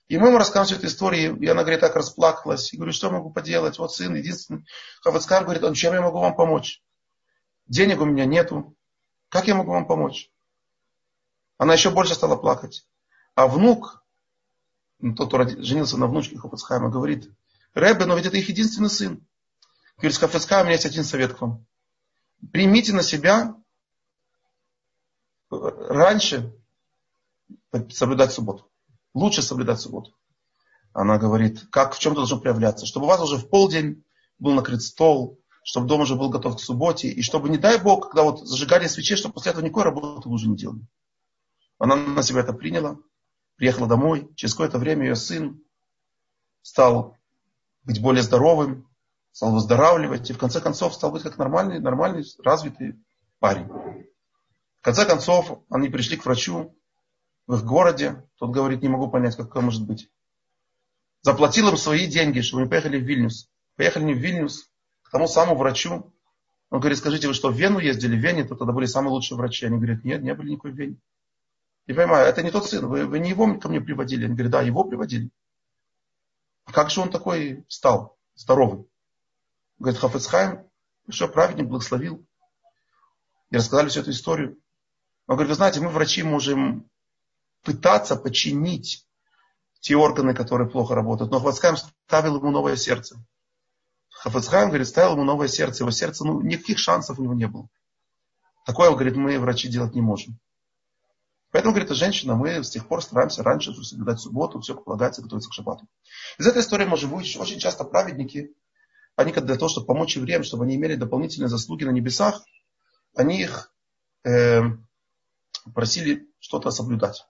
И 0.07 0.17
мы 0.17 0.27
ему 0.27 0.37
рассказываем 0.37 0.79
эту 0.79 0.87
историю, 0.87 1.37
и 1.37 1.47
она, 1.47 1.61
говорит, 1.61 1.81
так 1.81 1.95
расплакалась. 1.95 2.73
И 2.73 2.77
говорю, 2.77 2.93
что 2.93 3.07
я 3.07 3.13
могу 3.13 3.31
поделать? 3.31 3.79
Вот 3.79 3.93
сын 3.93 4.15
единственный. 4.15 4.65
Хафецхайм 5.01 5.43
говорит, 5.43 5.63
он 5.63 5.73
чем 5.73 5.93
я 5.93 6.01
могу 6.01 6.19
вам 6.19 6.35
помочь? 6.35 6.81
Денег 7.67 8.01
у 8.01 8.05
меня 8.05 8.25
нету. 8.25 8.75
Как 9.29 9.47
я 9.47 9.55
могу 9.55 9.71
вам 9.71 9.85
помочь? 9.85 10.31
Она 11.57 11.73
еще 11.73 11.91
больше 11.91 12.15
стала 12.15 12.35
плакать. 12.35 12.85
А 13.35 13.47
внук, 13.47 14.03
ну, 14.99 15.15
тот, 15.15 15.29
кто 15.29 15.63
женился 15.63 15.97
на 15.97 16.07
внучке 16.07 16.37
Хафацхайма, 16.37 16.89
говорит, 16.89 17.31
Рэбе, 17.73 18.05
но 18.05 18.15
ведь 18.15 18.25
это 18.25 18.37
их 18.37 18.49
единственный 18.49 18.89
сын. 18.89 19.25
Говорит, 19.97 20.17
Хафацхайм, 20.17 20.61
у 20.61 20.63
меня 20.65 20.73
есть 20.73 20.85
один 20.85 21.03
совет 21.03 21.33
к 21.33 21.41
вам. 21.41 21.65
Примите 22.51 22.93
на 22.93 23.03
себя 23.03 23.55
раньше 25.49 26.53
соблюдать 27.89 28.33
субботу. 28.33 28.69
Лучше 29.13 29.41
соблюдать 29.41 29.79
субботу. 29.79 30.13
Она 30.93 31.17
говорит, 31.17 31.67
как 31.71 31.93
в 31.93 31.99
чем 31.99 32.13
это 32.13 32.21
должно 32.21 32.39
проявляться? 32.39 32.85
Чтобы 32.85 33.05
у 33.05 33.09
вас 33.09 33.21
уже 33.21 33.37
в 33.37 33.49
полдень 33.49 34.03
был 34.39 34.53
накрыт 34.53 34.81
стол, 34.81 35.39
чтобы 35.63 35.87
дом 35.87 36.01
уже 36.01 36.15
был 36.15 36.29
готов 36.29 36.57
к 36.57 36.59
субботе, 36.59 37.09
и 37.09 37.21
чтобы, 37.21 37.49
не 37.49 37.57
дай 37.57 37.79
Бог, 37.79 38.09
когда 38.09 38.23
вот 38.23 38.45
зажигали 38.45 38.87
свечи, 38.87 39.15
чтобы 39.15 39.35
после 39.35 39.51
этого 39.51 39.63
никакой 39.63 39.83
работы 39.83 40.27
вы 40.27 40.35
уже 40.35 40.49
не 40.49 40.57
делали. 40.57 40.81
Она 41.77 41.95
на 41.95 42.23
себя 42.23 42.41
это 42.41 42.53
приняла, 42.53 42.97
приехала 43.61 43.87
домой. 43.87 44.27
Через 44.33 44.55
какое-то 44.55 44.79
время 44.79 45.05
ее 45.05 45.15
сын 45.15 45.61
стал 46.63 47.15
быть 47.83 48.01
более 48.01 48.23
здоровым, 48.23 48.89
стал 49.31 49.53
выздоравливать 49.53 50.27
и 50.31 50.33
в 50.33 50.39
конце 50.39 50.59
концов 50.59 50.95
стал 50.95 51.11
быть 51.11 51.21
как 51.21 51.37
нормальный, 51.37 51.79
нормальный, 51.79 52.25
развитый 52.43 52.99
парень. 53.37 53.67
В 53.67 54.81
конце 54.81 55.05
концов, 55.05 55.61
они 55.69 55.89
пришли 55.89 56.17
к 56.17 56.25
врачу 56.25 56.75
в 57.45 57.53
их 57.53 57.63
городе. 57.63 58.27
Тот 58.39 58.49
говорит, 58.49 58.81
не 58.81 58.89
могу 58.89 59.11
понять, 59.11 59.35
как 59.35 59.51
это 59.51 59.61
может 59.61 59.85
быть. 59.85 60.09
Заплатил 61.21 61.69
им 61.69 61.77
свои 61.77 62.07
деньги, 62.07 62.41
чтобы 62.41 62.63
они 62.63 62.69
поехали 62.71 62.97
в 62.97 63.03
Вильнюс. 63.03 63.47
Поехали 63.75 64.05
не 64.05 64.15
в 64.15 64.17
Вильнюс, 64.17 64.71
к 65.03 65.11
тому 65.11 65.27
самому 65.27 65.55
врачу. 65.55 66.11
Он 66.71 66.79
говорит, 66.79 66.97
скажите, 66.97 67.27
вы 67.27 67.35
что, 67.35 67.51
в 67.51 67.55
Вену 67.55 67.77
ездили? 67.77 68.15
В 68.15 68.21
Вене? 68.21 68.43
То 68.43 68.55
тогда 68.55 68.73
были 68.73 68.87
самые 68.87 69.11
лучшие 69.11 69.37
врачи. 69.37 69.67
Они 69.67 69.77
говорят, 69.77 70.03
нет, 70.03 70.23
не 70.23 70.33
были 70.33 70.49
никакой 70.49 70.71
в 70.71 70.75
Вене. 70.75 70.97
Не 71.87 71.93
понимаю, 71.93 72.27
это 72.27 72.43
не 72.43 72.51
тот 72.51 72.67
сын, 72.67 72.87
вы, 72.87 73.05
вы 73.05 73.19
не 73.19 73.29
его 73.29 73.59
ко 73.59 73.69
мне 73.69 73.81
приводили. 73.81 74.25
Они 74.25 74.33
говорят, 74.33 74.51
да, 74.51 74.61
его 74.61 74.83
приводили. 74.83 75.29
А 76.65 76.71
как 76.71 76.89
же 76.89 77.01
он 77.01 77.09
такой 77.09 77.65
стал, 77.67 78.17
здоровый? 78.35 78.85
Говорит, 79.79 79.99
Хафецхайм, 79.99 80.69
что 81.09 81.27
праведник 81.27 81.67
благословил. 81.67 82.25
И 83.49 83.55
рассказали 83.57 83.89
всю 83.89 84.01
эту 84.01 84.11
историю. 84.11 84.57
Он 85.27 85.35
говорит, 85.35 85.49
вы 85.49 85.55
знаете, 85.55 85.81
мы, 85.81 85.89
врачи, 85.89 86.23
можем 86.23 86.89
пытаться 87.63 88.15
починить 88.15 89.07
те 89.79 89.95
органы, 89.95 90.33
которые 90.33 90.69
плохо 90.69 90.95
работают. 90.95 91.31
Но 91.31 91.39
Хафецхайм 91.39 91.75
ставил 91.77 92.37
ему 92.37 92.51
новое 92.51 92.75
сердце. 92.75 93.17
Хафецхайм, 94.09 94.69
говорит, 94.69 94.87
ставил 94.87 95.13
ему 95.13 95.23
новое 95.23 95.47
сердце. 95.47 95.83
Его 95.83 95.91
сердце, 95.91 96.23
ну, 96.25 96.41
никаких 96.41 96.77
шансов 96.77 97.17
у 97.17 97.23
него 97.23 97.33
не 97.33 97.47
было. 97.47 97.67
Такое, 98.65 98.91
говорит, 98.91 99.15
мы, 99.15 99.39
врачи, 99.39 99.67
делать 99.67 99.95
не 99.95 100.01
можем. 100.01 100.39
Поэтому, 101.51 101.73
говорит, 101.73 101.91
женщина, 101.91 102.35
мы 102.35 102.63
с 102.63 102.69
тех 102.69 102.87
пор 102.87 103.03
стараемся 103.03 103.43
раньше 103.43 103.73
соблюдать 103.83 104.21
субботу, 104.21 104.59
все 104.61 104.75
полагается, 104.75 105.21
готовиться 105.21 105.49
к 105.49 105.53
шабату. 105.53 105.85
Из 106.37 106.47
этой 106.47 106.61
истории 106.61 106.85
можем 106.85 107.11
выучить, 107.11 107.39
очень 107.39 107.59
часто 107.59 107.83
праведники, 107.83 108.53
они 109.17 109.33
для 109.33 109.55
того, 109.55 109.67
чтобы 109.67 109.87
помочь 109.87 110.15
евреям, 110.15 110.43
чтобы 110.43 110.63
они 110.63 110.75
имели 110.75 110.95
дополнительные 110.95 111.49
заслуги 111.49 111.83
на 111.83 111.91
небесах, 111.91 112.41
они 113.15 113.41
их 113.41 113.73
э, 114.23 114.61
просили 115.75 116.29
что-то 116.39 116.71
соблюдать. 116.71 117.25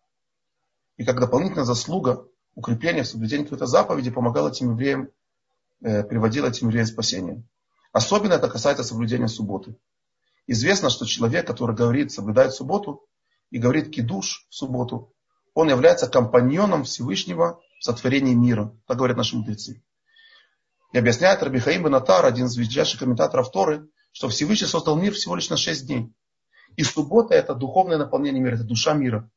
И 0.97 1.03
как 1.03 1.19
дополнительная 1.19 1.65
заслуга 1.65 2.27
укрепления 2.53 3.01
в 3.01 3.07
соблюдении 3.07 3.45
какой-то 3.45 3.65
заповеди 3.65 4.11
помогало 4.11 4.49
этим 4.49 4.73
евреям, 4.73 5.09
э, 5.81 6.03
приводило 6.03 6.47
этим 6.47 6.67
евреям 6.67 6.85
спасение. 6.85 7.43
Особенно 7.91 8.33
это 8.33 8.47
касается 8.49 8.83
соблюдения 8.83 9.27
субботы. 9.27 9.75
Известно, 10.45 10.91
что 10.91 11.05
человек, 11.05 11.47
который 11.47 11.75
говорит, 11.75 12.11
соблюдает 12.11 12.53
субботу 12.53 13.07
и 13.51 13.59
говорит 13.59 13.93
кидуш 13.93 14.47
в 14.49 14.55
субботу, 14.55 15.13
он 15.53 15.69
является 15.69 16.07
компаньоном 16.07 16.85
Всевышнего 16.85 17.61
в 17.79 17.83
сотворении 17.83 18.33
мира. 18.33 18.75
Так 18.87 18.97
говорят 18.97 19.17
наши 19.17 19.35
мудрецы. 19.35 19.83
И 20.93 20.97
объясняет 20.97 21.43
Рабихаим 21.43 21.83
Бенатар, 21.83 22.25
один 22.25 22.45
из 22.45 22.57
величайших 22.57 22.99
комментаторов 22.99 23.51
Торы, 23.51 23.87
что 24.11 24.29
Всевышний 24.29 24.67
создал 24.67 24.97
мир 24.97 25.13
всего 25.13 25.35
лишь 25.35 25.49
на 25.49 25.57
шесть 25.57 25.85
дней. 25.85 26.11
И 26.75 26.83
суббота 26.83 27.33
это 27.33 27.53
духовное 27.53 27.97
наполнение 27.97 28.41
мира, 28.41 28.55
это 28.55 28.63
душа 28.63 28.93
мира. 28.93 29.29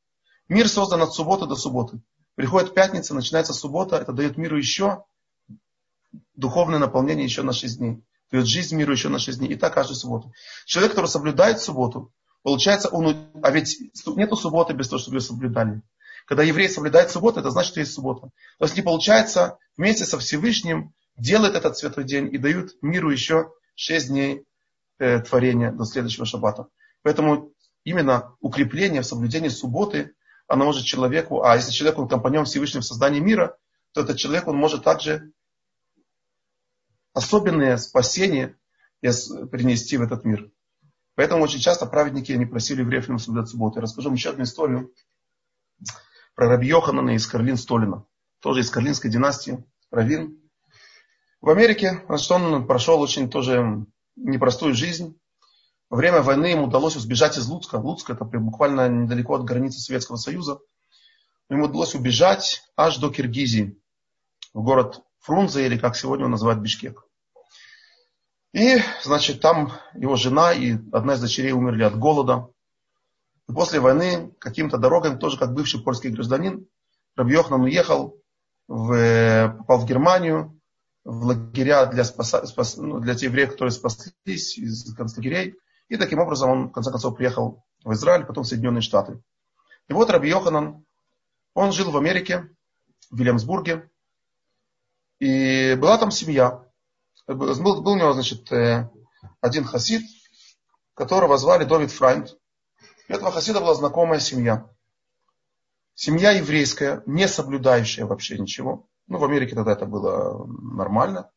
Мир 0.48 0.68
создан 0.68 1.02
от 1.02 1.12
субботы 1.12 1.46
до 1.46 1.56
субботы. 1.56 2.00
Приходит 2.34 2.74
пятница, 2.74 3.14
начинается 3.14 3.52
суббота, 3.52 3.96
это 3.96 4.12
дает 4.12 4.36
миру 4.36 4.56
еще 4.56 5.04
духовное 6.34 6.78
наполнение 6.78 7.24
еще 7.24 7.42
на 7.42 7.52
шесть 7.52 7.78
дней. 7.78 8.04
Дает 8.30 8.46
жизнь 8.46 8.76
миру 8.76 8.92
еще 8.92 9.08
на 9.08 9.18
шесть 9.18 9.38
дней. 9.38 9.52
И 9.52 9.56
так 9.56 9.74
каждую 9.74 9.96
субботу. 9.96 10.32
Человек, 10.66 10.92
который 10.92 11.06
соблюдает 11.06 11.60
субботу, 11.60 12.12
получается, 12.44 12.88
он, 12.90 13.26
а 13.42 13.50
ведь 13.50 13.76
нету 14.06 14.36
субботы 14.36 14.74
без 14.74 14.88
того, 14.88 15.00
чтобы 15.00 15.16
ее 15.16 15.22
соблюдали. 15.22 15.82
Когда 16.26 16.42
еврей 16.42 16.68
соблюдает 16.68 17.10
субботу, 17.10 17.40
это 17.40 17.50
значит, 17.50 17.70
что 17.70 17.80
есть 17.80 17.92
суббота. 17.92 18.28
То 18.58 18.66
есть 18.66 18.76
не 18.76 18.82
получается, 18.82 19.58
вместе 19.76 20.04
со 20.04 20.18
Всевышним 20.18 20.92
делает 21.16 21.54
этот 21.54 21.76
святой 21.76 22.04
день 22.04 22.32
и 22.32 22.38
дают 22.38 22.76
миру 22.82 23.10
еще 23.10 23.50
шесть 23.74 24.08
дней 24.08 24.44
э, 24.98 25.20
творения 25.20 25.72
до 25.72 25.84
следующего 25.84 26.26
шаббата. 26.26 26.68
Поэтому 27.02 27.52
именно 27.82 28.36
укрепление 28.40 29.02
в 29.02 29.06
соблюдении 29.06 29.48
субботы, 29.48 30.14
оно 30.46 30.66
может 30.66 30.84
человеку, 30.84 31.42
а 31.42 31.56
если 31.56 31.72
человек 31.72 31.98
он 31.98 32.08
компаньон 32.08 32.44
Всевышнего 32.44 32.82
в 32.82 32.86
создании 32.86 33.20
мира, 33.20 33.56
то 33.92 34.02
этот 34.02 34.18
человек 34.18 34.48
он 34.48 34.56
может 34.56 34.84
также 34.84 35.32
особенное 37.14 37.78
спасение 37.78 38.56
принести 39.00 39.96
в 39.96 40.02
этот 40.02 40.24
мир. 40.24 40.50
Поэтому 41.14 41.42
очень 41.42 41.60
часто 41.60 41.86
праведники 41.86 42.32
не 42.32 42.46
просили 42.46 42.80
евреев 42.80 43.08
не 43.08 43.18
соблюдать 43.18 43.50
субботу. 43.50 43.76
Я 43.76 43.82
расскажу 43.82 44.08
вам 44.08 44.16
еще 44.16 44.30
одну 44.30 44.44
историю 44.44 44.92
про 46.34 46.48
Раби 46.48 46.66
Йоханана 46.68 47.10
из 47.10 47.26
Карлин 47.26 47.56
Столина. 47.56 48.04
Тоже 48.40 48.60
из 48.60 48.70
Карлинской 48.70 49.10
династии. 49.10 49.64
Равин. 49.90 50.40
В 51.40 51.50
Америке, 51.50 52.02
значит, 52.08 52.30
он 52.32 52.66
прошел 52.66 53.00
очень 53.00 53.30
тоже 53.30 53.86
непростую 54.16 54.74
жизнь. 54.74 55.16
Во 55.88 55.96
время 55.96 56.22
войны 56.22 56.46
ему 56.46 56.64
удалось 56.64 56.96
убежать 56.96 57.38
из 57.38 57.46
Луцка. 57.46 57.76
Луцк 57.76 58.10
это 58.10 58.24
буквально 58.24 58.88
недалеко 58.88 59.34
от 59.34 59.44
границы 59.44 59.78
Советского 59.78 60.16
Союза. 60.16 60.58
Ему 61.48 61.66
удалось 61.66 61.94
убежать 61.94 62.62
аж 62.76 62.96
до 62.98 63.10
Киргизии, 63.10 63.78
в 64.52 64.62
город 64.62 65.02
Фрунзе, 65.20 65.66
или 65.66 65.78
как 65.78 65.94
сегодня 65.94 66.24
он 66.24 66.32
называют 66.32 66.60
Бишкек. 66.60 67.06
И, 68.54 68.78
значит, 69.02 69.40
там 69.40 69.72
его 69.94 70.14
жена 70.14 70.52
и 70.52 70.78
одна 70.92 71.14
из 71.14 71.20
дочерей 71.20 71.50
умерли 71.50 71.82
от 71.82 71.98
голода. 71.98 72.50
И 73.48 73.52
после 73.52 73.80
войны 73.80 74.32
каким-то 74.38 74.78
дорогам, 74.78 75.18
тоже 75.18 75.36
как 75.36 75.52
бывший 75.52 75.82
польский 75.82 76.10
гражданин, 76.10 76.64
Рабьехнан 77.16 77.62
уехал, 77.62 78.16
в, 78.68 79.56
попал 79.58 79.80
в 79.80 79.86
Германию, 79.86 80.60
в 81.04 81.26
лагеря 81.26 81.86
для, 81.86 82.04
спаса, 82.04 82.46
спас, 82.46 82.76
ну, 82.76 83.00
для 83.00 83.16
тех 83.16 83.30
евреев, 83.30 83.50
которые 83.50 83.72
спаслись 83.72 84.56
из 84.56 84.94
концлагерей. 84.94 85.56
И 85.88 85.96
таким 85.96 86.20
образом 86.20 86.50
он, 86.50 86.68
в 86.68 86.72
конце 86.72 86.92
концов, 86.92 87.16
приехал 87.16 87.64
в 87.82 87.92
Израиль, 87.92 88.24
потом 88.24 88.44
в 88.44 88.46
Соединенные 88.46 88.82
Штаты. 88.82 89.20
И 89.88 89.92
вот 89.92 90.10
Раби 90.10 90.28
Йоханан, 90.28 90.84
он 91.54 91.72
жил 91.72 91.90
в 91.90 91.96
Америке, 91.96 92.48
в 93.10 93.18
Вильямсбурге, 93.18 93.90
и 95.18 95.74
была 95.74 95.98
там 95.98 96.12
семья. 96.12 96.63
Был, 97.26 97.82
был 97.82 97.92
у 97.92 97.96
него, 97.96 98.12
значит, 98.12 98.52
э, 98.52 98.90
один 99.40 99.64
хасид, 99.64 100.02
которого 100.94 101.38
звали 101.38 101.64
Довид 101.64 101.90
Фрайнд. 101.90 102.36
У 103.08 103.12
этого 103.12 103.32
хасида 103.32 103.60
была 103.60 103.74
знакомая 103.74 104.20
семья. 104.20 104.68
Семья 105.94 106.32
еврейская, 106.32 107.02
не 107.06 107.28
соблюдающая 107.28 108.04
вообще 108.04 108.38
ничего. 108.38 108.88
Ну, 109.06 109.18
в 109.18 109.24
Америке 109.24 109.54
тогда 109.54 109.72
это 109.72 109.86
было 109.86 110.46
нормально. 110.46 111.30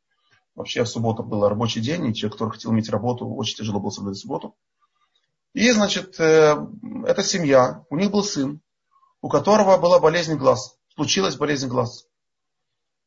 Вообще 0.56 0.84
в 0.84 0.90
субботу 0.90 1.24
был 1.24 1.48
рабочий 1.48 1.82
день, 1.82 2.08
и 2.08 2.14
человек, 2.14 2.34
который 2.34 2.52
хотел 2.54 2.72
иметь 2.72 2.90
работу, 2.90 3.28
очень 3.28 3.58
тяжело 3.58 3.80
было 3.80 3.92
соблюдать 3.92 4.20
субботу. 4.20 4.56
И, 5.54 5.72
значит, 5.72 6.20
э, 6.20 6.58
эта 7.06 7.24
семья, 7.24 7.86
у 7.90 7.96
них 7.96 8.12
был 8.12 8.24
сын, 8.24 8.62
у 9.22 9.30
которого 9.30 9.78
была 9.78 10.00
болезнь 10.00 10.36
глаз. 10.36 10.78
Случилась 10.96 11.36
болезнь 11.36 11.68
глаз. 11.68 12.08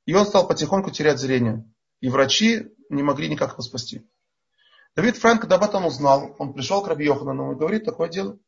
И 0.06 0.14
он 0.14 0.26
стал 0.26 0.46
потихоньку 0.46 0.90
терять 0.90 1.18
зрение. 1.18 1.64
И 2.00 2.08
врачи 2.08 2.68
не 2.88 3.02
могли 3.02 3.28
никак 3.28 3.52
его 3.52 3.62
спасти. 3.62 4.06
Давид 4.96 5.16
Франк, 5.16 5.42
когда 5.42 5.56
об 5.56 5.62
этом 5.62 5.86
узнал, 5.86 6.34
он 6.38 6.52
пришел 6.52 6.82
к 6.82 6.88
Раби 6.88 7.04
Йоханану 7.04 7.52
и 7.52 7.56
говорит, 7.56 7.84
такое 7.84 8.08
дело. 8.08 8.38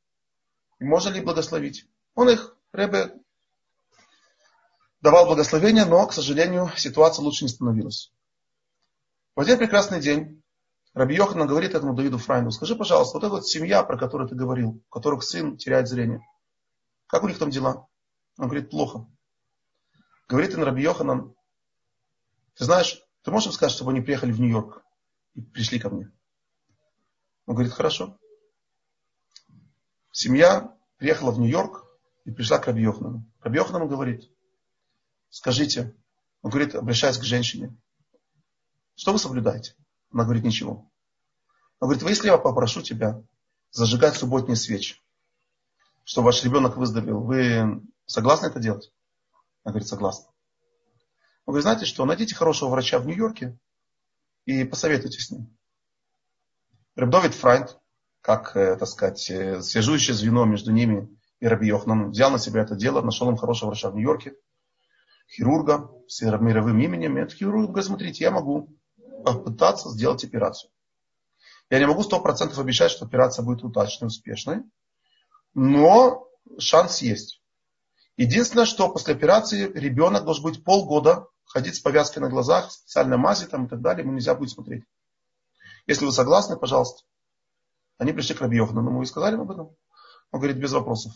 И 0.80 0.84
можно 0.84 1.10
ли 1.10 1.20
благословить? 1.20 1.86
Он 2.14 2.28
их, 2.28 2.56
Ребе, 2.72 3.14
давал 5.00 5.26
благословение, 5.26 5.84
но, 5.84 6.06
к 6.06 6.12
сожалению, 6.12 6.70
ситуация 6.76 7.22
лучше 7.22 7.44
не 7.44 7.48
становилась. 7.48 8.12
В 9.36 9.40
один 9.40 9.58
прекрасный 9.58 10.00
день 10.00 10.42
Раби 10.94 11.14
Йоханан 11.14 11.46
говорит 11.46 11.74
этому 11.74 11.94
Давиду 11.94 12.18
Фрайну, 12.18 12.50
скажи, 12.50 12.74
пожалуйста, 12.76 13.14
вот 13.14 13.24
эта 13.24 13.34
вот 13.34 13.46
семья, 13.46 13.82
про 13.82 13.96
которую 13.96 14.28
ты 14.28 14.34
говорил, 14.34 14.82
у 14.86 14.90
которых 14.90 15.22
сын 15.22 15.56
теряет 15.56 15.88
зрение, 15.88 16.20
как 17.06 17.22
у 17.22 17.28
них 17.28 17.38
там 17.38 17.50
дела? 17.50 17.86
Он 18.38 18.46
говорит, 18.46 18.70
плохо. 18.70 19.06
Говорит 20.28 20.54
им 20.54 20.64
Раби 20.64 20.82
Йоханан, 20.82 21.34
ты 22.54 22.64
знаешь, 22.64 23.02
ты 23.22 23.30
можешь 23.30 23.54
сказать, 23.54 23.74
чтобы 23.74 23.92
они 23.92 24.00
приехали 24.00 24.32
в 24.32 24.40
Нью-Йорк 24.40 24.82
и 25.34 25.40
пришли 25.40 25.78
ко 25.78 25.90
мне? 25.90 26.10
Он 27.46 27.54
говорит, 27.54 27.72
хорошо. 27.72 28.18
Семья 30.10 30.76
приехала 30.98 31.30
в 31.30 31.38
Нью-Йорк 31.38 31.84
и 32.24 32.30
пришла 32.30 32.58
к 32.58 32.66
Раби 32.66 32.82
Йоханану. 32.82 33.24
Раби 33.40 33.58
Йоханану 33.58 33.88
говорит, 33.88 34.30
скажите, 35.30 35.96
он 36.42 36.50
говорит, 36.50 36.74
обращаясь 36.74 37.18
к 37.18 37.22
женщине, 37.22 37.76
что 38.94 39.12
вы 39.12 39.18
соблюдаете? 39.18 39.74
Она 40.12 40.24
говорит, 40.24 40.44
ничего. 40.44 40.90
Он 41.80 41.88
говорит, 41.88 42.02
вы 42.02 42.10
если 42.10 42.26
я 42.26 42.38
попрошу 42.38 42.82
тебя 42.82 43.22
зажигать 43.70 44.16
субботние 44.16 44.56
свечи, 44.56 45.00
чтобы 46.04 46.26
ваш 46.26 46.44
ребенок 46.44 46.76
выздоровел, 46.76 47.20
вы 47.20 47.82
согласны 48.06 48.46
это 48.46 48.60
делать? 48.60 48.92
Она 49.64 49.72
говорит, 49.72 49.88
согласна. 49.88 50.31
Он 51.44 51.52
говорит, 51.52 51.64
знаете 51.64 51.86
что, 51.86 52.04
найдите 52.04 52.34
хорошего 52.34 52.70
врача 52.70 52.98
в 52.98 53.06
Нью-Йорке 53.06 53.58
и 54.44 54.64
посоветуйте 54.64 55.18
с 55.20 55.30
ним. 55.30 55.56
Рабдовид 56.94 57.34
Фрайнд, 57.34 57.78
как, 58.20 58.56
э, 58.56 58.76
так 58.76 58.88
сказать, 58.88 59.30
э, 59.30 59.60
связующее 59.62 60.14
звено 60.14 60.44
между 60.44 60.70
ними 60.70 61.08
и 61.40 61.46
Раби 61.46 61.66
Йохнан, 61.66 62.10
взял 62.10 62.30
на 62.30 62.38
себя 62.38 62.62
это 62.62 62.76
дело, 62.76 63.02
нашел 63.02 63.28
им 63.28 63.36
хорошего 63.36 63.70
врача 63.70 63.90
в 63.90 63.94
Нью-Йорке, 63.94 64.34
хирурга 65.28 65.90
с 66.06 66.20
мировым 66.22 66.78
именем. 66.80 67.16
Этот 67.16 67.34
хирург 67.34 67.68
говорит, 67.68 67.86
смотрите, 67.86 68.24
я 68.24 68.30
могу 68.30 68.76
попытаться 69.24 69.90
сделать 69.90 70.24
операцию. 70.24 70.70
Я 71.70 71.78
не 71.78 71.86
могу 71.86 72.02
сто 72.02 72.20
процентов 72.20 72.58
обещать, 72.58 72.90
что 72.90 73.06
операция 73.06 73.44
будет 73.44 73.64
удачной, 73.64 74.08
успешной, 74.08 74.62
но 75.54 76.28
шанс 76.58 77.00
есть. 77.00 77.42
Единственное, 78.16 78.66
что 78.66 78.90
после 78.90 79.14
операции 79.14 79.72
ребенок 79.72 80.24
должен 80.24 80.44
быть 80.44 80.62
полгода 80.62 81.26
ходить 81.52 81.76
с 81.76 81.80
повязкой 81.80 82.20
на 82.20 82.30
глазах, 82.30 82.72
специальной 82.72 83.18
мази 83.18 83.46
там 83.46 83.66
и 83.66 83.68
так 83.68 83.82
далее, 83.82 84.04
ему 84.04 84.14
нельзя 84.14 84.34
будет 84.34 84.50
смотреть. 84.50 84.84
Если 85.86 86.04
вы 86.04 86.12
согласны, 86.12 86.56
пожалуйста. 86.56 87.02
Они 87.98 88.12
пришли 88.12 88.34
к 88.34 88.40
Раби 88.40 88.56
Йоханану, 88.56 88.90
мы 88.90 89.04
сказали 89.04 89.36
об 89.36 89.50
этом. 89.50 89.76
Он 90.30 90.40
говорит, 90.40 90.56
без 90.56 90.72
вопросов. 90.72 91.12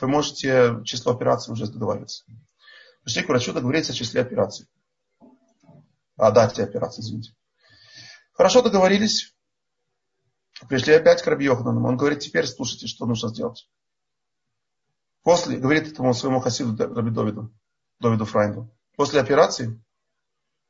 Вы 0.00 0.08
можете 0.08 0.80
число 0.84 1.12
операций 1.12 1.52
уже 1.52 1.66
договариваться. 1.66 2.24
Пришли 3.02 3.22
к 3.24 3.28
врачу 3.28 3.52
договориться 3.52 3.92
о 3.92 3.96
числе 3.96 4.20
операций. 4.20 4.68
О 6.16 6.30
дате 6.30 6.62
операции, 6.62 7.02
извините. 7.02 7.34
Хорошо 8.32 8.62
договорились. 8.62 9.34
Пришли 10.68 10.94
опять 10.94 11.22
к 11.22 11.26
Раби 11.26 11.46
Йоханану. 11.46 11.84
Он 11.86 11.96
говорит, 11.96 12.20
теперь 12.20 12.46
слушайте, 12.46 12.86
что 12.86 13.06
нужно 13.06 13.28
сделать. 13.30 13.68
После, 15.22 15.58
говорит 15.58 15.88
этому 15.88 16.14
своему 16.14 16.40
хасиду 16.40 16.76
Раби 16.76 17.10
Довиду, 17.10 17.52
Довиду 17.98 18.24
Фрайнду, 18.24 18.72
после 18.96 19.20
операции 19.20 19.82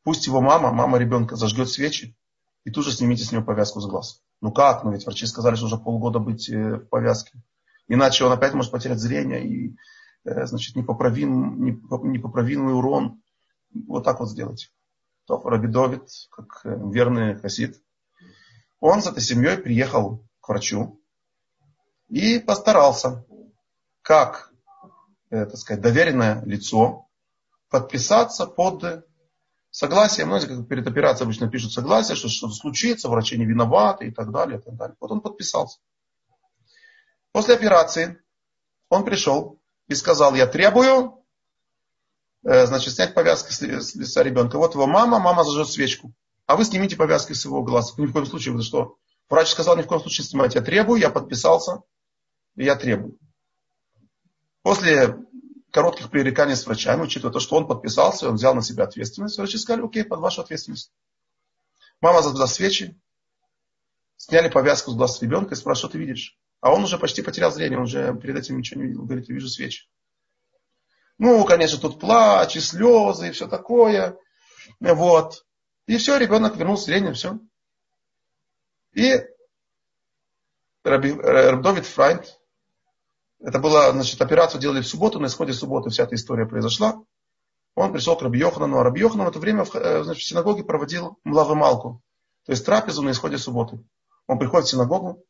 пусть 0.05 0.27
его 0.27 0.41
мама, 0.41 0.73
мама 0.73 0.99
ребенка 0.99 1.37
зажгет 1.37 1.69
свечи 1.69 2.17
и 2.65 2.71
тут 2.71 2.85
же 2.85 2.93
снимите 2.93 3.25
с 3.25 3.33
него 3.33 3.43
повязку 3.43 3.81
с 3.81 3.87
глаз. 3.87 4.23
Ну 4.41 4.53
как? 4.53 4.85
Ну 4.85 4.93
ведь 4.93 5.05
врачи 5.05 5.27
сказали, 5.27 5.55
что 5.55 5.67
уже 5.67 5.79
полгода 5.79 6.19
быть 6.19 6.49
э, 6.49 6.77
в 6.77 6.89
повязке. 6.89 7.43
Иначе 7.89 8.25
он 8.25 8.33
опять 8.33 8.55
может 8.55 8.73
потерять 8.73 8.99
зрение 8.99 9.47
и 9.47 9.77
Э, 10.25 10.47
значит, 10.47 10.77
непоправим, 10.77 11.65
непоправимый 11.65 12.75
урон. 12.75 13.23
Вот 13.87 14.05
так 14.05 14.21
вот 14.21 14.31
сделать. 14.31 14.73
Рабидовит, 15.29 16.09
как 16.31 16.61
э, 16.65 16.79
верный 16.91 17.37
хасид, 17.37 17.83
он 18.81 19.03
с 19.03 19.07
этой 19.07 19.23
семьей 19.23 19.57
приехал 19.57 20.25
к 20.41 20.49
врачу 20.49 21.01
и 22.09 22.39
постарался, 22.39 23.25
как, 24.03 24.53
так 25.31 25.57
сказать, 25.57 25.83
доверенное 25.83 26.45
лицо, 26.45 27.07
подписаться 27.73 28.47
под 28.47 29.05
согласие. 29.71 30.27
Знаете, 30.27 30.47
как 30.47 30.69
перед 30.69 30.87
операцией 30.87 31.25
обычно 31.25 31.51
пишут 31.51 31.73
согласие, 31.73 32.15
что 32.15 32.29
что-то 32.29 32.55
случится, 32.55 33.09
врачи 33.09 33.37
не 33.37 33.45
виноваты 33.45 34.07
и 34.07 34.11
так 34.13 34.31
далее, 34.31 34.61
и 34.61 34.63
так 34.63 34.77
далее. 34.77 34.97
Вот 35.01 35.11
он 35.11 35.21
подписался. 35.21 35.81
После 37.33 37.55
операции 37.55 38.23
он 38.89 39.05
пришел 39.05 39.61
и 39.89 39.95
сказал, 39.97 40.37
я 40.37 40.47
требую, 40.47 41.25
э, 42.45 42.67
значит, 42.67 42.95
снять 42.95 43.15
повязки 43.15 43.51
с 43.51 43.61
лица 43.95 44.23
ребенка. 44.23 44.59
Вот 44.59 44.75
его 44.75 44.87
мама, 44.87 45.19
мама 45.19 45.43
зажжет 45.43 45.69
свечку 45.69 46.15
а 46.47 46.57
вы 46.57 46.65
снимите 46.65 46.97
повязки 46.97 47.33
с 47.33 47.45
его 47.45 47.63
глаз. 47.63 47.97
Ни 47.97 48.07
в 48.07 48.13
коем 48.13 48.27
случае, 48.27 48.55
вы 48.55 48.63
что? 48.63 48.97
Врач 49.29 49.49
сказал, 49.49 49.77
ни 49.77 49.83
в 49.83 49.87
коем 49.87 50.01
случае 50.01 50.27
снимать. 50.27 50.55
Я 50.55 50.61
требую, 50.61 51.01
я 51.01 51.11
подписался, 51.11 51.81
я 52.57 52.77
требую. 52.77 53.19
После 54.63 55.17
коротких 55.73 56.11
пререканий 56.11 56.55
с 56.55 56.67
врачами, 56.67 57.03
учитывая 57.03 57.33
то, 57.33 57.41
что 57.41 57.57
он 57.57 57.67
подписался, 57.67 58.29
он 58.29 58.37
взял 58.37 58.55
на 58.55 58.63
себя 58.63 58.85
ответственность, 58.85 59.39
врачи 59.39 59.59
сказали, 59.59 59.85
окей, 59.85 60.05
под 60.05 60.21
вашу 60.21 60.43
ответственность. 60.43 60.93
Мама 62.01 62.23
зажгла 62.23 62.47
свечи, 62.47 63.01
сняли 64.17 64.49
повязку 64.49 64.91
с 64.91 64.95
глаз 64.95 65.21
ребенка 65.23 65.55
и 65.55 65.57
спрашивают, 65.57 65.79
что 65.79 65.99
ты 65.99 65.99
видишь? 65.99 66.39
А 66.61 66.73
он 66.73 66.85
уже 66.85 66.99
почти 66.99 67.23
потерял 67.23 67.51
зрение, 67.51 67.79
он 67.79 67.85
уже 67.85 68.15
перед 68.21 68.37
этим 68.37 68.59
ничего 68.59 68.81
не 68.81 68.89
видел. 68.89 69.03
Говорит, 69.03 69.29
я 69.29 69.35
вижу 69.35 69.49
свечи. 69.49 69.89
Ну, 71.19 71.45
конечно, 71.45 71.79
тут 71.79 71.99
плач 71.99 72.57
и 72.57 72.61
слезы 72.61 73.29
и 73.29 73.33
все 73.33 73.49
такое. 73.49 74.17
Вот. 74.79 75.45
И 75.87 75.97
все, 75.97 76.19
ребенок 76.19 76.57
вернул 76.57 76.77
зрение, 76.77 77.15
все. 77.15 77.39
И 78.93 79.25
Рабдовид 80.85 81.87
Фрайнд, 81.87 82.39
это 83.43 83.59
была, 83.59 83.91
значит, 83.91 84.21
операцию 84.21 84.61
делали 84.61 84.83
в 84.83 84.87
субботу, 84.87 85.19
на 85.19 85.27
исходе 85.27 85.53
субботы 85.53 85.91
вся 85.91 86.05
эта 86.05 86.15
история 86.15 86.47
произошла. 86.47 87.03
Он 87.75 87.93
пришел 87.93 88.17
к 88.17 88.23
Раби 88.23 88.39
Йоханану, 88.39 88.79
а 88.79 88.85
Раби 88.85 89.01
Йоханан 89.01 89.27
в 89.27 89.31
это 89.31 89.39
время 89.41 89.65
э, 89.75 90.05
значит, 90.05 90.23
в 90.23 90.27
синагоге 90.27 90.63
проводил 90.63 91.19
млавы 91.25 91.57
то 92.45 92.51
есть 92.51 92.65
трапезу 92.65 93.03
на 93.03 93.11
исходе 93.11 93.39
субботы. 93.39 93.83
Он 94.27 94.39
приходит 94.39 94.67
в 94.69 94.71
синагогу, 94.71 95.25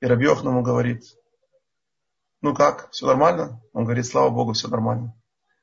и 0.00 0.06
Раби 0.06 0.26
ему 0.26 0.62
говорит, 0.62 1.04
ну 2.40 2.54
как, 2.54 2.90
все 2.92 3.06
нормально? 3.06 3.62
Он 3.72 3.84
говорит, 3.84 4.06
слава 4.06 4.30
Богу, 4.30 4.52
все 4.52 4.68
нормально. 4.68 5.14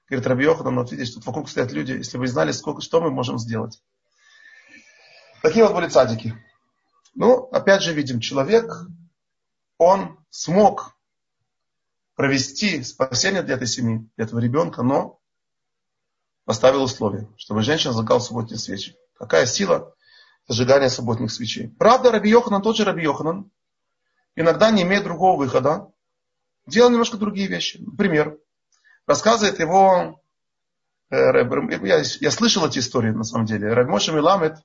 Говорит, 0.08 0.28
Раби 0.28 0.44
Йоханан, 0.44 0.76
вот 0.76 0.92
видишь, 0.92 1.12
тут 1.12 1.26
вокруг 1.26 1.50
стоят 1.50 1.72
люди, 1.72 1.94
если 1.94 2.18
вы 2.18 2.28
знали, 2.28 2.52
сколько, 2.52 2.82
что 2.82 3.02
мы 3.02 3.10
можем 3.10 3.40
сделать. 3.40 3.82
Такие 5.42 5.66
вот 5.66 5.74
были 5.74 5.88
цадики. 5.88 6.36
Ну, 7.16 7.48
опять 7.52 7.82
же 7.82 7.94
видим, 7.94 8.20
человек, 8.20 8.72
он 9.78 10.20
смог 10.30 10.96
провести 12.22 12.84
спасение 12.84 13.42
для 13.42 13.56
этой 13.56 13.66
семьи, 13.66 14.08
для 14.16 14.26
этого 14.26 14.38
ребенка, 14.38 14.84
но 14.84 15.20
поставил 16.46 16.84
условие, 16.84 17.28
чтобы 17.36 17.64
женщина 17.64 17.94
зажигала 17.94 18.20
субботние 18.20 18.60
свечи. 18.60 18.96
Какая 19.16 19.48
сила 19.48 19.96
зажигания 20.48 20.90
субботних 20.90 21.32
свечей. 21.32 21.70
Правда, 21.80 22.12
Раби 22.12 22.30
Йоханан, 22.30 22.62
тот 22.62 22.78
же 22.78 22.84
Раби 22.84 23.02
Йоханан, 23.02 23.50
иногда 24.36 24.70
не 24.70 24.84
имеет 24.84 25.04
другого 25.04 25.36
выхода, 25.36 25.92
делал 26.68 26.92
немножко 26.92 27.18
другие 27.18 27.48
вещи. 27.48 27.78
Например, 27.80 28.38
рассказывает 29.08 29.58
его, 29.58 30.22
э, 31.10 31.16
я, 31.88 32.04
я 32.20 32.30
слышал 32.30 32.68
эти 32.68 32.78
истории 32.78 33.10
на 33.10 33.24
самом 33.24 33.48
деле, 33.48 33.74
Раби 33.74 33.90
Моша 33.90 34.12
Миламет, 34.12 34.58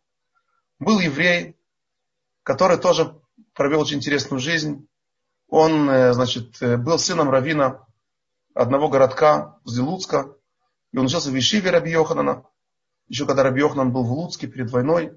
был 0.78 1.00
еврей, 1.00 1.56
который 2.42 2.76
тоже 2.76 3.18
провел 3.54 3.80
очень 3.80 3.96
интересную 3.96 4.40
жизнь. 4.40 4.86
Он, 5.56 5.88
э, 5.88 6.12
значит, 6.12 6.60
э, 6.60 6.76
был 6.76 6.98
сыном 6.98 7.30
равина 7.30 7.86
одного 8.54 8.88
городка 8.88 9.58
возле. 9.64 9.84
И 10.92 10.98
он 10.98 11.06
учился 11.06 11.30
в 11.30 11.38
Ишиве 11.38 11.70
Раби 11.70 11.90
Йоханана. 11.92 12.44
Еще 13.08 13.24
когда 13.24 13.42
Раби 13.42 13.60
Йоханан 13.60 13.90
был 13.90 14.04
в 14.04 14.12
Луцке 14.12 14.48
перед 14.48 14.70
войной. 14.70 15.12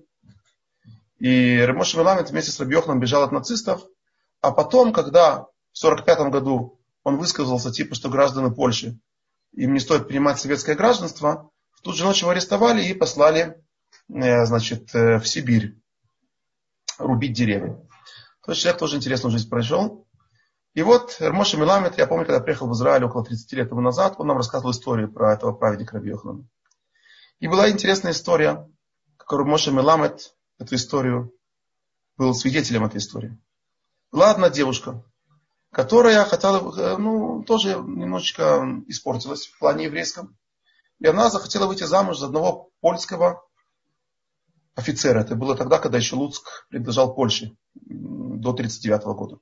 И 1.17 1.57
Ремош 1.57 1.93
Меламед 1.95 2.29
вместе 2.29 2.51
с 2.51 2.59
Раби 2.59 2.75
Йохананом 2.75 3.01
бежал 3.01 3.23
от 3.23 3.33
нацистов. 3.33 3.83
А 4.39 4.51
потом, 4.51 4.93
когда 4.93 5.47
в 5.73 5.83
1945 5.83 6.31
году 6.31 6.79
он 7.03 7.17
высказался, 7.17 7.71
типа, 7.71 7.95
что 7.95 8.09
граждане 8.09 8.49
Польши, 8.49 8.97
им 9.51 9.73
не 9.73 9.79
стоит 9.81 10.07
принимать 10.07 10.39
советское 10.39 10.75
гражданство, 10.75 11.49
в 11.71 11.81
ту 11.81 11.91
же 11.91 12.05
ночь 12.05 12.21
его 12.21 12.31
арестовали 12.31 12.83
и 12.83 12.93
послали 12.93 13.61
Э, 14.09 14.45
значит, 14.45 14.93
в 14.93 15.23
Сибирь 15.25 15.75
рубить 16.97 17.33
деревья. 17.33 17.75
То 18.43 18.51
есть 18.51 18.61
человек 18.61 18.79
тоже 18.79 18.97
интересную 18.97 19.31
жизнь 19.31 19.49
прожил. 19.49 20.07
И 20.73 20.83
вот 20.83 21.17
Эрмоша 21.19 21.57
Миламет, 21.57 21.97
я 21.97 22.05
помню, 22.05 22.25
когда 22.25 22.39
приехал 22.39 22.67
в 22.67 22.73
Израиль 22.73 23.03
около 23.03 23.25
30 23.25 23.51
лет 23.53 23.69
тому 23.69 23.81
назад, 23.81 24.15
он 24.17 24.27
нам 24.27 24.37
рассказывал 24.37 24.71
историю 24.71 25.11
про 25.11 25.33
этого 25.33 25.51
праведника 25.51 25.95
Раби 25.95 26.09
Йоханана. 26.09 26.47
И 27.39 27.47
была 27.47 27.69
интересная 27.69 28.11
история, 28.11 28.69
как 29.17 29.33
Эрмоша 29.33 29.71
Миламет 29.71 30.35
эту 30.59 30.75
историю 30.75 31.33
был 32.17 32.33
свидетелем 32.35 32.85
этой 32.85 32.97
истории. 32.97 33.37
Была 34.11 34.31
одна 34.31 34.49
девушка, 34.49 35.03
которая 35.71 36.25
хотела, 36.25 36.57
э, 36.77 36.97
ну, 36.97 37.43
тоже 37.43 37.75
немножечко 37.75 38.83
испортилась 38.87 39.47
в 39.47 39.57
плане 39.57 39.85
еврейском. 39.85 40.37
И 40.99 41.07
она 41.07 41.29
захотела 41.29 41.65
выйти 41.65 41.83
замуж 41.83 42.17
за 42.17 42.25
одного 42.25 42.71
польского 42.81 43.41
офицера. 44.75 45.21
Это 45.21 45.35
было 45.35 45.55
тогда, 45.55 45.79
когда 45.79 45.97
еще 45.97 46.15
Луцк 46.15 46.67
принадлежал 46.69 47.13
Польше, 47.13 47.55
до 47.73 48.51
1939 48.51 49.03
года. 49.17 49.39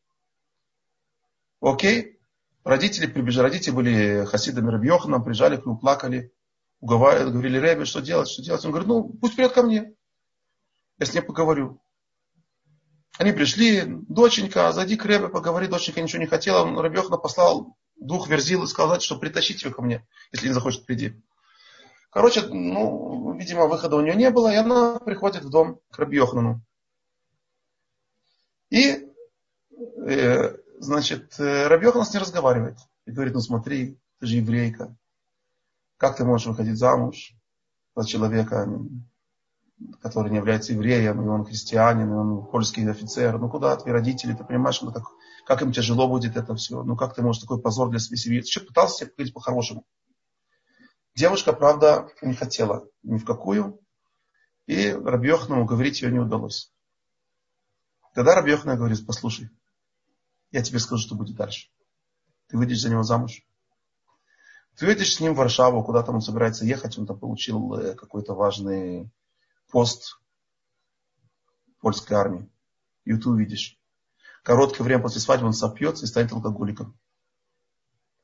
Окей. 1.61 2.19
Родители 2.63 3.07
прибежали, 3.07 3.47
родители 3.47 3.71
были 3.71 4.25
хасидами 4.25 4.69
Рабьеханом, 4.69 5.23
приезжали 5.23 5.55
к 5.55 5.65
нему, 5.65 5.77
плакали, 5.77 6.33
уговаривали, 6.81 7.31
говорили, 7.31 7.59
Рэбби, 7.59 7.85
что 7.85 8.01
делать, 8.01 8.27
что 8.27 8.43
делать? 8.43 8.63
Он 8.65 8.71
говорит, 8.71 8.89
ну, 8.89 9.09
пусть 9.09 9.35
придет 9.35 9.53
ко 9.53 9.63
мне. 9.63 9.93
Я 10.99 11.05
с 11.05 11.13
ней 11.13 11.21
поговорю. 11.21 11.81
Они 13.17 13.31
пришли, 13.31 13.83
доченька, 13.85 14.71
зайди 14.73 14.97
к 14.97 15.05
Рэбе, 15.05 15.29
поговори, 15.29 15.67
доченька 15.67 16.01
ничего 16.01 16.21
не 16.21 16.27
хотела. 16.27 16.69
Рабьехана 16.81 17.17
послал 17.17 17.77
двух 17.95 18.27
верзил 18.27 18.63
и 18.63 18.67
сказал, 18.67 18.99
что 18.99 19.17
притащите 19.17 19.67
ее 19.67 19.73
ко 19.73 19.81
мне, 19.81 20.05
если 20.31 20.47
не 20.47 20.53
захочет 20.53 20.85
прийти. 20.85 21.13
Короче, 22.09 22.41
ну, 22.47 23.33
видимо, 23.33 23.67
выхода 23.67 23.95
у 23.95 24.01
нее 24.01 24.15
не 24.15 24.29
было, 24.29 24.51
и 24.51 24.55
она 24.55 24.99
приходит 24.99 25.43
в 25.43 25.49
дом 25.49 25.79
к 25.91 25.99
Рабьехнану. 25.99 26.61
И, 28.69 29.07
э, 30.05 30.57
значит, 30.77 31.35
Рабьехан 31.37 32.05
с 32.05 32.13
ней 32.13 32.19
разговаривает. 32.19 32.77
И 33.05 33.11
говорит, 33.11 33.33
ну 33.33 33.41
смотри, 33.41 33.99
ты 34.19 34.25
же 34.25 34.37
еврейка. 34.37 34.95
Как 35.97 36.17
ты 36.17 36.25
можешь 36.25 36.47
выходить 36.47 36.77
замуж 36.77 37.33
за 37.95 38.07
человека, 38.07 38.67
который 40.01 40.31
не 40.31 40.37
является 40.37 40.73
евреем, 40.73 41.21
и 41.21 41.27
он 41.27 41.45
христианин, 41.45 42.09
и 42.09 42.15
он 42.15 42.45
польский 42.47 42.89
офицер. 42.89 43.37
Ну 43.37 43.49
куда 43.49 43.75
твои 43.75 43.93
родители, 43.93 44.33
ты 44.33 44.43
понимаешь, 44.43 44.81
ну, 44.81 44.91
как, 44.91 45.03
как 45.45 45.61
им 45.61 45.71
тяжело 45.71 46.07
будет 46.07 46.35
это 46.35 46.55
все. 46.55 46.83
Ну 46.83 46.95
как 46.95 47.15
ты 47.15 47.21
можешь 47.21 47.41
такой 47.41 47.61
позор 47.61 47.89
для 47.89 47.99
своей 47.99 48.19
семьи. 48.19 48.41
Ты 48.41 48.47
что 48.47 48.61
пытался 48.61 48.97
себе 48.97 49.09
поговорить 49.11 49.33
по-хорошему. 49.33 49.85
Девушка, 51.15 51.53
правда, 51.53 52.09
не 52.21 52.35
хотела 52.35 52.87
ни 53.01 53.17
в 53.17 53.25
какую, 53.25 53.79
и 54.67 54.91
Рабьехному 54.91 55.65
говорить 55.65 56.01
ее 56.01 56.11
не 56.11 56.19
удалось. 56.19 56.71
Тогда 58.13 58.35
Рабьехна 58.35 58.75
говорит, 58.75 59.03
послушай, 59.05 59.49
я 60.51 60.63
тебе 60.63 60.79
скажу, 60.79 61.01
что 61.01 61.15
будет 61.15 61.35
дальше. 61.35 61.69
Ты 62.47 62.57
выйдешь 62.57 62.81
за 62.81 62.89
него 62.89 63.03
замуж. 63.03 63.43
Ты 64.77 64.85
выйдешь 64.85 65.15
с 65.15 65.19
ним 65.19 65.33
в 65.33 65.37
Варшаву, 65.37 65.83
куда 65.83 66.03
там 66.03 66.15
он 66.15 66.21
собирается 66.21 66.65
ехать, 66.65 66.97
он 66.97 67.07
там 67.07 67.19
получил 67.19 67.73
э, 67.73 67.95
какой-то 67.95 68.33
важный 68.33 69.09
пост 69.69 70.19
польской 71.79 72.15
армии. 72.15 72.49
И 73.03 73.15
ты 73.15 73.29
увидишь. 73.29 73.77
Короткое 74.43 74.83
время 74.83 75.01
после 75.01 75.19
свадьбы 75.19 75.47
он 75.47 75.53
сопьется 75.53 76.05
и 76.05 76.07
станет 76.07 76.31
алкоголиком. 76.31 76.97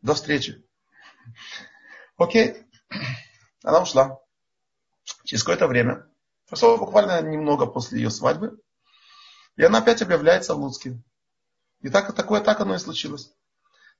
До 0.01 0.13
встречи. 0.13 0.63
Окей. 2.17 2.65
Она 3.63 3.81
ушла. 3.81 4.19
Через 5.23 5.43
какое-то 5.43 5.67
время, 5.67 6.07
прошло 6.47 6.77
буквально 6.77 7.21
немного 7.21 7.65
после 7.65 8.01
ее 8.01 8.09
свадьбы, 8.09 8.61
и 9.55 9.63
она 9.63 9.79
опять 9.79 10.01
объявляется 10.01 10.55
в 10.55 10.59
Луцке. 10.59 11.01
И 11.83 11.89
так, 11.89 12.13
такое 12.15 12.41
так 12.41 12.61
оно 12.61 12.75
и 12.75 12.79
случилось. 12.79 13.31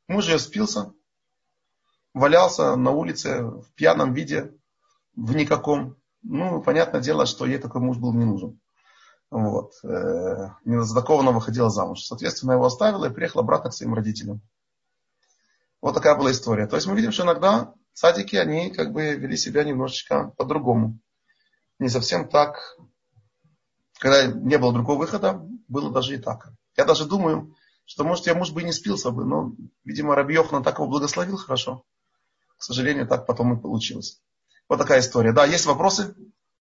Муж 0.07 0.27
ее 0.27 0.39
спился, 0.39 0.93
валялся 2.13 2.75
на 2.75 2.91
улице 2.91 3.43
в 3.43 3.71
пьяном 3.75 4.13
виде, 4.13 4.53
в 5.15 5.35
никаком. 5.35 5.97
Ну, 6.23 6.61
понятное 6.61 7.01
дело, 7.01 7.25
что 7.25 7.45
ей 7.45 7.57
такой 7.57 7.81
муж 7.81 7.97
был 7.97 8.13
не 8.13 8.23
нужен. 8.23 8.59
Вот. 9.29 9.73
Э, 9.83 10.51
она 10.65 11.31
выходила 11.31 11.69
замуж. 11.69 12.05
Соответственно, 12.05 12.53
его 12.53 12.65
оставила 12.65 13.05
и 13.05 13.13
приехала 13.13 13.43
обратно 13.43 13.69
к 13.69 13.73
своим 13.73 13.93
родителям. 13.93 14.41
Вот 15.81 15.93
такая 15.93 16.15
была 16.15 16.31
история. 16.31 16.67
То 16.67 16.77
есть 16.77 16.87
мы 16.87 16.95
видим, 16.95 17.11
что 17.11 17.23
иногда 17.23 17.73
садики, 17.91 18.37
они 18.37 18.71
как 18.71 18.93
бы 18.93 19.15
вели 19.15 19.35
себя 19.35 19.65
немножечко 19.65 20.33
по-другому. 20.37 20.99
не 21.79 21.89
совсем 21.89 22.29
так. 22.29 22.77
Когда 23.99 24.27
не 24.27 24.57
было 24.57 24.71
другого 24.71 24.99
выхода, 24.99 25.41
было 25.67 25.91
даже 25.91 26.15
и 26.15 26.17
так. 26.17 26.49
Я 26.77 26.85
даже 26.85 27.05
думаю, 27.05 27.55
что, 27.85 28.03
может, 28.03 28.27
я, 28.27 28.35
может 28.35 28.53
быть, 28.53 28.65
не 28.65 28.71
спился 28.71 29.11
бы, 29.11 29.25
но, 29.25 29.53
видимо, 29.83 30.15
Раби 30.15 30.35
Йохана 30.35 30.63
так 30.63 30.79
его 30.79 30.87
благословил 30.87 31.37
хорошо. 31.37 31.83
К 32.57 32.63
сожалению, 32.63 33.07
так 33.07 33.25
потом 33.25 33.57
и 33.57 33.61
получилось. 33.61 34.21
Вот 34.69 34.77
такая 34.77 35.01
история. 35.01 35.33
Да, 35.33 35.45
есть 35.45 35.65
вопросы? 35.65 36.15